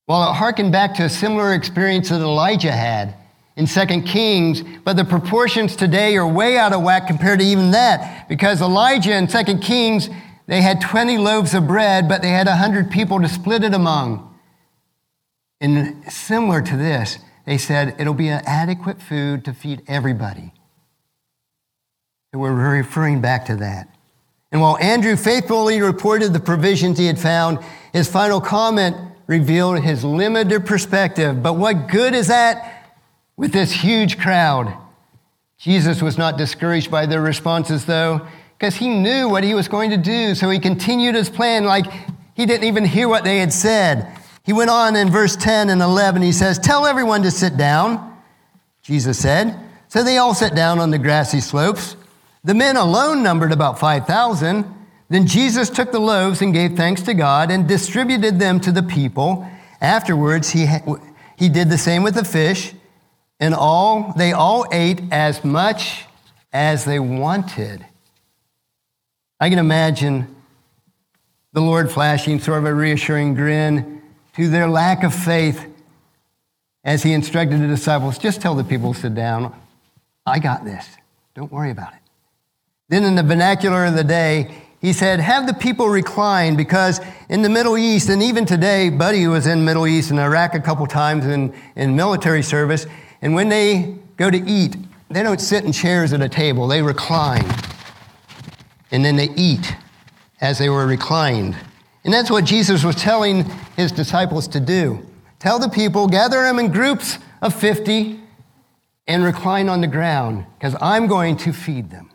Well, 0.08 0.30
it 0.30 0.36
harkened 0.36 0.72
back 0.72 0.94
to 0.96 1.04
a 1.04 1.10
similar 1.10 1.54
experience 1.54 2.10
that 2.10 2.22
Elijah 2.22 2.72
had 2.72 3.16
in 3.58 3.66
2 3.66 4.04
Kings, 4.04 4.62
but 4.86 4.96
the 4.96 5.04
proportions 5.04 5.76
today 5.76 6.16
are 6.16 6.28
way 6.28 6.58
out 6.58 6.72
of 6.72 6.82
whack 6.82 7.08
compared 7.08 7.40
to 7.40 7.46
even 7.46 7.72
that, 7.72 8.30
because 8.30 8.62
Elijah 8.62 9.18
in 9.18 9.28
2 9.28 9.58
Kings 9.58 10.10
they 10.46 10.62
had 10.62 10.80
20 10.80 11.18
loaves 11.18 11.54
of 11.54 11.68
bread, 11.68 12.08
but 12.08 12.22
they 12.22 12.30
had 12.30 12.48
100 12.48 12.90
people 12.90 13.20
to 13.20 13.28
split 13.28 13.64
it 13.64 13.74
among. 13.74 14.34
And 15.60 16.10
similar 16.10 16.62
to 16.62 16.78
this, 16.78 17.20
they 17.48 17.58
said 17.58 17.96
it'll 17.98 18.14
be 18.14 18.28
an 18.28 18.44
adequate 18.46 19.02
food 19.02 19.46
to 19.46 19.54
feed 19.54 19.82
everybody. 19.88 20.52
So 22.32 22.40
we're 22.40 22.54
referring 22.54 23.22
back 23.22 23.46
to 23.46 23.56
that. 23.56 23.88
And 24.52 24.62
while 24.62 24.78
Andrew 24.80 25.16
faithfully 25.16 25.82
reported 25.82 26.34
the 26.34 26.42
provisions 26.42 26.98
he 26.98 27.08
had 27.08 27.18
found, 27.18 27.60
his 27.94 28.10
final 28.10 28.42
comment 28.42 28.98
revealed 29.28 29.80
his 29.80 30.04
limited 30.04 30.66
perspective. 30.66 31.42
But 31.42 31.54
what 31.54 31.88
good 31.88 32.14
is 32.14 32.28
that 32.28 32.98
with 33.38 33.54
this 33.54 33.72
huge 33.72 34.20
crowd? 34.20 34.78
Jesus 35.58 36.02
was 36.02 36.18
not 36.18 36.38
discouraged 36.38 36.92
by 36.92 37.06
their 37.06 37.22
responses, 37.22 37.86
though 37.86 38.28
because 38.60 38.76
he 38.76 38.90
knew 38.90 39.30
what 39.30 39.46
he 39.46 39.54
was 39.54 39.70
going 39.70 39.92
to 39.92 39.98
do. 39.98 40.36
So 40.36 40.50
he 40.50 40.60
continued 40.60 41.16
his 41.16 41.30
plan 41.30 41.64
like 41.64 41.86
he 42.36 42.46
didn't 42.46 42.66
even 42.66 42.84
hear 42.84 43.08
what 43.08 43.24
they 43.24 43.38
had 43.38 43.54
said. 43.54 44.17
He 44.48 44.54
went 44.54 44.70
on 44.70 44.96
in 44.96 45.10
verse 45.10 45.36
10 45.36 45.70
and 45.70 45.82
11. 45.82 46.22
He 46.22 46.32
says, 46.32 46.58
Tell 46.58 46.86
everyone 46.86 47.22
to 47.24 47.32
sit 47.32 47.58
down, 47.58 48.18
Jesus 48.82 49.20
said. 49.20 49.60
So 49.90 50.04
they 50.04 50.20
all 50.20 50.34
sat 50.34 50.56
down 50.56 50.80
on 50.80 50.90
the 50.90 50.98
grassy 50.98 51.42
slopes. 51.42 51.98
The 52.46 52.54
men 52.54 52.78
alone 52.78 53.22
numbered 53.24 53.52
about 53.52 53.78
5,000. 53.78 54.64
Then 55.10 55.28
Jesus 55.28 55.70
took 55.70 55.92
the 55.92 56.00
loaves 56.00 56.42
and 56.42 56.54
gave 56.54 56.78
thanks 56.78 57.02
to 57.02 57.14
God 57.14 57.52
and 57.52 57.68
distributed 57.68 58.40
them 58.40 58.62
to 58.62 58.72
the 58.72 58.84
people. 58.84 59.46
Afterwards, 59.82 60.50
he, 60.52 60.66
he 61.38 61.50
did 61.50 61.70
the 61.70 61.78
same 61.78 62.02
with 62.02 62.16
the 62.16 62.24
fish, 62.24 62.74
and 63.42 63.54
all 63.54 64.14
they 64.16 64.32
all 64.32 64.66
ate 64.72 65.02
as 65.12 65.44
much 65.44 66.06
as 66.54 66.86
they 66.86 67.00
wanted. 67.00 67.86
I 69.42 69.50
can 69.50 69.60
imagine 69.60 70.34
the 71.52 71.62
Lord 71.62 71.92
flashing 71.92 72.40
sort 72.40 72.60
of 72.60 72.66
a 72.66 72.74
reassuring 72.74 73.34
grin 73.34 73.97
to 74.38 74.48
their 74.48 74.70
lack 74.70 75.04
of 75.04 75.14
faith 75.14 75.66
as 76.84 77.04
he 77.04 77.12
instructed 77.12 77.60
the 77.60 77.68
disciples 77.68 78.18
just 78.18 78.40
tell 78.40 78.56
the 78.56 78.64
people 78.64 78.94
to 78.94 79.00
sit 79.00 79.16
down. 79.16 79.54
I 80.26 80.40
got 80.40 80.64
this. 80.64 80.88
Don't 81.36 81.52
worry 81.52 81.72
about 81.72 81.94
it. 81.94 82.00
Then, 82.90 83.04
in 83.04 83.16
the 83.16 83.24
vernacular 83.24 83.86
of 83.86 83.96
the 83.96 84.04
day, 84.04 84.64
he 84.80 84.94
said, 84.94 85.20
Have 85.20 85.48
the 85.48 85.54
people 85.54 85.90
recline 85.90 86.56
because 86.56 87.02
in 87.30 87.42
the 87.42 87.50
Middle 87.50 87.78
East, 87.78 88.10
and 88.10 88.24
even 88.24 88.46
today, 88.46 88.90
Buddy 88.90 89.28
was 89.28 89.48
in 89.48 89.66
Middle 89.66 89.88
East 89.88 90.12
and 90.12 90.20
Iraq 90.20 90.54
a 90.54 90.60
couple 90.60 90.86
times 90.88 91.26
in, 91.26 91.54
in 91.76 91.96
military 91.96 92.44
service, 92.44 92.86
and 93.22 93.34
when 93.34 93.50
they 93.50 93.96
go 94.16 94.30
to 94.30 94.38
eat, 94.38 94.78
they 95.10 95.24
don't 95.24 95.42
sit 95.42 95.66
in 95.66 95.72
chairs 95.72 96.14
at 96.14 96.22
a 96.22 96.30
table, 96.30 96.68
they 96.68 96.82
recline. 96.82 97.46
And 98.92 99.04
then 99.04 99.16
they 99.16 99.30
eat 99.32 99.76
as 100.40 100.60
they 100.60 100.70
were 100.70 100.86
reclined. 100.86 101.58
And 102.08 102.14
that's 102.14 102.32
what 102.32 102.46
Jesus 102.46 102.86
was 102.86 102.96
telling 102.96 103.44
his 103.76 103.92
disciples 103.92 104.48
to 104.50 104.62
do. 104.62 105.06
Tell 105.40 105.60
the 105.60 105.68
people, 105.68 106.08
gather 106.08 106.42
them 106.42 106.58
in 106.58 106.72
groups 106.72 107.18
of 107.42 107.54
50 107.54 108.18
and 109.08 109.26
recline 109.26 109.68
on 109.68 109.82
the 109.82 109.88
ground 109.88 110.46
because 110.58 110.74
I'm 110.80 111.08
going 111.08 111.36
to 111.36 111.52
feed 111.52 111.90
them. 111.90 112.10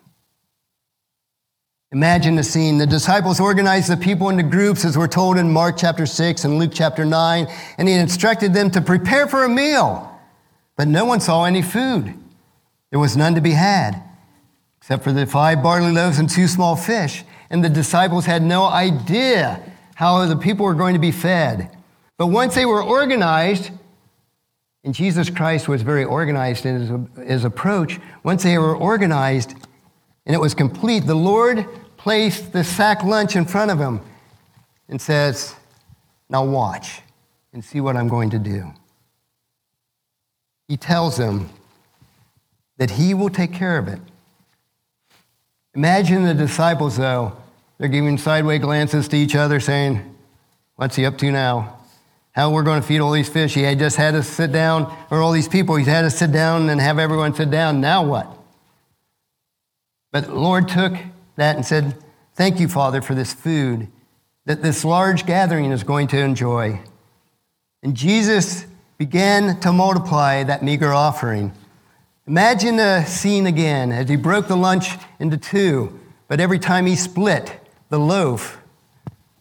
Imagine 1.93 2.37
the 2.37 2.43
scene. 2.43 2.79
The 2.79 2.87
disciples 2.87 3.39
organized 3.39 3.91
the 3.91 3.99
people 3.99 4.31
into 4.31 4.43
groups, 4.43 4.87
as 4.87 4.97
we're 4.97 5.09
told 5.09 5.37
in 5.37 5.53
Mark 5.53 5.77
chapter 5.77 6.07
6 6.07 6.43
and 6.47 6.59
Luke 6.59 6.71
chapter 6.73 7.05
9, 7.05 7.47
and 7.77 7.87
he 7.87 7.93
instructed 7.93 8.55
them 8.55 8.71
to 8.71 8.81
prepare 8.81 9.27
for 9.27 9.45
a 9.45 9.49
meal. 9.49 10.11
But 10.75 10.89
no 10.89 11.05
one 11.05 11.21
saw 11.21 11.45
any 11.45 11.61
food. 11.61 12.15
There 12.89 12.99
was 12.99 13.15
none 13.15 13.35
to 13.35 13.43
be 13.43 13.51
had, 13.51 14.03
except 14.79 15.05
for 15.05 15.13
the 15.13 15.27
five 15.27 15.63
barley 15.63 15.93
loaves 15.93 16.19
and 16.19 16.31
two 16.31 16.49
small 16.49 16.77
fish. 16.77 17.25
And 17.51 17.63
the 17.63 17.69
disciples 17.69 18.25
had 18.25 18.43
no 18.43 18.65
idea 18.65 19.63
how 20.03 20.27
the 20.27 20.35
people 20.35 20.67
were 20.67 20.75
going 20.75 20.95
to 20.95 20.99
be 20.99 21.13
fed. 21.13 21.71
But 22.19 22.27
once 22.27 22.57
they 22.57 22.67
were 22.67 22.83
organized, 22.83 23.71
and 24.83 24.93
Jesus 24.93 25.31
Christ 25.31 25.69
was 25.69 25.83
very 25.83 26.03
organized 26.03 26.67
in 26.67 26.81
his, 26.81 27.29
his 27.29 27.45
approach, 27.45 28.01
once 28.25 28.43
they 28.43 28.59
were 28.59 28.75
organized 28.75 29.55
and 30.27 30.35
it 30.35 30.41
was 30.41 30.55
complete, 30.55 31.07
the 31.07 31.15
Lord 31.15 31.69
placed 31.97 32.53
the 32.53 32.65
sack 32.65 33.05
lunch 33.05 33.37
in 33.37 33.45
front 33.45 33.71
of 33.71 33.79
him 33.79 34.01
and 34.89 35.01
says, 35.01 35.55
Now 36.29 36.45
watch 36.47 37.01
and 37.53 37.65
see 37.65 37.81
what 37.81 37.97
I'm 37.97 38.09
going 38.09 38.31
to 38.31 38.41
do. 38.41 38.73
He 40.67 40.77
tells 40.77 41.17
them 41.17 41.49
that 42.77 42.91
he 42.91 43.15
will 43.15 43.31
take 43.31 43.53
care 43.53 43.79
of 43.79 43.87
it. 43.87 44.01
Imagine 45.77 46.25
the 46.25 46.35
disciples, 46.35 46.97
though, 46.97 47.37
they're 47.83 47.89
giving 47.89 48.17
sideways 48.17 48.61
glances 48.61 49.09
to 49.09 49.17
each 49.17 49.35
other, 49.35 49.59
saying, 49.59 50.15
What's 50.77 50.95
he 50.95 51.05
up 51.05 51.19
to 51.19 51.33
now? 51.33 51.81
How 52.31 52.53
we're 52.53 52.63
going 52.63 52.81
to 52.81 52.87
feed 52.87 53.01
all 53.01 53.11
these 53.11 53.29
fish? 53.29 53.55
He 53.55 53.63
had 53.63 53.81
just 53.81 53.97
had 53.97 54.15
us 54.15 54.29
sit 54.29 54.53
down, 54.53 54.97
or 55.11 55.21
all 55.21 55.33
these 55.33 55.49
people, 55.49 55.75
he 55.75 55.85
had 55.85 56.05
us 56.05 56.17
sit 56.17 56.31
down 56.31 56.71
and 56.71 56.81
have 56.81 57.01
everyone 57.01 57.35
sit 57.35 57.51
down. 57.51 57.81
Now 57.81 58.05
what? 58.05 58.39
But 60.13 60.27
the 60.27 60.35
Lord 60.37 60.69
took 60.69 60.93
that 61.35 61.57
and 61.57 61.67
said, 61.67 61.97
Thank 62.37 62.61
you, 62.61 62.69
Father, 62.69 63.03
for 63.03 63.17
this 63.17 63.33
food 63.33 63.89
that 64.45 64.63
this 64.63 64.85
large 64.85 65.27
gathering 65.27 65.73
is 65.73 65.83
going 65.83 66.07
to 66.07 66.19
enjoy. 66.19 66.81
And 67.83 67.97
Jesus 67.97 68.65
began 68.97 69.59
to 69.59 69.73
multiply 69.73 70.45
that 70.45 70.63
meager 70.63 70.93
offering. 70.93 71.51
Imagine 72.29 72.77
the 72.77 73.05
scene 73.07 73.47
again 73.47 73.91
as 73.91 74.09
he 74.09 74.15
broke 74.15 74.47
the 74.47 74.57
lunch 74.57 74.91
into 75.19 75.37
two, 75.37 75.99
but 76.29 76.39
every 76.39 76.61
time 76.61 76.87
he 76.87 76.95
split 76.95 77.59
the 77.93 77.99
loaf 78.01 78.61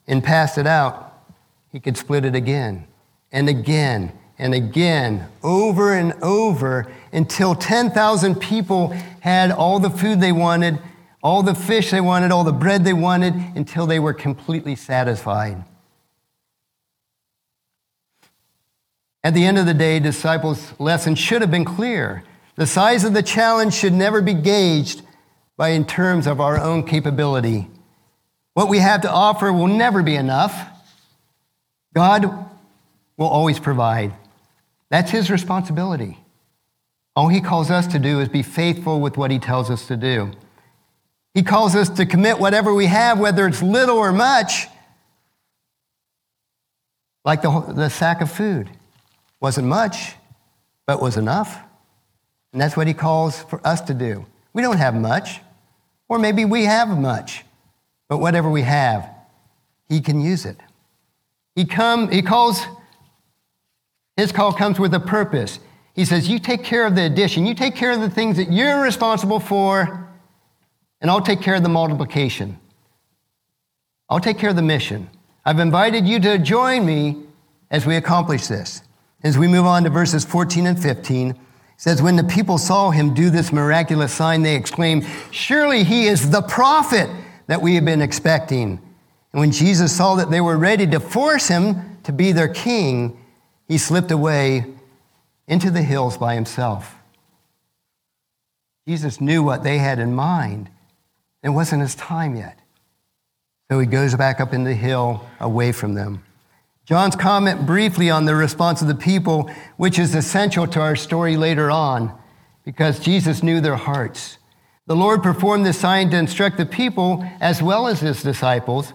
and 0.06 0.24
pass 0.24 0.60
it 0.60 0.68
out, 0.68 1.26
he 1.72 1.80
could 1.80 1.98
split 1.98 2.24
it 2.24 2.36
again 2.36 2.86
and 3.32 3.50
again 3.50 4.12
and 4.38 4.54
again, 4.54 5.28
over 5.44 5.94
and 5.94 6.14
over, 6.24 6.92
until 7.14 7.54
10,000 7.54 8.36
people 8.36 8.88
had 9.20 9.52
all 9.52 9.80
the 9.80 9.90
food 9.90 10.20
they 10.20 10.32
wanted 10.32 10.80
all 11.24 11.44
the 11.44 11.56
fish 11.56 11.92
they 11.92 12.02
wanted, 12.02 12.32
all 12.32 12.44
the 12.44 12.52
bread 12.52 12.84
they 12.84 12.94
wanted, 12.94 13.36
until 13.56 13.86
they 13.86 14.00
were 14.00 14.14
completely 14.14 14.76
satisfied. 14.76 15.64
At 19.24 19.36
the 19.36 19.46
end 19.46 19.60
of 19.60 19.68
the 19.68 19.74
day, 19.74 20.00
disciples' 20.00 20.74
lesson 20.80 21.14
should 21.14 21.42
have 21.42 21.52
been 21.52 21.66
clear. 21.66 22.24
The 22.56 22.66
size 22.66 23.04
of 23.04 23.14
the 23.14 23.22
challenge 23.22 23.74
should 23.76 23.94
never 23.94 24.22
be 24.22 24.34
gauged 24.34 25.04
by 25.58 25.70
in 25.70 25.86
terms 25.86 26.26
of 26.26 26.42
our 26.42 26.60
own 26.60 26.88
capability. 26.88 27.68
What 28.54 28.70
we 28.70 28.80
have 28.80 29.02
to 29.02 29.12
offer 29.12 29.52
will 29.52 29.68
never 29.68 30.04
be 30.04 30.16
enough. 30.16 30.68
God 31.94 32.26
will 33.18 33.28
always 33.28 33.60
provide. 33.60 34.14
That's 34.90 35.12
his 35.12 35.32
responsibility. 35.32 36.18
All 37.16 37.28
he 37.28 37.42
calls 37.42 37.70
us 37.70 37.88
to 37.88 38.00
do 38.00 38.20
is 38.20 38.30
be 38.30 38.44
faithful 38.44 39.02
with 39.02 39.18
what 39.18 39.32
he 39.32 39.40
tells 39.40 39.70
us 39.70 39.88
to 39.88 39.98
do. 39.98 40.32
He 41.34 41.44
calls 41.44 41.76
us 41.76 41.90
to 41.90 42.06
commit 42.06 42.40
whatever 42.40 42.74
we 42.74 42.88
have, 42.88 43.20
whether 43.20 43.48
it's 43.48 43.62
little 43.62 43.98
or 43.98 44.12
much, 44.12 44.68
like 47.24 47.42
the, 47.42 47.62
the 47.74 47.90
sack 47.90 48.22
of 48.22 48.32
food. 48.32 48.70
Wasn't 49.40 49.68
much, 49.68 50.16
but 50.86 51.02
was 51.02 51.18
enough. 51.18 51.58
And 52.52 52.62
that's 52.62 52.76
what 52.76 52.88
he 52.88 52.94
calls 52.94 53.44
for 53.44 53.66
us 53.66 53.82
to 53.82 53.94
do. 53.94 54.26
We 54.54 54.62
don't 54.62 54.78
have 54.78 54.96
much, 54.96 55.40
or 56.10 56.20
maybe 56.20 56.44
we 56.44 56.66
have 56.66 56.90
much, 56.98 57.46
but 58.12 58.18
whatever 58.18 58.50
we 58.50 58.64
have, 58.64 59.10
he 59.88 60.02
can 60.02 60.20
use 60.20 60.46
it. 60.46 60.58
He, 61.56 61.64
come, 61.64 62.12
he 62.12 62.22
calls, 62.22 62.62
his 64.18 64.34
call 64.34 64.52
comes 64.52 64.78
with 64.78 64.94
a 64.94 65.00
purpose. 65.00 65.60
He 65.94 66.04
says, 66.04 66.28
You 66.28 66.38
take 66.38 66.62
care 66.62 66.86
of 66.86 66.94
the 66.94 67.04
addition, 67.04 67.46
you 67.46 67.56
take 67.56 67.74
care 67.74 67.94
of 67.94 68.02
the 68.02 68.10
things 68.10 68.36
that 68.36 68.52
you're 68.52 68.82
responsible 68.82 69.40
for, 69.40 70.10
and 71.00 71.10
I'll 71.10 71.22
take 71.22 71.40
care 71.40 71.56
of 71.56 71.64
the 71.64 71.70
multiplication. 71.70 72.60
I'll 74.10 74.20
take 74.20 74.38
care 74.38 74.50
of 74.50 74.58
the 74.58 74.62
mission. 74.62 75.10
I've 75.46 75.60
invited 75.60 76.06
you 76.06 76.20
to 76.20 76.38
join 76.38 76.86
me 76.86 77.16
as 77.70 77.86
we 77.86 77.96
accomplish 77.96 78.48
this. 78.48 78.82
As 79.24 79.38
we 79.38 79.48
move 79.48 79.66
on 79.66 79.86
to 79.86 79.90
verses 79.90 80.26
14 80.26 80.68
and 80.68 80.78
15, 80.78 81.30
it 81.30 81.38
says, 81.78 82.02
When 82.02 82.18
the 82.18 82.26
people 82.26 82.58
saw 82.58 82.92
him 82.92 83.14
do 83.14 83.30
this 83.30 83.54
miraculous 83.54 84.14
sign, 84.14 84.42
they 84.42 84.58
exclaimed, 84.58 85.08
Surely 85.32 85.86
he 85.86 86.08
is 86.08 86.30
the 86.30 86.42
prophet 86.42 87.10
that 87.52 87.62
we 87.62 87.76
have 87.76 87.84
been 87.84 88.02
expecting. 88.02 88.80
And 89.34 89.42
when 89.42 89.52
Jesus 89.52 89.94
saw 89.94 90.16
that 90.16 90.32
they 90.32 90.40
were 90.40 90.56
ready 90.56 90.88
to 90.88 91.02
force 91.02 91.50
him 91.50 91.98
to 92.04 92.14
be 92.14 92.32
their 92.32 92.48
king, 92.48 93.20
he 93.68 93.78
slipped 93.78 94.10
away 94.10 94.64
into 95.50 95.70
the 95.70 95.82
hills 95.82 96.18
by 96.18 96.34
himself. 96.36 96.96
Jesus 98.88 99.20
knew 99.20 99.44
what 99.44 99.64
they 99.64 99.80
had 99.80 100.00
in 100.00 100.16
mind. 100.16 100.70
It 101.44 101.50
wasn't 101.50 101.82
his 101.82 101.94
time 101.94 102.38
yet. 102.38 102.58
So 103.70 103.80
he 103.80 103.86
goes 103.86 104.16
back 104.16 104.40
up 104.40 104.54
in 104.54 104.64
the 104.64 104.74
hill 104.74 105.28
away 105.42 105.74
from 105.74 105.94
them. 105.94 106.24
John's 106.86 107.18
comment 107.18 107.66
briefly 107.66 108.10
on 108.10 108.24
the 108.24 108.34
response 108.34 108.82
of 108.82 108.88
the 108.88 108.96
people, 108.96 109.52
which 109.76 110.00
is 110.00 110.16
essential 110.16 110.68
to 110.68 110.80
our 110.80 110.96
story 110.96 111.36
later 111.36 111.70
on, 111.70 112.18
because 112.64 112.98
Jesus 112.98 113.44
knew 113.44 113.60
their 113.60 113.76
hearts. 113.76 114.38
The 114.92 114.98
Lord 114.98 115.24
performed 115.24 115.66
this 115.66 115.80
sign 115.80 116.10
to 116.10 116.18
instruct 116.18 116.58
the 116.58 116.66
people 116.66 117.26
as 117.40 117.64
well 117.64 117.88
as 117.88 118.02
his 118.02 118.22
disciples. 118.22 118.92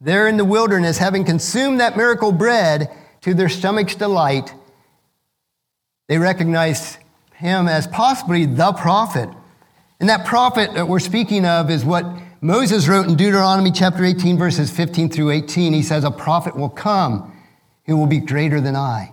There 0.00 0.28
in 0.28 0.38
the 0.38 0.46
wilderness, 0.46 0.96
having 0.96 1.26
consumed 1.26 1.78
that 1.78 1.94
miracle 1.94 2.32
bread 2.32 2.90
to 3.20 3.34
their 3.34 3.50
stomach's 3.50 3.96
delight, 3.96 4.54
they 6.08 6.16
recognized 6.16 6.96
him 7.34 7.68
as 7.68 7.86
possibly 7.86 8.46
the 8.46 8.72
prophet 8.72 9.28
and 10.00 10.08
that 10.08 10.24
prophet 10.24 10.72
that 10.72 10.88
we're 10.88 11.00
speaking 11.00 11.44
of 11.44 11.70
is 11.70 11.84
what 11.84 12.06
Moses 12.40 12.88
wrote 12.88 13.06
in 13.06 13.14
Deuteronomy 13.14 13.72
chapter 13.72 14.06
18, 14.06 14.38
verses 14.38 14.70
15 14.70 15.10
through 15.10 15.32
18. 15.32 15.74
He 15.74 15.82
says, 15.82 16.04
A 16.04 16.10
prophet 16.10 16.56
will 16.56 16.70
come 16.70 17.36
who 17.84 17.98
will 17.98 18.06
be 18.06 18.20
greater 18.20 18.58
than 18.58 18.74
I. 18.74 19.12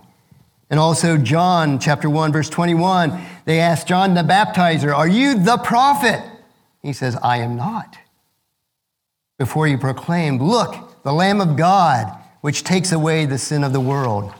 And 0.70 0.80
also, 0.80 1.16
John 1.16 1.78
chapter 1.78 2.08
1, 2.08 2.32
verse 2.32 2.48
21, 2.48 3.20
they 3.44 3.60
asked 3.60 3.86
John 3.86 4.14
the 4.14 4.22
baptizer, 4.22 4.94
Are 4.94 5.08
you 5.08 5.38
the 5.38 5.58
prophet? 5.58 6.22
He 6.82 6.92
says, 6.92 7.16
I 7.22 7.38
am 7.38 7.56
not. 7.56 7.98
Before 9.38 9.66
he 9.66 9.76
proclaimed, 9.76 10.40
Look, 10.40 11.02
the 11.02 11.12
Lamb 11.12 11.40
of 11.40 11.56
God, 11.56 12.18
which 12.40 12.64
takes 12.64 12.92
away 12.92 13.26
the 13.26 13.38
sin 13.38 13.64
of 13.64 13.72
the 13.72 13.80
world. 13.80 14.32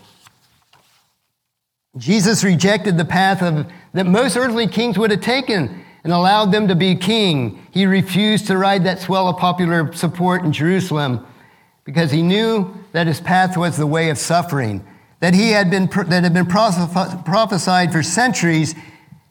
Jesus 1.96 2.42
rejected 2.42 2.98
the 2.98 3.04
path 3.04 3.42
of, 3.42 3.66
that 3.92 4.06
most 4.06 4.36
earthly 4.36 4.66
kings 4.66 4.98
would 4.98 5.10
have 5.10 5.20
taken 5.20 5.84
and 6.02 6.12
allowed 6.12 6.52
them 6.52 6.68
to 6.68 6.74
be 6.74 6.96
king. 6.96 7.66
He 7.70 7.86
refused 7.86 8.46
to 8.48 8.58
ride 8.58 8.84
that 8.84 9.00
swell 9.00 9.28
of 9.28 9.38
popular 9.38 9.92
support 9.92 10.44
in 10.44 10.52
Jerusalem 10.52 11.24
because 11.84 12.10
he 12.10 12.22
knew 12.22 12.74
that 12.92 13.06
his 13.06 13.20
path 13.20 13.56
was 13.56 13.76
the 13.76 13.86
way 13.86 14.10
of 14.10 14.18
suffering, 14.18 14.84
that 15.24 15.32
he 15.32 15.52
had 15.52 15.70
been, 15.70 15.86
that 15.86 16.22
had 16.22 16.34
been 16.34 16.44
prophesied 16.44 17.90
for 17.90 18.02
centuries 18.02 18.74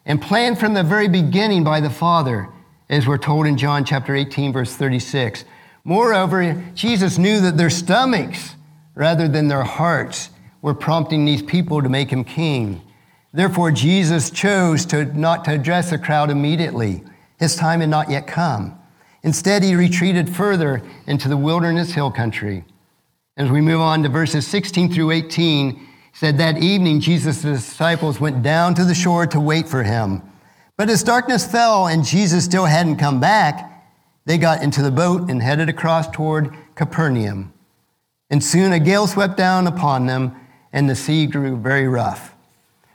and 0.07 0.19
planned 0.19 0.57
from 0.57 0.73
the 0.73 0.81
very 0.81 1.07
beginning 1.07 1.63
by 1.63 1.79
the 1.79 1.89
Father, 1.91 2.49
as 2.89 3.05
we're 3.05 3.19
told 3.19 3.45
in 3.45 3.55
John 3.55 3.85
chapter 3.85 4.15
18, 4.15 4.53
verse 4.53 4.75
36. 4.75 5.45
Moreover, 5.83 6.63
Jesus 6.73 7.19
knew 7.19 7.39
that 7.41 7.57
their 7.57 7.69
stomachs, 7.69 8.55
rather 8.95 9.27
than 9.27 9.49
their 9.49 9.61
hearts, 9.61 10.31
were 10.63 10.73
prompting 10.73 11.25
these 11.25 11.43
people 11.43 11.79
to 11.83 11.89
make 11.89 12.09
him 12.09 12.23
king. 12.23 12.81
Therefore, 13.31 13.69
Jesus 13.69 14.31
chose 14.31 14.87
to 14.87 15.05
not 15.15 15.45
to 15.45 15.51
address 15.51 15.91
the 15.91 15.99
crowd 15.99 16.31
immediately. 16.31 17.03
His 17.37 17.55
time 17.55 17.81
had 17.81 17.89
not 17.89 18.09
yet 18.09 18.25
come. 18.25 18.79
Instead, 19.21 19.61
he 19.61 19.75
retreated 19.75 20.27
further 20.27 20.81
into 21.05 21.29
the 21.29 21.37
wilderness 21.37 21.93
hill 21.93 22.09
country. 22.09 22.65
As 23.35 23.49
we 23.49 23.61
move 23.61 23.81
on 23.81 24.03
to 24.03 24.09
verses 24.09 24.45
16 24.45 24.93
through 24.93 25.09
18, 25.09 25.87
said 26.13 26.37
that 26.37 26.59
evening 26.59 26.99
Jesus' 26.99 27.41
disciples 27.41 28.19
went 28.19 28.43
down 28.43 28.75
to 28.75 28.85
the 28.85 28.93
shore 28.93 29.25
to 29.25 29.39
wait 29.39 29.67
for 29.67 29.81
him. 29.81 30.21
But 30.77 30.87
as 30.91 31.01
darkness 31.01 31.51
fell 31.51 31.87
and 31.87 32.05
Jesus 32.05 32.45
still 32.45 32.65
hadn't 32.65 32.97
come 32.97 33.19
back, 33.19 33.83
they 34.25 34.37
got 34.37 34.61
into 34.61 34.83
the 34.83 34.91
boat 34.91 35.31
and 35.31 35.41
headed 35.41 35.67
across 35.67 36.07
toward 36.11 36.55
Capernaum. 36.75 37.51
And 38.29 38.43
soon 38.43 38.71
a 38.71 38.79
gale 38.79 39.07
swept 39.07 39.35
down 39.35 39.65
upon 39.65 40.05
them, 40.05 40.35
and 40.71 40.87
the 40.87 40.95
sea 40.95 41.25
grew 41.25 41.57
very 41.57 41.87
rough. 41.87 42.35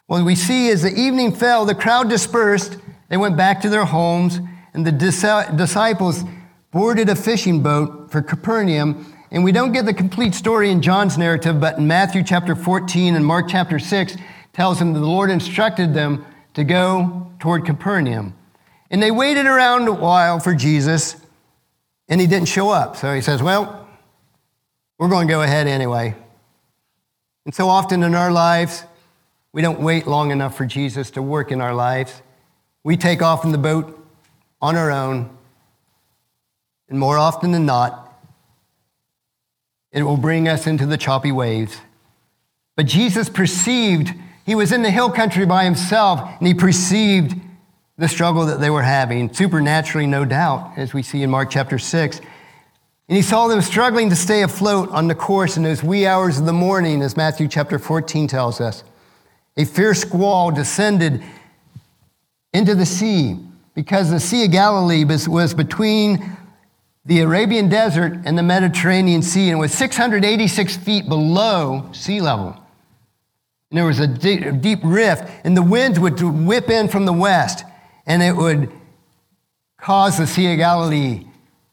What 0.07 0.25
we 0.25 0.37
see 0.37 0.71
as 0.71 0.83
the 0.83 0.95
evening 0.95 1.35
fell, 1.35 1.65
the 1.65 1.75
crowd 1.75 2.09
dispersed. 2.09 2.79
They 3.09 3.17
went 3.17 3.37
back 3.37 3.61
to 3.63 3.69
their 3.69 3.87
homes, 3.87 4.39
and 4.73 4.87
the 4.87 4.93
disciples 4.93 6.23
boarded 6.71 7.09
a 7.09 7.17
fishing 7.17 7.61
boat 7.61 8.13
for 8.13 8.23
Capernaum 8.23 9.15
and 9.31 9.45
we 9.45 9.53
don't 9.53 9.73
get 9.73 9.85
the 9.85 9.95
complete 9.95 10.35
story 10.35 10.71
in 10.71 10.81
John's 10.81 11.19
narrative, 11.19 11.61
but 11.61 11.79
in 11.79 11.87
Matthew 11.87 12.23
chapter 12.23 12.55
14 12.55 13.15
and 13.15 13.25
Mark 13.25 13.47
chapter 13.49 13.79
6 13.79 14.17
tells 14.53 14.79
them 14.79 14.95
that 14.95 15.01
the 15.01 15.07
Lord 15.07 15.31
instructed 15.31 15.93
them 15.93 16.25
to 16.55 16.65
go 16.65 17.31
toward 17.39 17.67
Capernaum. 17.67 18.35
And 18.91 19.03
they 19.03 19.11
waited 19.11 19.47
around 19.47 19.87
a 19.87 19.93
while 19.93 20.41
for 20.41 20.55
Jesus, 20.55 21.17
and 22.09 22.21
he 22.21 22.27
didn't 22.27 22.49
show 22.49 22.71
up. 22.71 22.97
So 22.97 23.15
he 23.15 23.21
says, 23.21 23.43
Well, 23.43 23.87
we're 24.99 25.09
going 25.09 25.29
to 25.29 25.33
go 25.33 25.43
ahead 25.43 25.67
anyway. 25.67 26.17
And 27.45 27.55
so 27.55 27.69
often 27.69 28.03
in 28.03 28.15
our 28.15 28.33
lives, 28.33 28.85
we 29.53 29.63
don't 29.63 29.81
wait 29.81 30.07
long 30.07 30.31
enough 30.31 30.57
for 30.57 30.67
Jesus 30.67 31.11
to 31.13 31.23
work 31.23 31.53
in 31.53 31.61
our 31.61 31.75
lives. 31.75 32.23
We 32.83 32.97
take 32.97 33.23
off 33.23 33.45
in 33.45 33.53
the 33.53 33.59
boat 33.59 33.95
on 34.61 34.75
our 34.77 34.91
own, 34.91 35.37
and 36.89 36.99
more 36.99 37.19
often 37.19 37.53
than 37.53 37.67
not, 37.67 38.08
it 39.93 40.03
will 40.03 40.17
bring 40.17 40.49
us 40.49 40.67
into 40.67 40.87
the 40.87 40.97
choppy 40.97 41.33
waves. 41.33 41.79
But 42.77 42.87
Jesus 42.87 43.29
perceived, 43.29 44.13
he 44.47 44.55
was 44.55 44.73
in 44.73 44.83
the 44.83 44.91
hill 44.91 45.11
country 45.11 45.47
by 45.47 45.65
himself, 45.65 46.21
and 46.39 46.47
he 46.47 46.55
perceived 46.55 47.35
the 47.97 48.09
struggle 48.09 48.47
that 48.47 48.61
they 48.61 48.71
were 48.71 48.83
having, 48.83 49.33
supernaturally, 49.33 50.07
no 50.07 50.25
doubt, 50.25 50.73
as 50.77 50.95
we 50.95 51.03
see 51.03 51.23
in 51.23 51.31
Mark 51.31 51.51
chapter 51.51 51.79
6. 51.79 52.21
And 53.09 53.17
he 53.17 53.23
saw 53.23 53.49
them 53.49 53.61
struggling 53.61 54.11
to 54.11 54.17
stay 54.17 54.43
afloat 54.43 54.91
on 54.91 55.09
the 55.09 55.15
course 55.15 55.57
in 55.57 55.65
those 55.65 55.83
wee 55.83 56.07
hours 56.07 56.39
of 56.39 56.47
the 56.47 56.53
morning, 56.53 57.03
as 57.03 57.17
Matthew 57.17 57.49
chapter 57.49 57.79
14 57.79 58.29
tells 58.29 58.61
us. 58.61 58.85
A 59.57 59.65
fierce 59.65 60.03
squall 60.03 60.53
descended 60.53 61.25
into 62.53 62.77
the 62.77 62.87
sea 62.87 63.39
because 63.75 64.11
the 64.11 64.21
Sea 64.21 64.45
of 64.45 64.53
Galilee 64.53 65.05
was 65.05 65.55
between 65.55 66.38
the 67.05 67.21
Arabian 67.21 67.69
Desert 67.69 68.21
and 68.25 68.37
the 68.37 68.43
Mediterranean 68.43 69.23
Sea 69.23 69.51
and 69.51 69.59
was 69.59 69.73
686 69.73 70.77
feet 70.77 71.09
below 71.09 71.89
sea 71.93 72.21
level. 72.21 72.57
And 73.71 73.79
there 73.79 73.85
was 73.85 74.01
a 74.01 74.07
deep, 74.07 74.61
deep 74.61 74.81
rift, 74.83 75.31
and 75.45 75.57
the 75.57 75.63
winds 75.63 75.99
would 76.01 76.21
whip 76.21 76.71
in 76.71 76.89
from 76.89 77.05
the 77.05 77.13
west, 77.13 77.65
and 78.07 78.23
it 78.23 78.37
would 78.37 78.71
cause 79.79 80.19
the 80.19 80.27
Sea 80.27 80.53
of 80.53 80.59
Galilee 80.59 81.27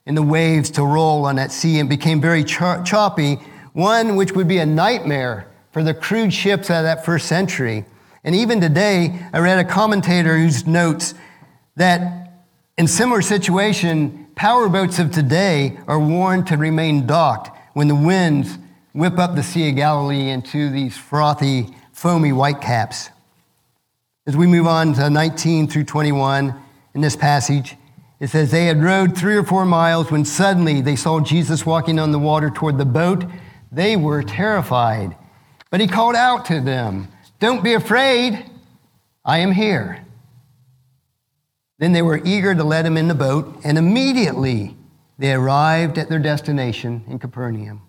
and 0.06 0.16
the 0.16 0.22
waves 0.22 0.70
to 0.72 0.84
roll 0.84 1.26
on 1.26 1.38
that 1.38 1.52
sea 1.52 1.80
and 1.80 1.90
became 1.90 2.22
very 2.22 2.44
choppy, 2.44 3.36
one 3.74 4.16
which 4.16 4.34
would 4.34 4.48
be 4.48 4.60
a 4.60 4.66
nightmare 4.66 5.48
for 5.72 5.84
the 5.84 5.94
crude 5.94 6.34
ships 6.34 6.70
of 6.70 6.84
that 6.84 7.04
first 7.04 7.28
century. 7.28 7.86
And 8.24 8.36
even 8.36 8.62
today, 8.62 9.20
I 9.34 9.40
read 9.40 9.60
a 9.60 9.64
commentator 9.64 10.38
who 10.38 10.50
notes 10.70 11.14
that 11.76 12.32
in 12.78 12.88
similar 12.88 13.22
situation, 13.22 14.25
Powerboats 14.36 15.00
of 15.00 15.12
today 15.12 15.80
are 15.88 16.00
warned 16.00 16.48
to 16.48 16.58
remain 16.58 17.08
docked 17.08 17.58
when 17.74 17.88
the 17.88 17.96
winds 17.96 18.58
whip 18.92 19.18
up 19.18 19.34
the 19.34 19.44
Sea 19.44 19.70
of 19.70 19.78
Galilee 19.78 20.30
into 20.30 20.70
these 20.70 20.98
frothy, 20.98 21.74
foamy 21.94 22.32
whitecaps. 22.32 23.12
As 24.28 24.36
we 24.36 24.46
move 24.46 24.68
on 24.68 24.94
to 24.96 25.10
19 25.10 25.70
through 25.70 25.86
21 25.86 26.54
in 26.94 27.02
this 27.02 27.16
passage, 27.16 27.78
it 28.20 28.28
says, 28.28 28.52
They 28.52 28.66
had 28.66 28.84
rowed 28.84 29.18
three 29.18 29.38
or 29.38 29.44
four 29.44 29.66
miles 29.66 30.12
when 30.12 30.26
suddenly 30.26 30.82
they 30.82 30.98
saw 30.98 31.22
Jesus 31.22 31.66
walking 31.66 31.98
on 31.98 32.12
the 32.12 32.20
water 32.20 32.50
toward 32.50 32.78
the 32.78 32.86
boat. 32.86 33.24
They 33.72 33.96
were 33.96 34.22
terrified. 34.22 35.16
But 35.70 35.80
he 35.80 35.88
called 35.88 36.16
out 36.16 36.44
to 36.46 36.60
them, 36.60 37.08
Don't 37.40 37.64
be 37.64 37.74
afraid. 37.74 38.46
I 39.24 39.38
am 39.38 39.54
here. 39.54 40.05
Then 41.78 41.92
they 41.92 42.02
were 42.02 42.22
eager 42.24 42.56
to 42.56 42.64
let 42.64 42.86
him 42.86 42.98
in 42.98 43.08
the 43.08 43.16
boat, 43.16 43.60
and 43.64 43.78
immediately 43.78 44.76
they 45.18 45.34
arrived 45.34 45.98
at 45.98 46.10
their 46.10 46.20
destination 46.20 47.04
in 47.08 47.20
Capernaum. 47.20 47.82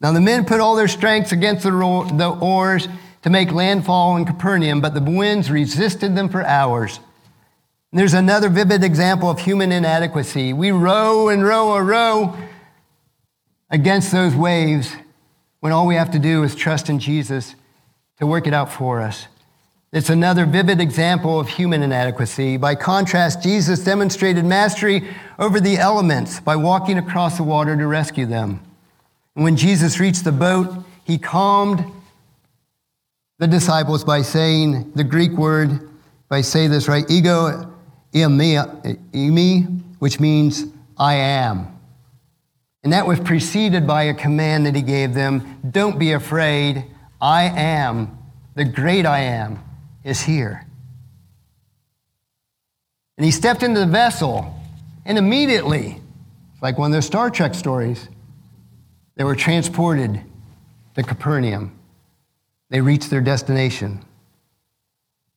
Now 0.00 0.12
the 0.12 0.20
men 0.20 0.44
put 0.44 0.60
all 0.60 0.76
their 0.76 0.88
strength 0.88 1.32
against 1.32 1.64
the, 1.64 2.38
oars 2.40 2.88
to 3.22 3.30
make 3.30 3.50
landfall 3.50 4.16
in 4.16 4.24
Capernaum, 4.24 4.80
but 4.80 4.94
the 4.94 5.00
winds 5.00 5.50
resisted 5.50 6.14
them 6.14 6.28
for 6.28 6.44
hours. 6.44 7.00
And 7.90 7.98
there's 7.98 8.14
another 8.14 8.48
vivid 8.48 8.84
example 8.84 9.28
of 9.28 9.40
human 9.40 9.72
inadequacy. 9.72 10.52
We 10.52 10.70
row 10.70 11.28
and 11.28 11.42
row 11.44 11.76
and 11.76 11.88
row 11.88 12.36
against 13.70 14.12
those 14.12 14.34
waves 14.34 14.94
when 15.60 15.72
all 15.72 15.86
we 15.86 15.96
have 15.96 16.12
to 16.12 16.18
do 16.18 16.44
is 16.44 16.54
trust 16.54 16.88
in 16.88 17.00
Jesus 17.00 17.56
to 18.18 18.26
work 18.26 18.46
it 18.46 18.54
out 18.54 18.70
for 18.72 19.00
us. 19.00 19.26
It's 19.90 20.10
another 20.10 20.44
vivid 20.44 20.82
example 20.82 21.40
of 21.40 21.48
human 21.48 21.82
inadequacy. 21.82 22.58
By 22.58 22.74
contrast, 22.74 23.42
Jesus 23.42 23.82
demonstrated 23.82 24.44
mastery 24.44 25.08
over 25.38 25.60
the 25.60 25.78
elements 25.78 26.40
by 26.40 26.56
walking 26.56 26.98
across 26.98 27.38
the 27.38 27.42
water 27.42 27.74
to 27.74 27.86
rescue 27.86 28.26
them. 28.26 28.60
And 29.34 29.44
when 29.44 29.56
Jesus 29.56 29.98
reached 29.98 30.24
the 30.24 30.32
boat, 30.32 30.84
he 31.04 31.16
calmed 31.16 31.82
the 33.38 33.46
disciples 33.46 34.04
by 34.04 34.20
saying 34.20 34.92
the 34.94 35.04
Greek 35.04 35.32
word, 35.32 35.70
if 35.70 36.32
I 36.32 36.42
say 36.42 36.66
this 36.66 36.86
right, 36.86 37.10
ego 37.10 37.74
eimi, 38.12 39.80
which 40.00 40.20
means 40.20 40.66
I 40.98 41.14
am. 41.14 41.80
And 42.84 42.92
that 42.92 43.06
was 43.06 43.20
preceded 43.20 43.86
by 43.86 44.02
a 44.02 44.14
command 44.14 44.66
that 44.66 44.74
he 44.74 44.82
gave 44.82 45.14
them 45.14 45.60
don't 45.70 45.98
be 45.98 46.12
afraid, 46.12 46.84
I 47.22 47.44
am 47.44 48.18
the 48.54 48.66
great 48.66 49.06
I 49.06 49.20
am 49.20 49.64
is 50.04 50.20
here. 50.20 50.66
And 53.16 53.24
he 53.24 53.30
stepped 53.30 53.62
into 53.62 53.80
the 53.80 53.86
vessel, 53.86 54.54
and 55.04 55.18
immediately, 55.18 56.00
like 56.62 56.78
one 56.78 56.90
of 56.90 56.94
those 56.94 57.06
Star 57.06 57.30
Trek 57.30 57.54
stories, 57.54 58.08
they 59.16 59.24
were 59.24 59.34
transported 59.34 60.20
to 60.94 61.02
Capernaum. 61.02 61.76
They 62.70 62.80
reached 62.80 63.10
their 63.10 63.20
destination. 63.20 64.04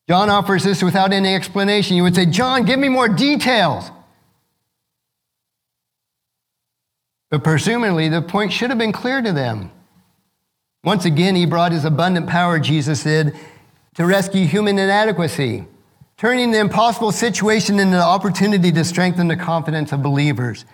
John 0.07 0.29
offers 0.29 0.63
this 0.63 0.83
without 0.83 1.13
any 1.13 1.33
explanation. 1.33 1.95
You 1.95 2.03
would 2.03 2.15
say, 2.15 2.25
John, 2.25 2.65
give 2.65 2.77
me 2.77 2.89
more 2.89 3.07
details. 3.07 3.89
But 7.29 7.43
presumably, 7.43 8.09
the 8.09 8.21
point 8.21 8.51
should 8.51 8.69
have 8.69 8.77
been 8.77 8.91
clear 8.91 9.21
to 9.21 9.31
them. 9.31 9.71
Once 10.83 11.05
again, 11.05 11.35
he 11.35 11.45
brought 11.45 11.71
his 11.71 11.85
abundant 11.85 12.27
power, 12.27 12.59
Jesus 12.59 13.01
said, 13.01 13.39
to 13.95 14.05
rescue 14.05 14.45
human 14.45 14.79
inadequacy, 14.79 15.65
turning 16.17 16.51
the 16.51 16.59
impossible 16.59 17.11
situation 17.11 17.79
into 17.79 17.95
an 17.95 18.01
opportunity 18.01 18.71
to 18.71 18.85
strengthen 18.85 19.27
the 19.27 19.35
confidence 19.35 19.91
of 19.91 20.01
believers. 20.01 20.65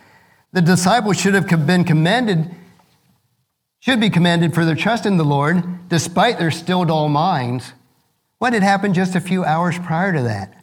The 0.53 0.61
disciples 0.61 1.19
should 1.19 1.33
have 1.33 1.47
been 1.65 1.83
commended, 1.83 2.53
should 3.79 3.99
be 3.99 4.09
commended 4.09 4.53
for 4.53 4.65
their 4.65 4.75
trust 4.75 5.05
in 5.05 5.17
the 5.17 5.25
Lord, 5.25 5.89
despite 5.89 6.37
their 6.37 6.51
still 6.51 6.85
dull 6.85 7.09
minds. 7.09 7.73
What 8.37 8.53
had 8.53 8.63
happened 8.63 8.93
just 8.93 9.15
a 9.15 9.21
few 9.21 9.43
hours 9.43 9.79
prior 9.79 10.13
to 10.13 10.23
that? 10.23 10.53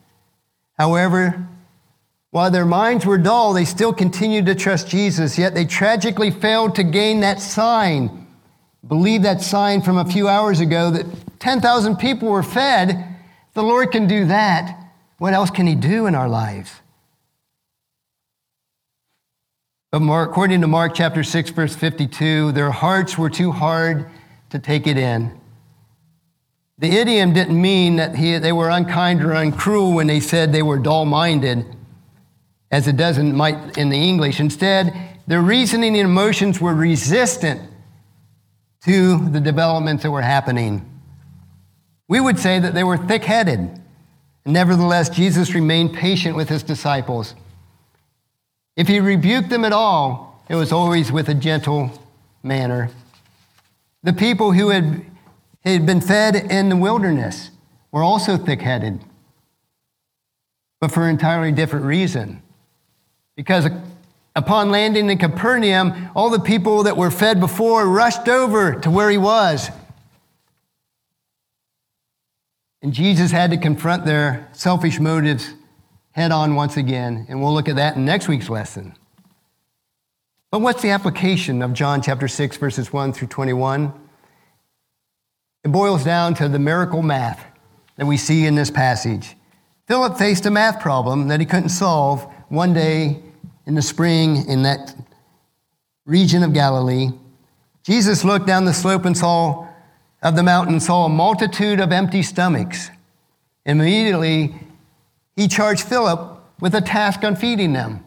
However, 0.79 1.49
while 2.31 2.51
their 2.51 2.65
minds 2.65 3.05
were 3.05 3.19
dull, 3.19 3.53
they 3.53 3.65
still 3.65 3.93
continued 3.93 4.47
to 4.47 4.55
trust 4.55 4.89
Jesus, 4.89 5.39
yet 5.39 5.55
they 5.55 5.65
tragically 5.65 6.31
failed 6.31 6.77
to 6.77 6.85
gain 6.85 7.21
that 7.21 7.41
sign. 7.41 8.27
Believe 8.87 9.23
that 9.23 9.41
sign 9.41 9.83
from 9.83 9.99
a 9.99 10.05
few 10.05 10.29
hours 10.29 10.61
ago 10.61 10.91
that 10.91 11.07
10,000 11.45 11.97
people 11.97 12.31
were 12.31 12.43
fed. 12.43 13.07
The 13.53 13.63
Lord 13.63 13.93
can 13.93 14.07
do 14.07 14.25
that, 14.25 14.83
what 15.19 15.35
else 15.35 15.51
can 15.51 15.67
He 15.67 15.75
do 15.75 16.07
in 16.07 16.15
our 16.15 16.27
lives? 16.27 16.73
But 19.93 20.01
Mark, 20.01 20.31
according 20.31 20.63
to 20.63 20.67
Mark 20.67 20.95
chapter 20.95 21.23
6, 21.23 21.51
verse 21.51 21.77
52, 21.77 22.53
their 22.53 22.71
hearts 22.71 23.19
were 23.19 23.29
too 23.29 23.53
hard 23.53 24.09
to 24.49 24.59
take 24.59 24.87
it 24.87 24.97
in. 24.97 25.39
The 26.79 26.89
idiom 26.89 27.35
didn't 27.35 27.61
mean 27.61 27.97
that 27.97 28.17
he, 28.17 28.39
they 28.39 28.53
were 28.53 28.71
unkind 28.71 29.23
or 29.23 29.33
uncruel 29.33 29.93
when 29.93 30.07
they 30.07 30.21
said 30.21 30.51
they 30.51 30.63
were 30.63 30.79
dull 30.79 31.05
minded, 31.05 31.67
as 32.71 32.89
it 32.89 32.97
does 32.97 33.19
in, 33.19 33.39
in 33.77 33.91
the 33.91 33.99
English. 33.99 34.41
Instead, 34.41 34.95
their 35.27 35.43
reasoning 35.43 35.95
and 35.95 36.09
emotions 36.09 36.59
were 36.59 36.75
resistant 36.75 37.61
to 38.87 39.29
the 39.29 39.41
developments 39.41 40.05
that 40.05 40.11
were 40.11 40.23
happening. 40.23 40.91
We 42.09 42.21
would 42.21 42.39
say 42.39 42.59
that 42.59 42.75
they 42.75 42.85
were 42.85 42.97
thick 42.97 43.25
headed. 43.25 43.81
Nevertheless, 44.47 45.09
Jesus 45.09 45.55
remained 45.55 45.95
patient 45.95 46.37
with 46.37 46.49
his 46.49 46.63
disciples. 46.63 47.35
If 48.77 48.89
he 48.89 49.01
rebuked 49.01 49.49
them 49.49 49.65
at 49.65 49.73
all, 49.73 50.43
it 50.49 50.55
was 50.55 50.73
always 50.73 51.11
with 51.11 51.29
a 51.29 51.35
gentle 51.35 51.91
manner. 52.43 52.91
The 54.03 54.13
people 54.13 54.53
who 54.53 54.69
had, 54.69 55.05
had 55.65 55.87
been 55.87 56.01
fed 56.01 56.37
in 56.37 56.69
the 56.69 56.77
wilderness 56.77 57.51
were 57.91 58.03
also 58.03 58.37
thick 58.37 58.61
headed, 58.61 59.01
but 60.81 60.91
for 60.91 61.05
an 61.05 61.11
entirely 61.11 61.53
different 61.53 61.87
reason. 61.87 62.43
Because 63.37 63.69
upon 64.37 64.71
landing 64.71 65.09
in 65.09 65.17
Capernaum, 65.17 66.11
all 66.15 66.29
the 66.29 66.41
people 66.41 66.83
that 66.83 66.97
were 66.97 67.11
fed 67.11 67.41
before 67.41 67.89
rushed 67.89 68.29
over 68.29 68.75
to 68.81 68.91
where 68.91 69.09
he 69.09 69.17
was. 69.19 69.71
And 72.85 72.93
Jesus 72.93 73.31
had 73.31 73.51
to 73.51 73.57
confront 73.57 74.05
their 74.05 74.47
selfish 74.53 75.01
motives 75.01 75.55
head 76.11 76.31
on 76.33 76.55
once 76.55 76.77
again, 76.77 77.25
and 77.31 77.41
we'll 77.41 77.55
look 77.55 77.67
at 77.67 77.77
that 77.77 77.97
in 77.97 78.05
next 78.05 78.29
week's 78.29 78.51
lesson. 78.51 78.95
But 80.51 80.61
what's 80.61 80.83
the 80.83 80.91
application 80.91 81.63
of 81.63 81.73
John 81.73 82.03
chapter 82.03 82.29
6, 82.29 82.59
verses 82.59 82.93
1 82.93 83.15
through 83.15 83.29
21? 83.29 83.91
It 85.65 85.73
boils 85.73 86.05
down 86.05 86.35
to 86.35 86.47
the 86.47 86.59
miracle 86.59 87.01
math 87.01 87.43
that 87.97 88.05
we 88.05 88.19
see 88.19 88.45
in 88.45 88.55
this 88.55 88.71
passage. 88.71 89.35
Philip 89.89 90.19
faced 90.19 90.45
a 90.45 90.51
math 90.51 90.79
problem 90.81 91.29
that 91.29 91.41
he 91.41 91.47
couldn't 91.47 91.71
solve 91.71 92.31
one 92.51 92.75
day 92.75 93.23
in 93.65 93.77
the 93.77 93.83
spring 93.83 94.47
in 94.47 94.63
that 94.65 94.95
region 96.05 96.43
of 96.43 96.53
Galilee. 96.53 97.13
Jesus 97.83 98.27
looked 98.27 98.47
down 98.47 98.67
the 98.67 98.75
slope 98.75 99.07
and 99.07 99.17
saw 99.17 99.64
of 100.25 100.35
the 100.35 100.43
mountain 100.43 100.81
saw 100.81 101.05
a 101.05 101.09
multitude 101.09 101.79
of 101.79 101.93
empty 101.93 102.23
stomachs. 102.23 102.91
Immediately, 103.67 104.55
he 105.37 105.47
charged 105.47 105.83
Philip 105.83 106.41
with 106.61 106.75
a 106.75 106.81
task 106.81 107.23
on 107.23 107.37
feeding 107.37 107.75
them. 107.75 108.03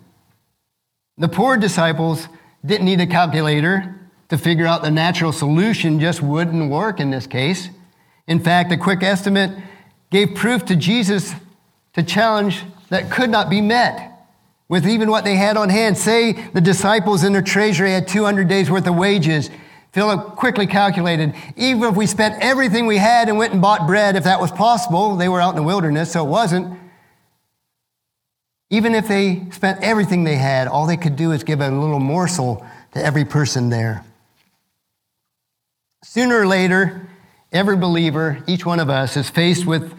The 1.17 1.27
poor 1.27 1.58
disciples 1.58 2.27
didn't 2.65 2.86
need 2.86 2.99
a 2.99 3.08
calculator 3.08 3.95
to 4.30 4.38
figure 4.38 4.65
out 4.65 4.82
the 4.82 4.91
natural 4.91 5.32
solution, 5.32 5.99
just 5.99 6.21
wouldn't 6.21 6.69
work 6.69 6.99
in 6.99 7.12
this 7.12 7.27
case. 7.27 7.69
In 8.27 8.39
fact, 8.39 8.71
a 8.71 8.77
quick 8.77 9.03
estimate 9.03 9.51
gave 10.10 10.36
proof 10.36 10.65
to 10.65 10.75
Jesus 10.75 11.34
to 11.93 12.03
challenge 12.03 12.63
that 12.89 13.12
could 13.12 13.30
not 13.30 13.49
be 13.49 13.62
met 13.62 14.12
with 14.69 14.88
even 14.88 15.10
what 15.10 15.23
they 15.23 15.36
had 15.36 15.56
on 15.56 15.69
hand. 15.69 15.97
Say 15.97 16.34
the 16.53 16.62
disciples 16.62 17.23
in 17.23 17.32
their 17.32 17.41
treasury 17.41 17.91
had 17.91 18.08
200 18.08 18.47
days 18.47 18.69
worth 18.69 18.88
of 18.88 18.95
wages. 18.95 19.49
Philip 19.97 20.36
quickly 20.36 20.67
calculated, 20.67 21.33
even 21.55 21.89
if 21.89 21.95
we 21.95 22.05
spent 22.05 22.36
everything 22.39 22.86
we 22.86 22.97
had 22.97 23.29
and 23.29 23.38
went 23.39 23.53
and 23.53 23.60
bought 23.60 23.88
bread, 23.88 24.15
if 24.15 24.25
that 24.25 24.39
was 24.39 24.51
possible, 24.51 25.15
they 25.15 25.27
were 25.27 25.41
out 25.41 25.49
in 25.49 25.55
the 25.55 25.63
wilderness, 25.63 26.12
so 26.12 26.23
it 26.23 26.29
wasn't. 26.29 26.79
Even 28.69 28.93
if 28.93 29.07
they 29.07 29.49
spent 29.49 29.81
everything 29.81 30.23
they 30.23 30.36
had, 30.36 30.67
all 30.67 30.86
they 30.86 30.97
could 30.97 31.15
do 31.15 31.31
is 31.31 31.43
give 31.43 31.62
a 31.62 31.71
little 31.71 31.99
morsel 31.99 32.63
to 32.93 33.03
every 33.03 33.25
person 33.25 33.69
there. 33.71 34.05
Sooner 36.03 36.41
or 36.41 36.45
later, 36.45 37.10
every 37.51 37.75
believer, 37.75 38.43
each 38.45 38.67
one 38.67 38.79
of 38.79 38.91
us, 38.91 39.17
is 39.17 39.31
faced 39.31 39.65
with 39.65 39.95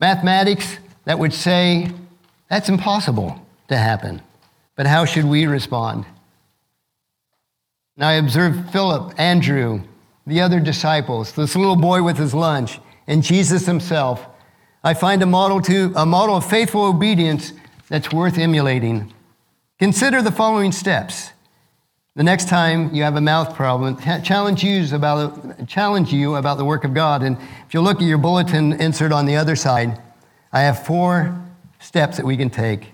mathematics 0.00 0.76
that 1.06 1.18
would 1.18 1.32
say 1.32 1.90
that's 2.50 2.68
impossible 2.68 3.40
to 3.68 3.76
happen. 3.78 4.20
But 4.76 4.86
how 4.86 5.06
should 5.06 5.24
we 5.24 5.46
respond? 5.46 6.04
And 8.00 8.06
I 8.06 8.14
observed 8.14 8.70
Philip, 8.70 9.12
Andrew, 9.20 9.82
the 10.26 10.40
other 10.40 10.58
disciples, 10.58 11.32
this 11.32 11.54
little 11.54 11.76
boy 11.76 12.02
with 12.02 12.16
his 12.16 12.32
lunch, 12.32 12.80
and 13.06 13.22
Jesus 13.22 13.66
himself 13.66 14.26
I 14.82 14.94
find 14.94 15.22
a 15.22 15.26
model, 15.26 15.60
to, 15.60 15.92
a 15.94 16.06
model 16.06 16.36
of 16.36 16.48
faithful 16.48 16.84
obedience 16.84 17.52
that's 17.90 18.10
worth 18.10 18.38
emulating. 18.38 19.12
Consider 19.78 20.22
the 20.22 20.32
following 20.32 20.72
steps. 20.72 21.32
The 22.16 22.22
next 22.22 22.48
time 22.48 22.94
you 22.94 23.02
have 23.02 23.16
a 23.16 23.20
mouth 23.20 23.54
problem, 23.54 23.98
challenge 24.22 24.64
you 24.64 24.96
about, 24.96 25.68
challenge 25.68 26.10
you 26.10 26.36
about 26.36 26.56
the 26.56 26.64
work 26.64 26.84
of 26.84 26.94
God. 26.94 27.22
And 27.22 27.36
if 27.66 27.74
you 27.74 27.82
look 27.82 27.98
at 27.98 28.06
your 28.06 28.16
bulletin 28.16 28.72
insert 28.80 29.12
on 29.12 29.26
the 29.26 29.36
other 29.36 29.56
side, 29.56 30.00
I 30.54 30.60
have 30.60 30.86
four 30.86 31.38
steps 31.80 32.16
that 32.16 32.24
we 32.24 32.38
can 32.38 32.48
take. 32.48 32.86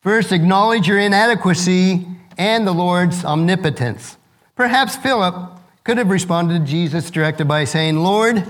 First, 0.00 0.32
acknowledge 0.32 0.88
your 0.88 0.98
inadequacy 0.98 2.06
and 2.38 2.66
the 2.66 2.72
Lord's 2.72 3.26
omnipotence. 3.26 4.17
Perhaps 4.58 4.96
Philip 4.96 5.52
could 5.84 5.98
have 5.98 6.10
responded 6.10 6.66
to 6.66 6.66
Jesus 6.66 7.12
directed 7.12 7.46
by 7.46 7.62
saying, 7.62 7.96
Lord, 7.96 8.44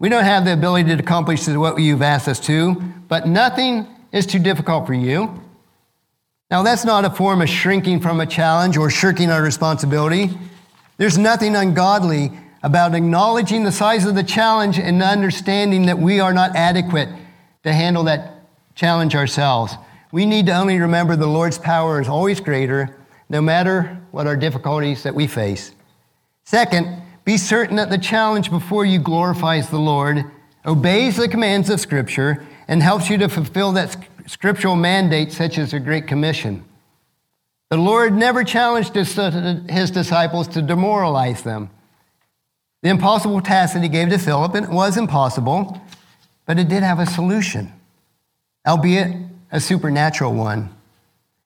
we 0.00 0.08
don't 0.08 0.24
have 0.24 0.44
the 0.44 0.52
ability 0.52 0.88
to 0.88 1.00
accomplish 1.00 1.46
what 1.46 1.80
you've 1.80 2.02
asked 2.02 2.26
us 2.26 2.40
to, 2.40 2.74
but 3.06 3.28
nothing 3.28 3.86
is 4.10 4.26
too 4.26 4.40
difficult 4.40 4.84
for 4.84 4.94
you. 4.94 5.40
Now, 6.50 6.64
that's 6.64 6.84
not 6.84 7.04
a 7.04 7.10
form 7.10 7.40
of 7.40 7.48
shrinking 7.48 8.00
from 8.00 8.18
a 8.18 8.26
challenge 8.26 8.76
or 8.76 8.90
shirking 8.90 9.30
our 9.30 9.44
responsibility. 9.44 10.36
There's 10.96 11.18
nothing 11.18 11.54
ungodly 11.54 12.32
about 12.64 12.96
acknowledging 12.96 13.62
the 13.62 13.70
size 13.70 14.06
of 14.06 14.16
the 14.16 14.24
challenge 14.24 14.80
and 14.80 15.00
understanding 15.04 15.86
that 15.86 16.00
we 16.00 16.18
are 16.18 16.34
not 16.34 16.56
adequate 16.56 17.10
to 17.62 17.72
handle 17.72 18.02
that 18.04 18.44
challenge 18.74 19.14
ourselves. 19.14 19.76
We 20.10 20.26
need 20.26 20.46
to 20.46 20.56
only 20.56 20.80
remember 20.80 21.14
the 21.14 21.28
Lord's 21.28 21.58
power 21.58 22.00
is 22.00 22.08
always 22.08 22.40
greater, 22.40 22.96
no 23.34 23.42
matter 23.42 24.00
what 24.12 24.28
our 24.28 24.36
difficulties 24.36 25.02
that 25.02 25.12
we 25.12 25.26
face. 25.26 25.74
Second, 26.44 27.02
be 27.24 27.36
certain 27.36 27.74
that 27.76 27.90
the 27.90 27.98
challenge 27.98 28.48
before 28.48 28.84
you 28.84 29.00
glorifies 29.00 29.68
the 29.68 29.78
Lord, 29.78 30.24
obeys 30.64 31.16
the 31.16 31.28
commands 31.28 31.68
of 31.68 31.80
Scripture, 31.80 32.46
and 32.68 32.80
helps 32.80 33.10
you 33.10 33.18
to 33.18 33.28
fulfill 33.28 33.72
that 33.72 33.96
scriptural 34.26 34.76
mandate, 34.76 35.32
such 35.32 35.58
as 35.58 35.72
the 35.72 35.80
Great 35.80 36.06
Commission. 36.06 36.64
The 37.70 37.76
Lord 37.76 38.14
never 38.14 38.44
challenged 38.44 38.94
his 38.94 39.90
disciples 39.90 40.46
to 40.48 40.62
demoralize 40.62 41.42
them. 41.42 41.70
The 42.82 42.90
impossible 42.90 43.40
task 43.40 43.74
that 43.74 43.82
he 43.82 43.88
gave 43.88 44.10
to 44.10 44.18
Philip 44.18 44.54
and 44.54 44.66
it 44.66 44.70
was 44.70 44.96
impossible, 44.96 45.80
but 46.46 46.60
it 46.60 46.68
did 46.68 46.84
have 46.84 47.00
a 47.00 47.06
solution, 47.06 47.72
albeit 48.64 49.16
a 49.50 49.60
supernatural 49.60 50.34
one. 50.34 50.73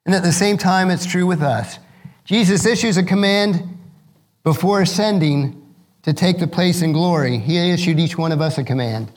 And 0.08 0.14
at 0.14 0.22
the 0.22 0.32
same 0.32 0.56
time, 0.56 0.88
it's 0.88 1.04
true 1.04 1.26
with 1.26 1.42
us. 1.42 1.78
Jesus 2.24 2.64
issues 2.64 2.96
a 2.96 3.02
command 3.02 3.62
before 4.42 4.80
ascending 4.80 5.62
to 6.00 6.14
take 6.14 6.38
the 6.38 6.46
place 6.46 6.80
in 6.80 6.92
glory, 6.92 7.36
he 7.36 7.58
issued 7.70 8.00
each 8.00 8.16
one 8.16 8.32
of 8.32 8.40
us 8.40 8.56
a 8.56 8.64
command. 8.64 9.12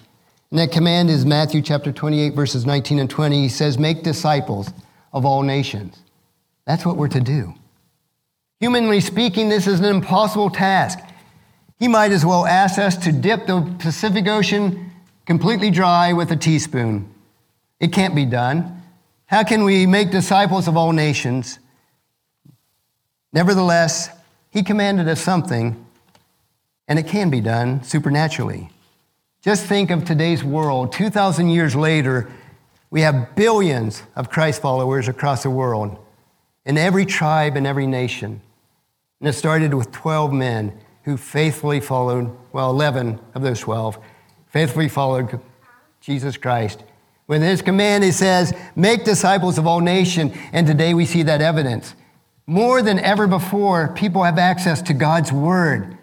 And 0.50 0.60
that 0.60 0.74
command 0.74 1.10
is 1.10 1.26
Matthew 1.26 1.62
chapter 1.62 1.94
28, 1.94 2.34
verses 2.34 2.66
19 2.66 3.00
and 3.00 3.10
20. 3.10 3.42
He 3.42 3.48
says, 3.48 3.78
Make 3.78 4.04
disciples 4.04 4.70
of 5.14 5.24
all 5.24 5.44
nations. 5.44 5.98
That's 6.68 6.86
what 6.86 6.98
we're 6.98 7.08
to 7.08 7.22
do. 7.22 7.54
Humanly 8.60 9.00
speaking, 9.00 9.48
this 9.48 9.68
is 9.68 9.80
an 9.80 9.86
impossible 9.86 10.50
task. 10.50 11.00
He 11.80 11.88
might 11.88 12.12
as 12.12 12.26
well 12.26 12.46
ask 12.46 12.78
us 12.78 12.98
to 13.06 13.14
dip 13.14 13.48
the 13.48 13.62
Pacific 13.80 14.28
Ocean 14.28 14.92
completely 15.26 15.72
dry 15.72 16.12
with 16.12 16.34
a 16.34 16.36
teaspoon. 16.36 17.10
It 17.80 17.94
can't 17.94 18.14
be 18.14 18.26
done. 18.26 18.81
How 19.32 19.46
can 19.46 19.64
we 19.64 19.86
make 19.86 20.12
disciples 20.12 20.68
of 20.68 20.76
all 20.76 20.92
nations? 20.92 21.58
Nevertheless, 23.32 24.10
he 24.50 24.62
commanded 24.62 25.08
us 25.08 25.22
something 25.22 25.86
and 26.86 27.00
it 27.00 27.08
can 27.08 27.30
be 27.30 27.40
done 27.40 27.82
supernaturally. 27.82 28.70
Just 29.42 29.66
think 29.66 29.90
of 29.90 30.04
today's 30.04 30.44
world. 30.44 30.92
2,000 30.92 31.48
years 31.48 31.78
later, 31.78 32.30
we 32.90 33.00
have 33.02 33.34
billions 33.38 34.04
of 34.18 34.30
Christ 34.30 34.62
followers 34.62 35.08
across 35.08 35.44
the 35.44 35.50
world 35.50 35.98
in 36.66 36.78
every 36.78 37.06
tribe 37.06 37.56
and 37.56 37.66
every 37.66 37.88
nation. 37.88 38.42
And 39.22 39.30
it 39.30 39.34
started 39.34 39.74
with 39.74 39.94
12 39.94 40.34
men 40.34 40.78
who 41.04 41.16
faithfully 41.16 41.80
followed, 41.80 42.36
well, 42.52 42.70
11 42.70 43.18
of 43.34 43.44
those 43.44 43.62
12, 43.62 43.98
faithfully 44.48 44.90
followed 44.90 45.40
Jesus 46.02 46.36
Christ. 46.36 46.84
With 47.32 47.42
his 47.42 47.62
command, 47.62 48.04
he 48.04 48.12
says, 48.12 48.54
make 48.76 49.06
disciples 49.06 49.58
of 49.58 49.66
all 49.66 49.80
nations. 49.80 50.36
And 50.52 50.68
today 50.68 50.94
we 50.94 51.06
see 51.06 51.24
that 51.24 51.42
evidence. 51.42 51.96
More 52.46 52.82
than 52.82 53.00
ever 53.00 53.26
before, 53.26 53.94
people 53.94 54.24
have 54.24 54.38
access 54.38 54.82
to 54.82 54.94
God's 54.94 55.32
word 55.32 55.98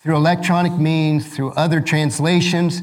through 0.00 0.16
electronic 0.16 0.72
means, 0.72 1.28
through 1.28 1.50
other 1.50 1.82
translations, 1.82 2.80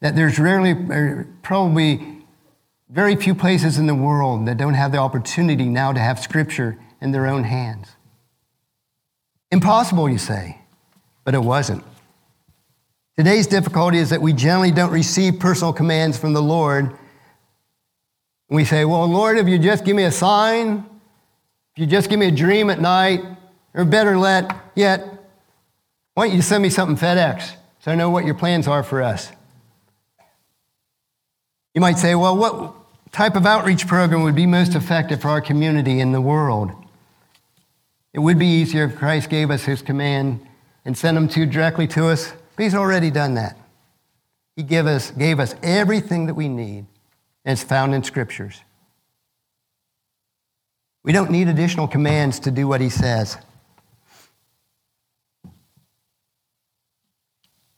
that 0.00 0.14
there's 0.14 0.38
rarely, 0.38 0.72
or 0.72 1.26
probably 1.40 2.18
very 2.90 3.16
few 3.16 3.34
places 3.34 3.78
in 3.78 3.86
the 3.86 3.94
world 3.94 4.44
that 4.46 4.58
don't 4.58 4.74
have 4.74 4.92
the 4.92 4.98
opportunity 4.98 5.70
now 5.70 5.94
to 5.94 6.00
have 6.00 6.20
Scripture 6.20 6.78
in 7.00 7.12
their 7.12 7.26
own 7.26 7.44
hands. 7.44 7.96
Impossible, 9.50 10.06
you 10.06 10.18
say, 10.18 10.58
but 11.24 11.34
it 11.34 11.42
wasn't. 11.42 11.82
Today's 13.16 13.46
difficulty 13.46 13.98
is 13.98 14.10
that 14.10 14.22
we 14.22 14.32
generally 14.32 14.70
don't 14.70 14.92
receive 14.92 15.38
personal 15.38 15.72
commands 15.72 16.16
from 16.16 16.32
the 16.32 16.42
Lord. 16.42 16.96
We 18.48 18.64
say, 18.64 18.84
Well, 18.84 19.06
Lord, 19.06 19.38
if 19.38 19.48
you 19.48 19.58
just 19.58 19.84
give 19.84 19.96
me 19.96 20.04
a 20.04 20.12
sign, 20.12 20.84
if 21.74 21.80
you 21.80 21.86
just 21.86 22.08
give 22.08 22.18
me 22.18 22.26
a 22.26 22.32
dream 22.32 22.70
at 22.70 22.80
night, 22.80 23.22
or 23.74 23.84
better 23.84 24.18
let, 24.18 24.54
yet, 24.74 25.06
why 26.14 26.26
don't 26.26 26.36
you 26.36 26.42
send 26.42 26.62
me 26.62 26.70
something 26.70 26.96
FedEx 26.96 27.52
so 27.80 27.92
I 27.92 27.94
know 27.94 28.10
what 28.10 28.24
your 28.24 28.34
plans 28.34 28.66
are 28.66 28.82
for 28.82 29.02
us? 29.02 29.30
You 31.74 31.80
might 31.80 31.98
say, 31.98 32.14
well, 32.14 32.36
what 32.36 32.74
type 33.12 33.36
of 33.36 33.46
outreach 33.46 33.86
program 33.86 34.22
would 34.22 34.34
be 34.34 34.46
most 34.46 34.74
effective 34.74 35.22
for 35.22 35.28
our 35.28 35.40
community 35.40 36.00
in 36.00 36.12
the 36.12 36.20
world? 36.20 36.72
It 38.12 38.18
would 38.18 38.38
be 38.38 38.46
easier 38.46 38.84
if 38.84 38.96
Christ 38.96 39.30
gave 39.30 39.50
us 39.50 39.64
his 39.64 39.82
command 39.82 40.44
and 40.84 40.98
sent 40.98 41.14
them 41.14 41.28
to 41.28 41.46
directly 41.46 41.86
to 41.88 42.06
us, 42.06 42.32
but 42.60 42.64
he's 42.64 42.74
already 42.74 43.10
done 43.10 43.36
that. 43.36 43.56
He 44.54 44.62
gave 44.62 44.86
us, 44.86 45.12
gave 45.12 45.40
us 45.40 45.54
everything 45.62 46.26
that 46.26 46.34
we 46.34 46.46
need, 46.46 46.84
and 47.42 47.52
it's 47.54 47.62
found 47.62 47.94
in 47.94 48.02
scriptures. 48.02 48.60
We 51.02 51.12
don't 51.12 51.30
need 51.30 51.48
additional 51.48 51.88
commands 51.88 52.38
to 52.40 52.50
do 52.50 52.68
what 52.68 52.82
he 52.82 52.90
says. 52.90 53.38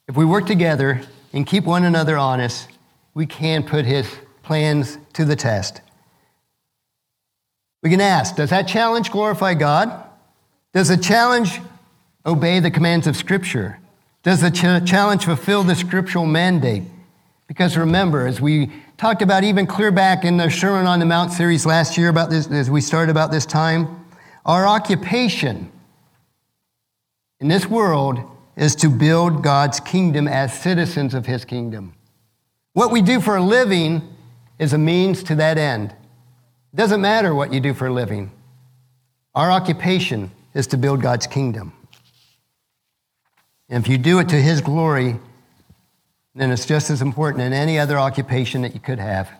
If 0.08 0.16
we 0.16 0.24
work 0.24 0.46
together 0.46 1.00
and 1.32 1.46
keep 1.46 1.62
one 1.62 1.84
another 1.84 2.18
honest, 2.18 2.68
we 3.14 3.24
can 3.24 3.62
put 3.62 3.84
his 3.84 4.12
plans 4.42 4.98
to 5.12 5.24
the 5.24 5.36
test. 5.36 5.80
We 7.84 7.90
can 7.90 8.00
ask 8.00 8.34
Does 8.34 8.50
that 8.50 8.66
challenge 8.66 9.12
glorify 9.12 9.54
God? 9.54 9.92
Does 10.74 10.88
the 10.88 10.96
challenge 10.96 11.60
obey 12.26 12.58
the 12.58 12.72
commands 12.72 13.06
of 13.06 13.16
Scripture? 13.16 13.78
Does 14.22 14.40
the 14.40 14.50
ch- 14.50 14.88
challenge 14.88 15.24
fulfill 15.24 15.64
the 15.64 15.74
scriptural 15.74 16.26
mandate? 16.26 16.84
Because 17.48 17.76
remember, 17.76 18.26
as 18.26 18.40
we 18.40 18.70
talked 18.96 19.20
about 19.20 19.44
even 19.44 19.66
clear 19.66 19.90
back 19.90 20.24
in 20.24 20.36
the 20.36 20.48
Sermon 20.48 20.86
on 20.86 21.00
the 21.00 21.06
Mount 21.06 21.32
series 21.32 21.66
last 21.66 21.98
year 21.98 22.08
about 22.08 22.30
this, 22.30 22.46
as 22.50 22.70
we 22.70 22.80
started 22.80 23.10
about 23.10 23.30
this 23.30 23.44
time, 23.44 24.06
our 24.46 24.66
occupation 24.66 25.70
in 27.40 27.48
this 27.48 27.66
world 27.66 28.18
is 28.56 28.76
to 28.76 28.88
build 28.88 29.42
God's 29.42 29.80
kingdom 29.80 30.28
as 30.28 30.58
citizens 30.58 31.14
of 31.14 31.26
his 31.26 31.44
kingdom. 31.44 31.94
What 32.74 32.90
we 32.90 33.02
do 33.02 33.20
for 33.20 33.36
a 33.36 33.42
living 33.42 34.02
is 34.58 34.72
a 34.72 34.78
means 34.78 35.22
to 35.24 35.34
that 35.34 35.58
end. 35.58 35.90
It 36.72 36.76
doesn't 36.76 37.00
matter 37.00 37.34
what 37.34 37.52
you 37.52 37.60
do 37.60 37.74
for 37.74 37.88
a 37.88 37.92
living. 37.92 38.30
Our 39.34 39.50
occupation 39.50 40.30
is 40.54 40.66
to 40.68 40.76
build 40.76 41.02
God's 41.02 41.26
kingdom. 41.26 41.72
And 43.72 43.82
if 43.82 43.90
you 43.90 43.96
do 43.96 44.18
it 44.18 44.28
to 44.28 44.36
his 44.36 44.60
glory, 44.60 45.16
then 46.34 46.50
it's 46.50 46.66
just 46.66 46.90
as 46.90 47.00
important 47.00 47.42
in 47.42 47.54
any 47.54 47.78
other 47.78 47.98
occupation 47.98 48.60
that 48.62 48.74
you 48.74 48.80
could 48.80 48.98
have. 48.98 49.30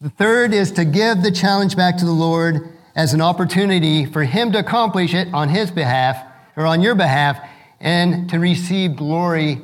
The 0.00 0.08
third 0.08 0.54
is 0.54 0.72
to 0.72 0.86
give 0.86 1.22
the 1.22 1.30
challenge 1.30 1.76
back 1.76 1.98
to 1.98 2.06
the 2.06 2.12
Lord 2.12 2.70
as 2.96 3.12
an 3.12 3.20
opportunity 3.20 4.06
for 4.06 4.24
him 4.24 4.52
to 4.52 4.58
accomplish 4.58 5.12
it 5.12 5.28
on 5.34 5.50
his 5.50 5.70
behalf 5.70 6.24
or 6.56 6.64
on 6.64 6.80
your 6.80 6.94
behalf 6.94 7.46
and 7.78 8.30
to 8.30 8.38
receive 8.38 8.96
glory 8.96 9.60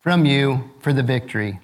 from 0.00 0.24
you 0.24 0.68
for 0.80 0.92
the 0.92 1.04
victory. 1.04 1.60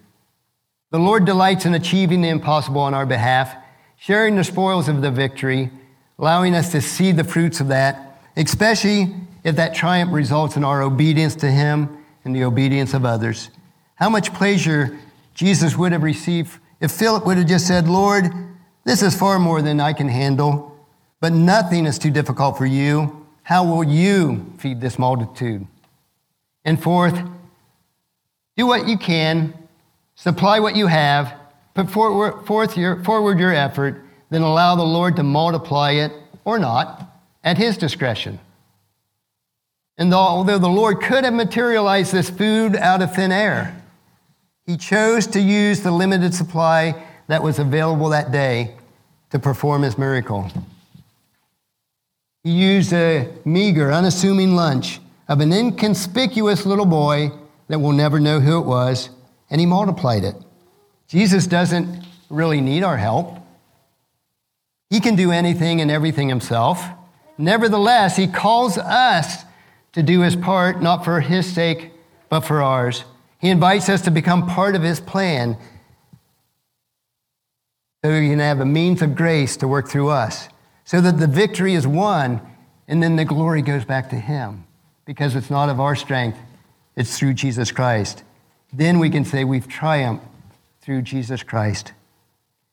The 0.93 1.01
Lord 1.01 1.25
delights 1.25 1.67
in 1.67 1.75
achieving 1.75 2.21
the 2.21 2.29
impossible 2.29 2.83
on 2.83 2.95
our 2.95 3.05
behalf, 3.05 3.53
sharing 3.97 4.37
the 4.37 4.45
spoils 4.45 4.89
of 4.89 5.03
the 5.03 5.11
victory, 5.11 5.73
allowing 6.21 6.55
us 6.55 6.71
to 6.71 6.81
see 6.81 7.11
the 7.11 7.25
fruits 7.25 7.59
of 7.59 7.67
that, 7.67 8.21
especially 8.37 9.13
if 9.47 9.55
that 9.55 9.73
triumph 9.73 10.13
results 10.13 10.57
in 10.57 10.65
our 10.65 10.83
obedience 10.83 11.37
to 11.37 11.49
Him 11.49 12.05
and 12.25 12.35
the 12.35 12.43
obedience 12.43 12.95
of 12.95 13.05
others. 13.05 13.49
How 13.95 14.11
much 14.11 14.35
pleasure 14.35 14.99
Jesus 15.35 15.77
would 15.77 15.93
have 15.93 16.03
received 16.03 16.59
if 16.81 16.91
Philip 16.91 17.25
would 17.25 17.37
have 17.37 17.47
just 17.47 17.69
said, 17.69 17.87
Lord, 17.87 18.25
this 18.85 19.03
is 19.03 19.15
far 19.15 19.39
more 19.39 19.63
than 19.63 19.79
I 19.79 19.93
can 19.93 20.09
handle, 20.09 20.77
but 21.21 21.33
nothing 21.33 21.87
is 21.87 21.97
too 21.97 22.11
difficult 22.11 22.59
for 22.59 22.67
you. 22.67 23.25
How 23.45 23.65
will 23.65 23.85
you 23.85 24.53
feed 24.59 24.81
this 24.81 24.99
multitude? 24.99 25.65
And 26.65 26.83
fourth, 26.83 27.17
do 28.57 28.67
what 28.67 28.89
you 28.89 28.99
can, 28.99 29.55
supply 30.17 30.59
what 30.59 30.75
you 30.75 30.89
have, 30.89 31.33
put 31.73 31.89
forth 31.89 32.77
your, 32.77 33.05
forward 33.05 33.39
your 33.39 33.55
effort, 33.55 34.03
then 34.29 34.43
allow 34.43 34.75
the 34.75 34.83
Lord 34.83 35.15
to 35.17 35.23
multiply 35.23 35.93
it 35.93 36.11
or 36.45 36.59
not 36.59 37.09
at 37.45 37.59
his 37.59 37.77
discretion. 37.77 38.41
And 39.99 40.13
although 40.13 40.59
the 40.59 40.69
Lord 40.69 41.01
could 41.01 41.25
have 41.25 41.35
materialized 41.35 42.13
this 42.13 42.29
food 42.29 42.77
out 42.77 43.03
of 43.03 43.15
thin 43.15 43.33
air, 43.33 43.83
he 44.67 44.77
chose 44.77 45.27
to 45.29 45.41
use 45.41 45.81
the 45.81 45.91
limited 45.91 46.35
supply 46.35 47.03
that 47.29 47.43
was 47.43 47.59
available 47.59 48.11
that 48.11 48.31
day 48.31 48.75
to 49.31 49.39
perform 49.39 49.83
his 49.83 49.97
miracle. 49.97 50.51
He 52.45 52.51
used 52.51 52.93
a 52.93 53.29
meager, 53.45 53.93
unassuming 53.93 54.55
lunch 54.55 55.01
of 55.29 55.41
an 55.41 55.53
inconspicuous 55.53 56.67
little 56.67 56.87
boy 56.87 57.33
that 57.69 57.81
we'll 57.81 57.93
never 57.93 58.21
know 58.21 58.39
who 58.39 58.61
it 58.61 58.67
was, 58.67 59.11
and 59.51 59.61
he 59.61 59.67
multiplied 59.67 60.25
it. 60.25 60.37
Jesus 61.09 61.47
doesn't 61.47 62.05
really 62.31 62.61
need 62.61 62.85
our 62.85 62.97
help. 62.97 63.39
He 64.91 65.01
can 65.01 65.17
do 65.17 65.33
anything 65.33 65.81
and 65.81 65.91
everything 65.91 66.29
himself. 66.29 66.85
Nevertheless, 67.39 68.17
he 68.17 68.27
calls 68.27 68.79
us 68.79 69.45
to 69.97 70.03
do 70.03 70.21
his 70.21 70.37
part, 70.37 70.83
not 70.83 71.07
for 71.07 71.21
his 71.21 71.51
sake, 71.51 71.91
but 72.29 72.41
for 72.41 72.61
ours. 72.61 73.05
He 73.39 73.49
invites 73.49 73.89
us 73.89 74.03
to 74.03 74.11
become 74.11 74.47
part 74.47 74.77
of 74.77 74.83
his 74.83 75.01
plan 75.01 75.57
so 78.05 78.21
he 78.21 78.29
can 78.29 78.39
have 78.39 78.61
a 78.61 78.67
means 78.67 79.01
of 79.01 79.15
grace 79.15 79.57
to 79.57 79.67
work 79.67 79.89
through 79.89 80.11
us, 80.11 80.51
so 80.85 81.01
that 81.01 81.19
the 81.19 81.27
victory 81.27 81.73
is 81.73 81.87
won 81.87 82.43
and 82.87 83.03
then 83.03 83.17
the 83.17 83.25
glory 83.25 83.63
goes 83.63 83.87
back 83.87 84.11
to 84.11 84.17
him 84.17 84.65
because 85.07 85.35
it's 85.35 85.49
not 85.49 85.71
of 85.71 85.81
our 85.81 85.97
strength, 85.97 86.39
it's 86.95 87.19
through 87.19 87.33
Jesus 87.33 87.73
Christ. 87.73 88.23
Then 88.75 88.99
we 88.99 89.09
can 89.09 89.25
say 89.25 89.45
we've 89.45 89.67
triumphed 89.67 90.27
through 90.83 91.03
Jesus 91.03 91.43
Christ. 91.43 91.95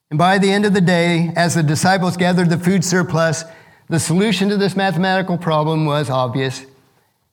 And 0.10 0.20
by 0.20 0.40
the 0.40 0.52
end 0.52 0.66
of 0.66 0.74
the 0.74 0.82
day, 0.82 1.32
as 1.38 1.56
the 1.56 1.64
disciples 1.64 2.18
gathered 2.18 2.50
the 2.50 2.58
food 2.58 2.84
surplus, 2.84 3.46
the 3.88 4.02
solution 4.02 4.50
to 4.50 4.58
this 4.58 4.76
mathematical 4.76 5.38
problem 5.38 5.86
was 5.86 6.10
obvious. 6.10 6.66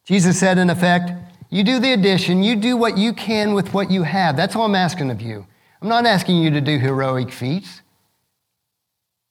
Jesus 0.05 0.39
said, 0.39 0.59
in 0.59 0.71
effect, 0.71 1.13
You 1.53 1.65
do 1.65 1.81
the 1.81 1.93
addition, 1.93 2.45
you 2.45 2.55
do 2.55 2.77
what 2.77 2.97
you 2.97 3.13
can 3.13 3.55
with 3.55 3.75
what 3.75 3.91
you 3.91 4.05
have. 4.05 4.37
That's 4.37 4.55
all 4.55 4.67
I'm 4.67 4.77
asking 4.77 5.11
of 5.11 5.21
you. 5.21 5.47
I'm 5.83 5.89
not 5.89 6.07
asking 6.07 6.37
you 6.37 6.51
to 6.51 6.61
do 6.61 6.79
heroic 6.79 7.33
feats. 7.33 7.83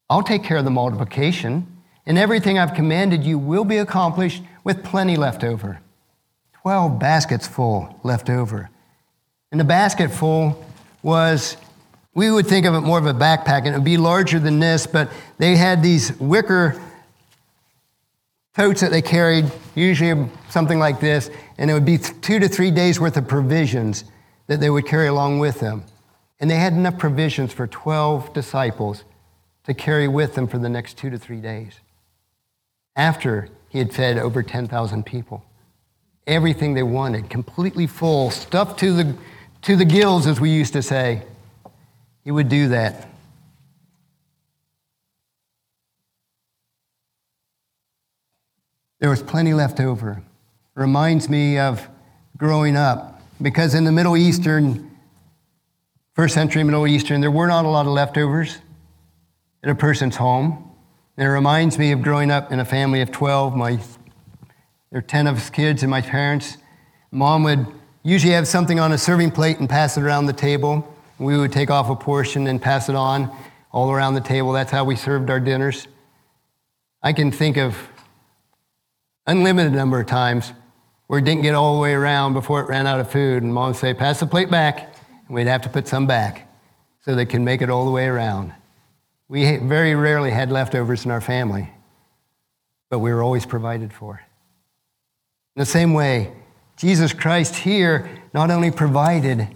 I'll 0.09 0.24
take 0.24 0.43
care 0.43 0.57
of 0.57 0.65
the 0.65 0.72
multiplication, 0.72 1.65
and 2.05 2.17
everything 2.17 2.59
I've 2.59 2.74
commanded 2.74 3.24
you 3.24 3.38
will 3.38 3.63
be 3.63 3.78
accomplished 3.78 4.43
with 4.65 4.84
plenty 4.84 5.15
left 5.15 5.45
over. 5.45 5.80
Twelve 6.61 6.99
baskets 6.99 7.47
full 7.47 7.97
left 8.03 8.30
over. 8.30 8.70
And 9.51 9.59
the 9.59 9.65
basket 9.65 10.11
full 10.11 10.65
was, 11.01 11.55
we 12.13 12.30
would 12.30 12.47
think 12.47 12.65
of 12.65 12.74
it 12.74 12.82
more 12.82 12.99
of 12.99 13.05
a 13.05 13.13
backpack, 13.13 13.59
and 13.59 13.67
it 13.67 13.74
would 13.76 13.86
be 13.86 13.97
larger 13.97 14.39
than 14.39 14.59
this, 14.59 14.86
but 14.86 15.09
they 15.38 15.55
had 15.55 15.82
these 15.82 16.11
wicker 16.20 16.82
totes 18.60 18.82
that 18.82 18.91
they 18.91 19.01
carried, 19.01 19.49
usually 19.74 20.30
something 20.49 20.80
like 20.80 20.99
this, 20.99 21.30
and 21.57 21.72
it 21.72 21.74
would 21.74 21.86
be 21.86 21.97
two 21.97 22.39
to 22.39 22.49
three 22.49 22.70
days 22.70 22.99
worth 22.99 23.16
of 23.16 23.26
provisions 23.26 24.03
that 24.47 24.60
they 24.60 24.70
would 24.70 24.86
carry 24.86 25.07
along 25.07 25.39
with 25.39 25.62
them. 25.62 25.82
And 26.41 26.51
they 26.51 26.57
had 26.57 26.74
enough 26.74 26.97
provisions 26.97 27.53
for 27.53 27.68
12 27.68 28.34
disciples 28.34 29.05
to 29.64 29.74
carry 29.74 30.10
with 30.10 30.36
them 30.36 30.45
for 30.45 30.57
the 30.57 30.68
next 30.68 30.97
two 30.97 31.10
to 31.10 31.18
three 31.18 31.39
days. 31.39 31.80
After 32.97 33.47
he 33.70 33.80
had 33.80 33.93
fed 33.93 34.18
over 34.18 34.43
10,000 34.43 35.05
people. 35.05 35.45
Everything 36.28 36.74
they 36.74 36.84
wanted, 36.84 37.30
completely 37.30 37.88
full, 37.88 38.30
stuffed 38.30 38.78
to 38.82 38.91
the, 38.91 39.16
to 39.62 39.78
the 39.78 39.86
gills, 39.86 40.28
as 40.28 40.41
we 40.41 40.49
used 40.49 40.74
to 40.74 40.82
say. 40.82 41.24
He 42.26 42.32
would 42.32 42.49
do 42.49 42.68
that. 42.68 43.07
There 49.00 49.10
was 49.10 49.24
plenty 49.24 49.54
left 49.54 49.80
over. 49.80 50.22
Reminds 50.76 51.30
me 51.30 51.58
of 51.58 51.88
growing 52.38 52.76
up, 52.76 53.22
because 53.41 53.74
in 53.74 53.86
the 53.86 53.91
Middle 53.91 54.18
Eastern, 54.18 54.91
first 56.14 56.34
century 56.34 56.64
Middle 56.64 56.88
Eastern, 56.88 57.22
there 57.22 57.32
were 57.32 57.47
not 57.47 57.66
a 57.66 57.70
lot 57.70 57.86
of 57.86 57.93
leftovers 57.93 58.58
in 59.64 59.70
a 59.70 59.76
person's 59.76 60.18
home. 60.18 60.72
And 61.18 61.28
it 61.28 61.32
reminds 61.32 61.78
me 61.78 61.91
of 61.91 62.02
growing 62.02 62.32
up 62.32 62.52
in 62.52 62.60
a 62.60 62.66
family 62.66 63.02
of 63.02 63.12
12. 63.12 63.56
My, 63.56 63.72
there 63.72 63.82
were 64.91 65.02
10 65.02 65.28
of 65.28 65.38
us 65.38 65.50
kids 65.50 65.84
and 65.84 65.89
my 65.89 66.02
parents. 66.02 66.58
Mom 67.12 67.43
would 67.43 67.68
usually 68.04 68.34
have 68.34 68.47
something 68.47 68.80
on 68.80 68.91
a 68.91 68.97
serving 68.97 69.32
plate 69.32 69.60
and 69.60 69.70
pass 69.70 69.97
it 69.97 70.04
around 70.04 70.26
the 70.26 70.34
table. 70.34 70.95
We 71.18 71.38
would 71.38 71.52
take 71.52 71.70
off 71.70 71.89
a 71.89 71.95
portion 71.95 72.47
and 72.47 72.62
pass 72.62 72.88
it 72.88 72.95
on 72.95 73.36
all 73.72 73.91
around 73.91 74.14
the 74.14 74.22
table. 74.22 74.52
That's 74.54 74.72
how 74.72 74.84
we 74.86 74.95
served 74.95 75.30
our 75.30 75.39
dinners. 75.39 75.88
I 77.04 77.14
can 77.14 77.32
think 77.32 77.58
of 77.58 77.78
unlimited 79.30 79.74
number 79.74 80.00
of 80.00 80.08
times 80.08 80.52
where 81.08 81.20
it 81.20 81.26
didn't 81.26 81.44
get 81.44 81.56
all 81.56 81.76
the 81.76 81.82
way 81.82 81.94
around 81.94 82.34
before 82.34 82.62
it 82.62 82.68
ran 82.68 82.86
out 82.86 83.00
of 83.00 83.12
food. 83.12 83.44
And 83.44 83.54
mom 83.54 83.70
would 83.70 83.76
say, 83.78 83.94
pass 83.94 84.20
the 84.20 84.28
plate 84.28 84.52
back. 84.52 84.96
And 85.28 85.36
we'd 85.36 85.48
have 85.48 85.62
to 85.62 85.70
put 85.70 85.88
some 85.88 86.08
back 86.08 86.48
so 87.02 87.16
they 87.16 87.26
can 87.26 87.44
make 87.44 87.62
it 87.62 87.70
all 87.70 87.86
the 87.86 87.92
way 87.92 88.06
around. 88.06 88.54
We 89.28 89.58
very 89.58 89.96
rarely 89.96 90.32
had 90.32 90.52
leftovers 90.52 91.06
in 91.06 91.12
our 91.12 91.22
family. 91.22 91.70
but 92.90 93.00
we 93.00 93.14
were 93.14 93.24
always 93.24 93.46
provided 93.46 93.94
for. 93.94 94.22
In 95.56 95.60
the 95.60 95.66
same 95.66 95.94
way, 95.94 96.34
Jesus 96.76 97.14
Christ 97.14 97.56
here 97.56 98.10
not 98.34 98.50
only 98.50 98.72
provided, 98.72 99.48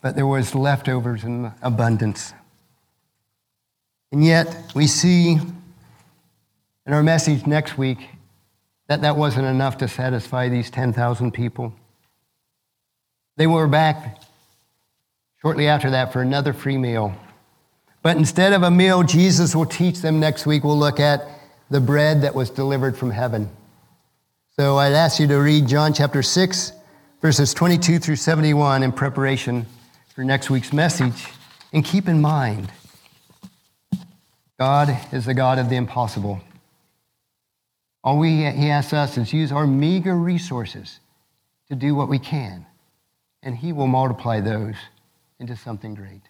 but 0.00 0.14
there 0.14 0.26
was 0.26 0.54
leftovers 0.54 1.24
in 1.24 1.52
abundance. 1.60 2.32
And 4.12 4.24
yet, 4.24 4.72
we 4.74 4.86
see 4.86 5.38
in 6.86 6.92
our 6.92 7.02
message 7.02 7.46
next 7.46 7.76
week 7.76 7.98
that 8.88 9.02
that 9.02 9.16
wasn't 9.16 9.46
enough 9.46 9.78
to 9.78 9.88
satisfy 9.88 10.48
these 10.48 10.70
10,000 10.70 11.32
people. 11.32 11.74
They 13.36 13.46
were 13.46 13.68
back 13.68 14.20
shortly 15.40 15.68
after 15.68 15.90
that 15.90 16.12
for 16.12 16.22
another 16.22 16.52
free 16.52 16.78
meal. 16.78 17.14
But 18.02 18.16
instead 18.16 18.52
of 18.52 18.62
a 18.62 18.70
meal, 18.70 19.02
Jesus 19.02 19.54
will 19.54 19.66
teach 19.66 20.00
them 20.00 20.18
next 20.18 20.46
week. 20.46 20.64
We'll 20.64 20.78
look 20.78 20.98
at 20.98 21.28
the 21.70 21.80
bread 21.80 22.22
that 22.22 22.34
was 22.34 22.50
delivered 22.50 22.96
from 22.96 23.10
heaven. 23.10 23.50
So 24.56 24.78
I'd 24.78 24.94
ask 24.94 25.20
you 25.20 25.26
to 25.28 25.36
read 25.36 25.68
John 25.68 25.92
chapter 25.92 26.22
6, 26.22 26.72
verses 27.20 27.54
22 27.54 27.98
through 27.98 28.16
71 28.16 28.82
in 28.82 28.90
preparation 28.90 29.66
for 30.14 30.24
next 30.24 30.50
week's 30.50 30.72
message. 30.72 31.26
And 31.72 31.84
keep 31.84 32.08
in 32.08 32.20
mind, 32.20 32.72
God 34.58 34.98
is 35.12 35.26
the 35.26 35.34
God 35.34 35.58
of 35.58 35.68
the 35.68 35.76
impossible. 35.76 36.40
All 38.04 38.18
we, 38.18 38.44
He 38.50 38.70
asks 38.70 38.92
us 38.92 39.18
is 39.18 39.32
use 39.32 39.52
our 39.52 39.66
meager 39.66 40.16
resources 40.16 41.00
to 41.68 41.74
do 41.74 41.94
what 41.94 42.08
we 42.08 42.18
can, 42.18 42.66
and 43.42 43.56
He 43.56 43.72
will 43.72 43.86
multiply 43.86 44.40
those 44.40 44.76
into 45.38 45.56
something 45.56 45.94
great. 45.94 46.22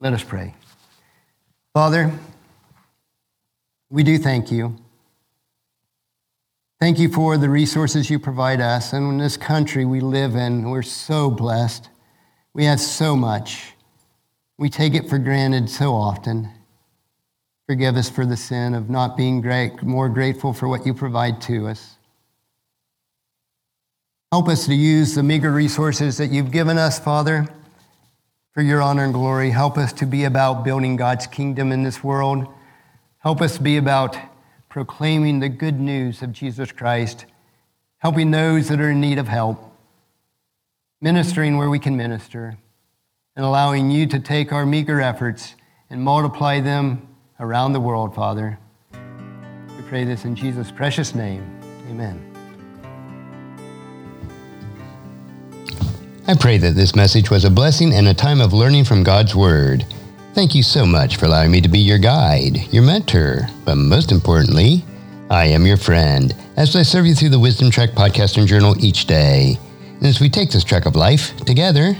Let 0.00 0.12
us 0.12 0.24
pray. 0.24 0.54
Father, 1.72 2.12
we 3.90 4.02
do 4.02 4.18
thank 4.18 4.50
you. 4.50 4.76
Thank 6.80 6.98
you 6.98 7.08
for 7.08 7.38
the 7.38 7.48
resources 7.48 8.10
you 8.10 8.18
provide 8.18 8.60
us. 8.60 8.92
And 8.92 9.12
in 9.12 9.18
this 9.18 9.36
country 9.36 9.84
we 9.84 10.00
live 10.00 10.34
in, 10.34 10.68
we're 10.70 10.82
so 10.82 11.30
blessed. 11.30 11.88
We 12.52 12.64
have 12.64 12.80
so 12.80 13.16
much. 13.16 13.72
We 14.58 14.68
take 14.68 14.94
it 14.94 15.08
for 15.08 15.18
granted 15.18 15.70
so 15.70 15.94
often. 15.94 16.50
Forgive 17.66 17.96
us 17.96 18.10
for 18.10 18.26
the 18.26 18.36
sin 18.36 18.74
of 18.74 18.90
not 18.90 19.16
being 19.16 19.40
great, 19.40 19.82
more 19.82 20.10
grateful 20.10 20.52
for 20.52 20.68
what 20.68 20.84
you 20.84 20.92
provide 20.92 21.40
to 21.42 21.66
us. 21.66 21.96
Help 24.30 24.48
us 24.48 24.66
to 24.66 24.74
use 24.74 25.14
the 25.14 25.22
meager 25.22 25.50
resources 25.50 26.18
that 26.18 26.30
you've 26.30 26.50
given 26.50 26.76
us, 26.76 26.98
Father, 26.98 27.46
for 28.52 28.62
your 28.62 28.82
honor 28.82 29.04
and 29.04 29.14
glory. 29.14 29.50
Help 29.50 29.78
us 29.78 29.92
to 29.94 30.06
be 30.06 30.24
about 30.24 30.62
building 30.64 30.96
God's 30.96 31.26
kingdom 31.26 31.72
in 31.72 31.84
this 31.84 32.04
world. 32.04 32.46
Help 33.18 33.40
us 33.40 33.56
be 33.56 33.78
about 33.78 34.18
proclaiming 34.68 35.38
the 35.38 35.48
good 35.48 35.80
news 35.80 36.20
of 36.20 36.32
Jesus 36.32 36.70
Christ, 36.70 37.24
helping 37.98 38.30
those 38.30 38.68
that 38.68 38.80
are 38.80 38.90
in 38.90 39.00
need 39.00 39.18
of 39.18 39.28
help, 39.28 39.72
ministering 41.00 41.56
where 41.56 41.70
we 41.70 41.78
can 41.78 41.96
minister, 41.96 42.58
and 43.36 43.46
allowing 43.46 43.90
you 43.90 44.06
to 44.08 44.18
take 44.18 44.52
our 44.52 44.66
meager 44.66 45.00
efforts 45.00 45.54
and 45.88 46.02
multiply 46.02 46.60
them 46.60 47.13
around 47.40 47.72
the 47.72 47.80
world, 47.80 48.14
Father. 48.14 48.58
We 48.92 49.82
pray 49.88 50.04
this 50.04 50.24
in 50.24 50.36
Jesus' 50.36 50.70
precious 50.70 51.14
name. 51.14 51.42
Amen. 51.88 52.30
I 56.26 56.34
pray 56.34 56.56
that 56.58 56.74
this 56.74 56.96
message 56.96 57.30
was 57.30 57.44
a 57.44 57.50
blessing 57.50 57.92
and 57.92 58.08
a 58.08 58.14
time 58.14 58.40
of 58.40 58.52
learning 58.52 58.84
from 58.84 59.02
God's 59.02 59.34
Word. 59.34 59.84
Thank 60.32 60.54
you 60.54 60.62
so 60.62 60.86
much 60.86 61.16
for 61.16 61.26
allowing 61.26 61.50
me 61.50 61.60
to 61.60 61.68
be 61.68 61.78
your 61.78 61.98
guide, 61.98 62.72
your 62.72 62.82
mentor, 62.82 63.46
but 63.64 63.76
most 63.76 64.10
importantly, 64.10 64.84
I 65.30 65.46
am 65.46 65.66
your 65.66 65.76
friend 65.76 66.34
as 66.56 66.74
I 66.76 66.82
serve 66.82 67.06
you 67.06 67.14
through 67.14 67.28
the 67.28 67.38
Wisdom 67.38 67.70
Trek 67.70 67.90
podcast 67.90 68.38
and 68.38 68.48
journal 68.48 68.74
each 68.82 69.06
day. 69.06 69.58
And 69.86 70.06
as 70.06 70.20
we 70.20 70.28
take 70.28 70.50
this 70.50 70.64
trek 70.64 70.86
of 70.86 70.96
life 70.96 71.36
together, 71.38 71.94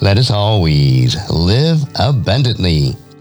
let 0.00 0.18
us 0.18 0.30
always 0.30 1.16
live 1.30 1.78
abundantly 1.98 2.96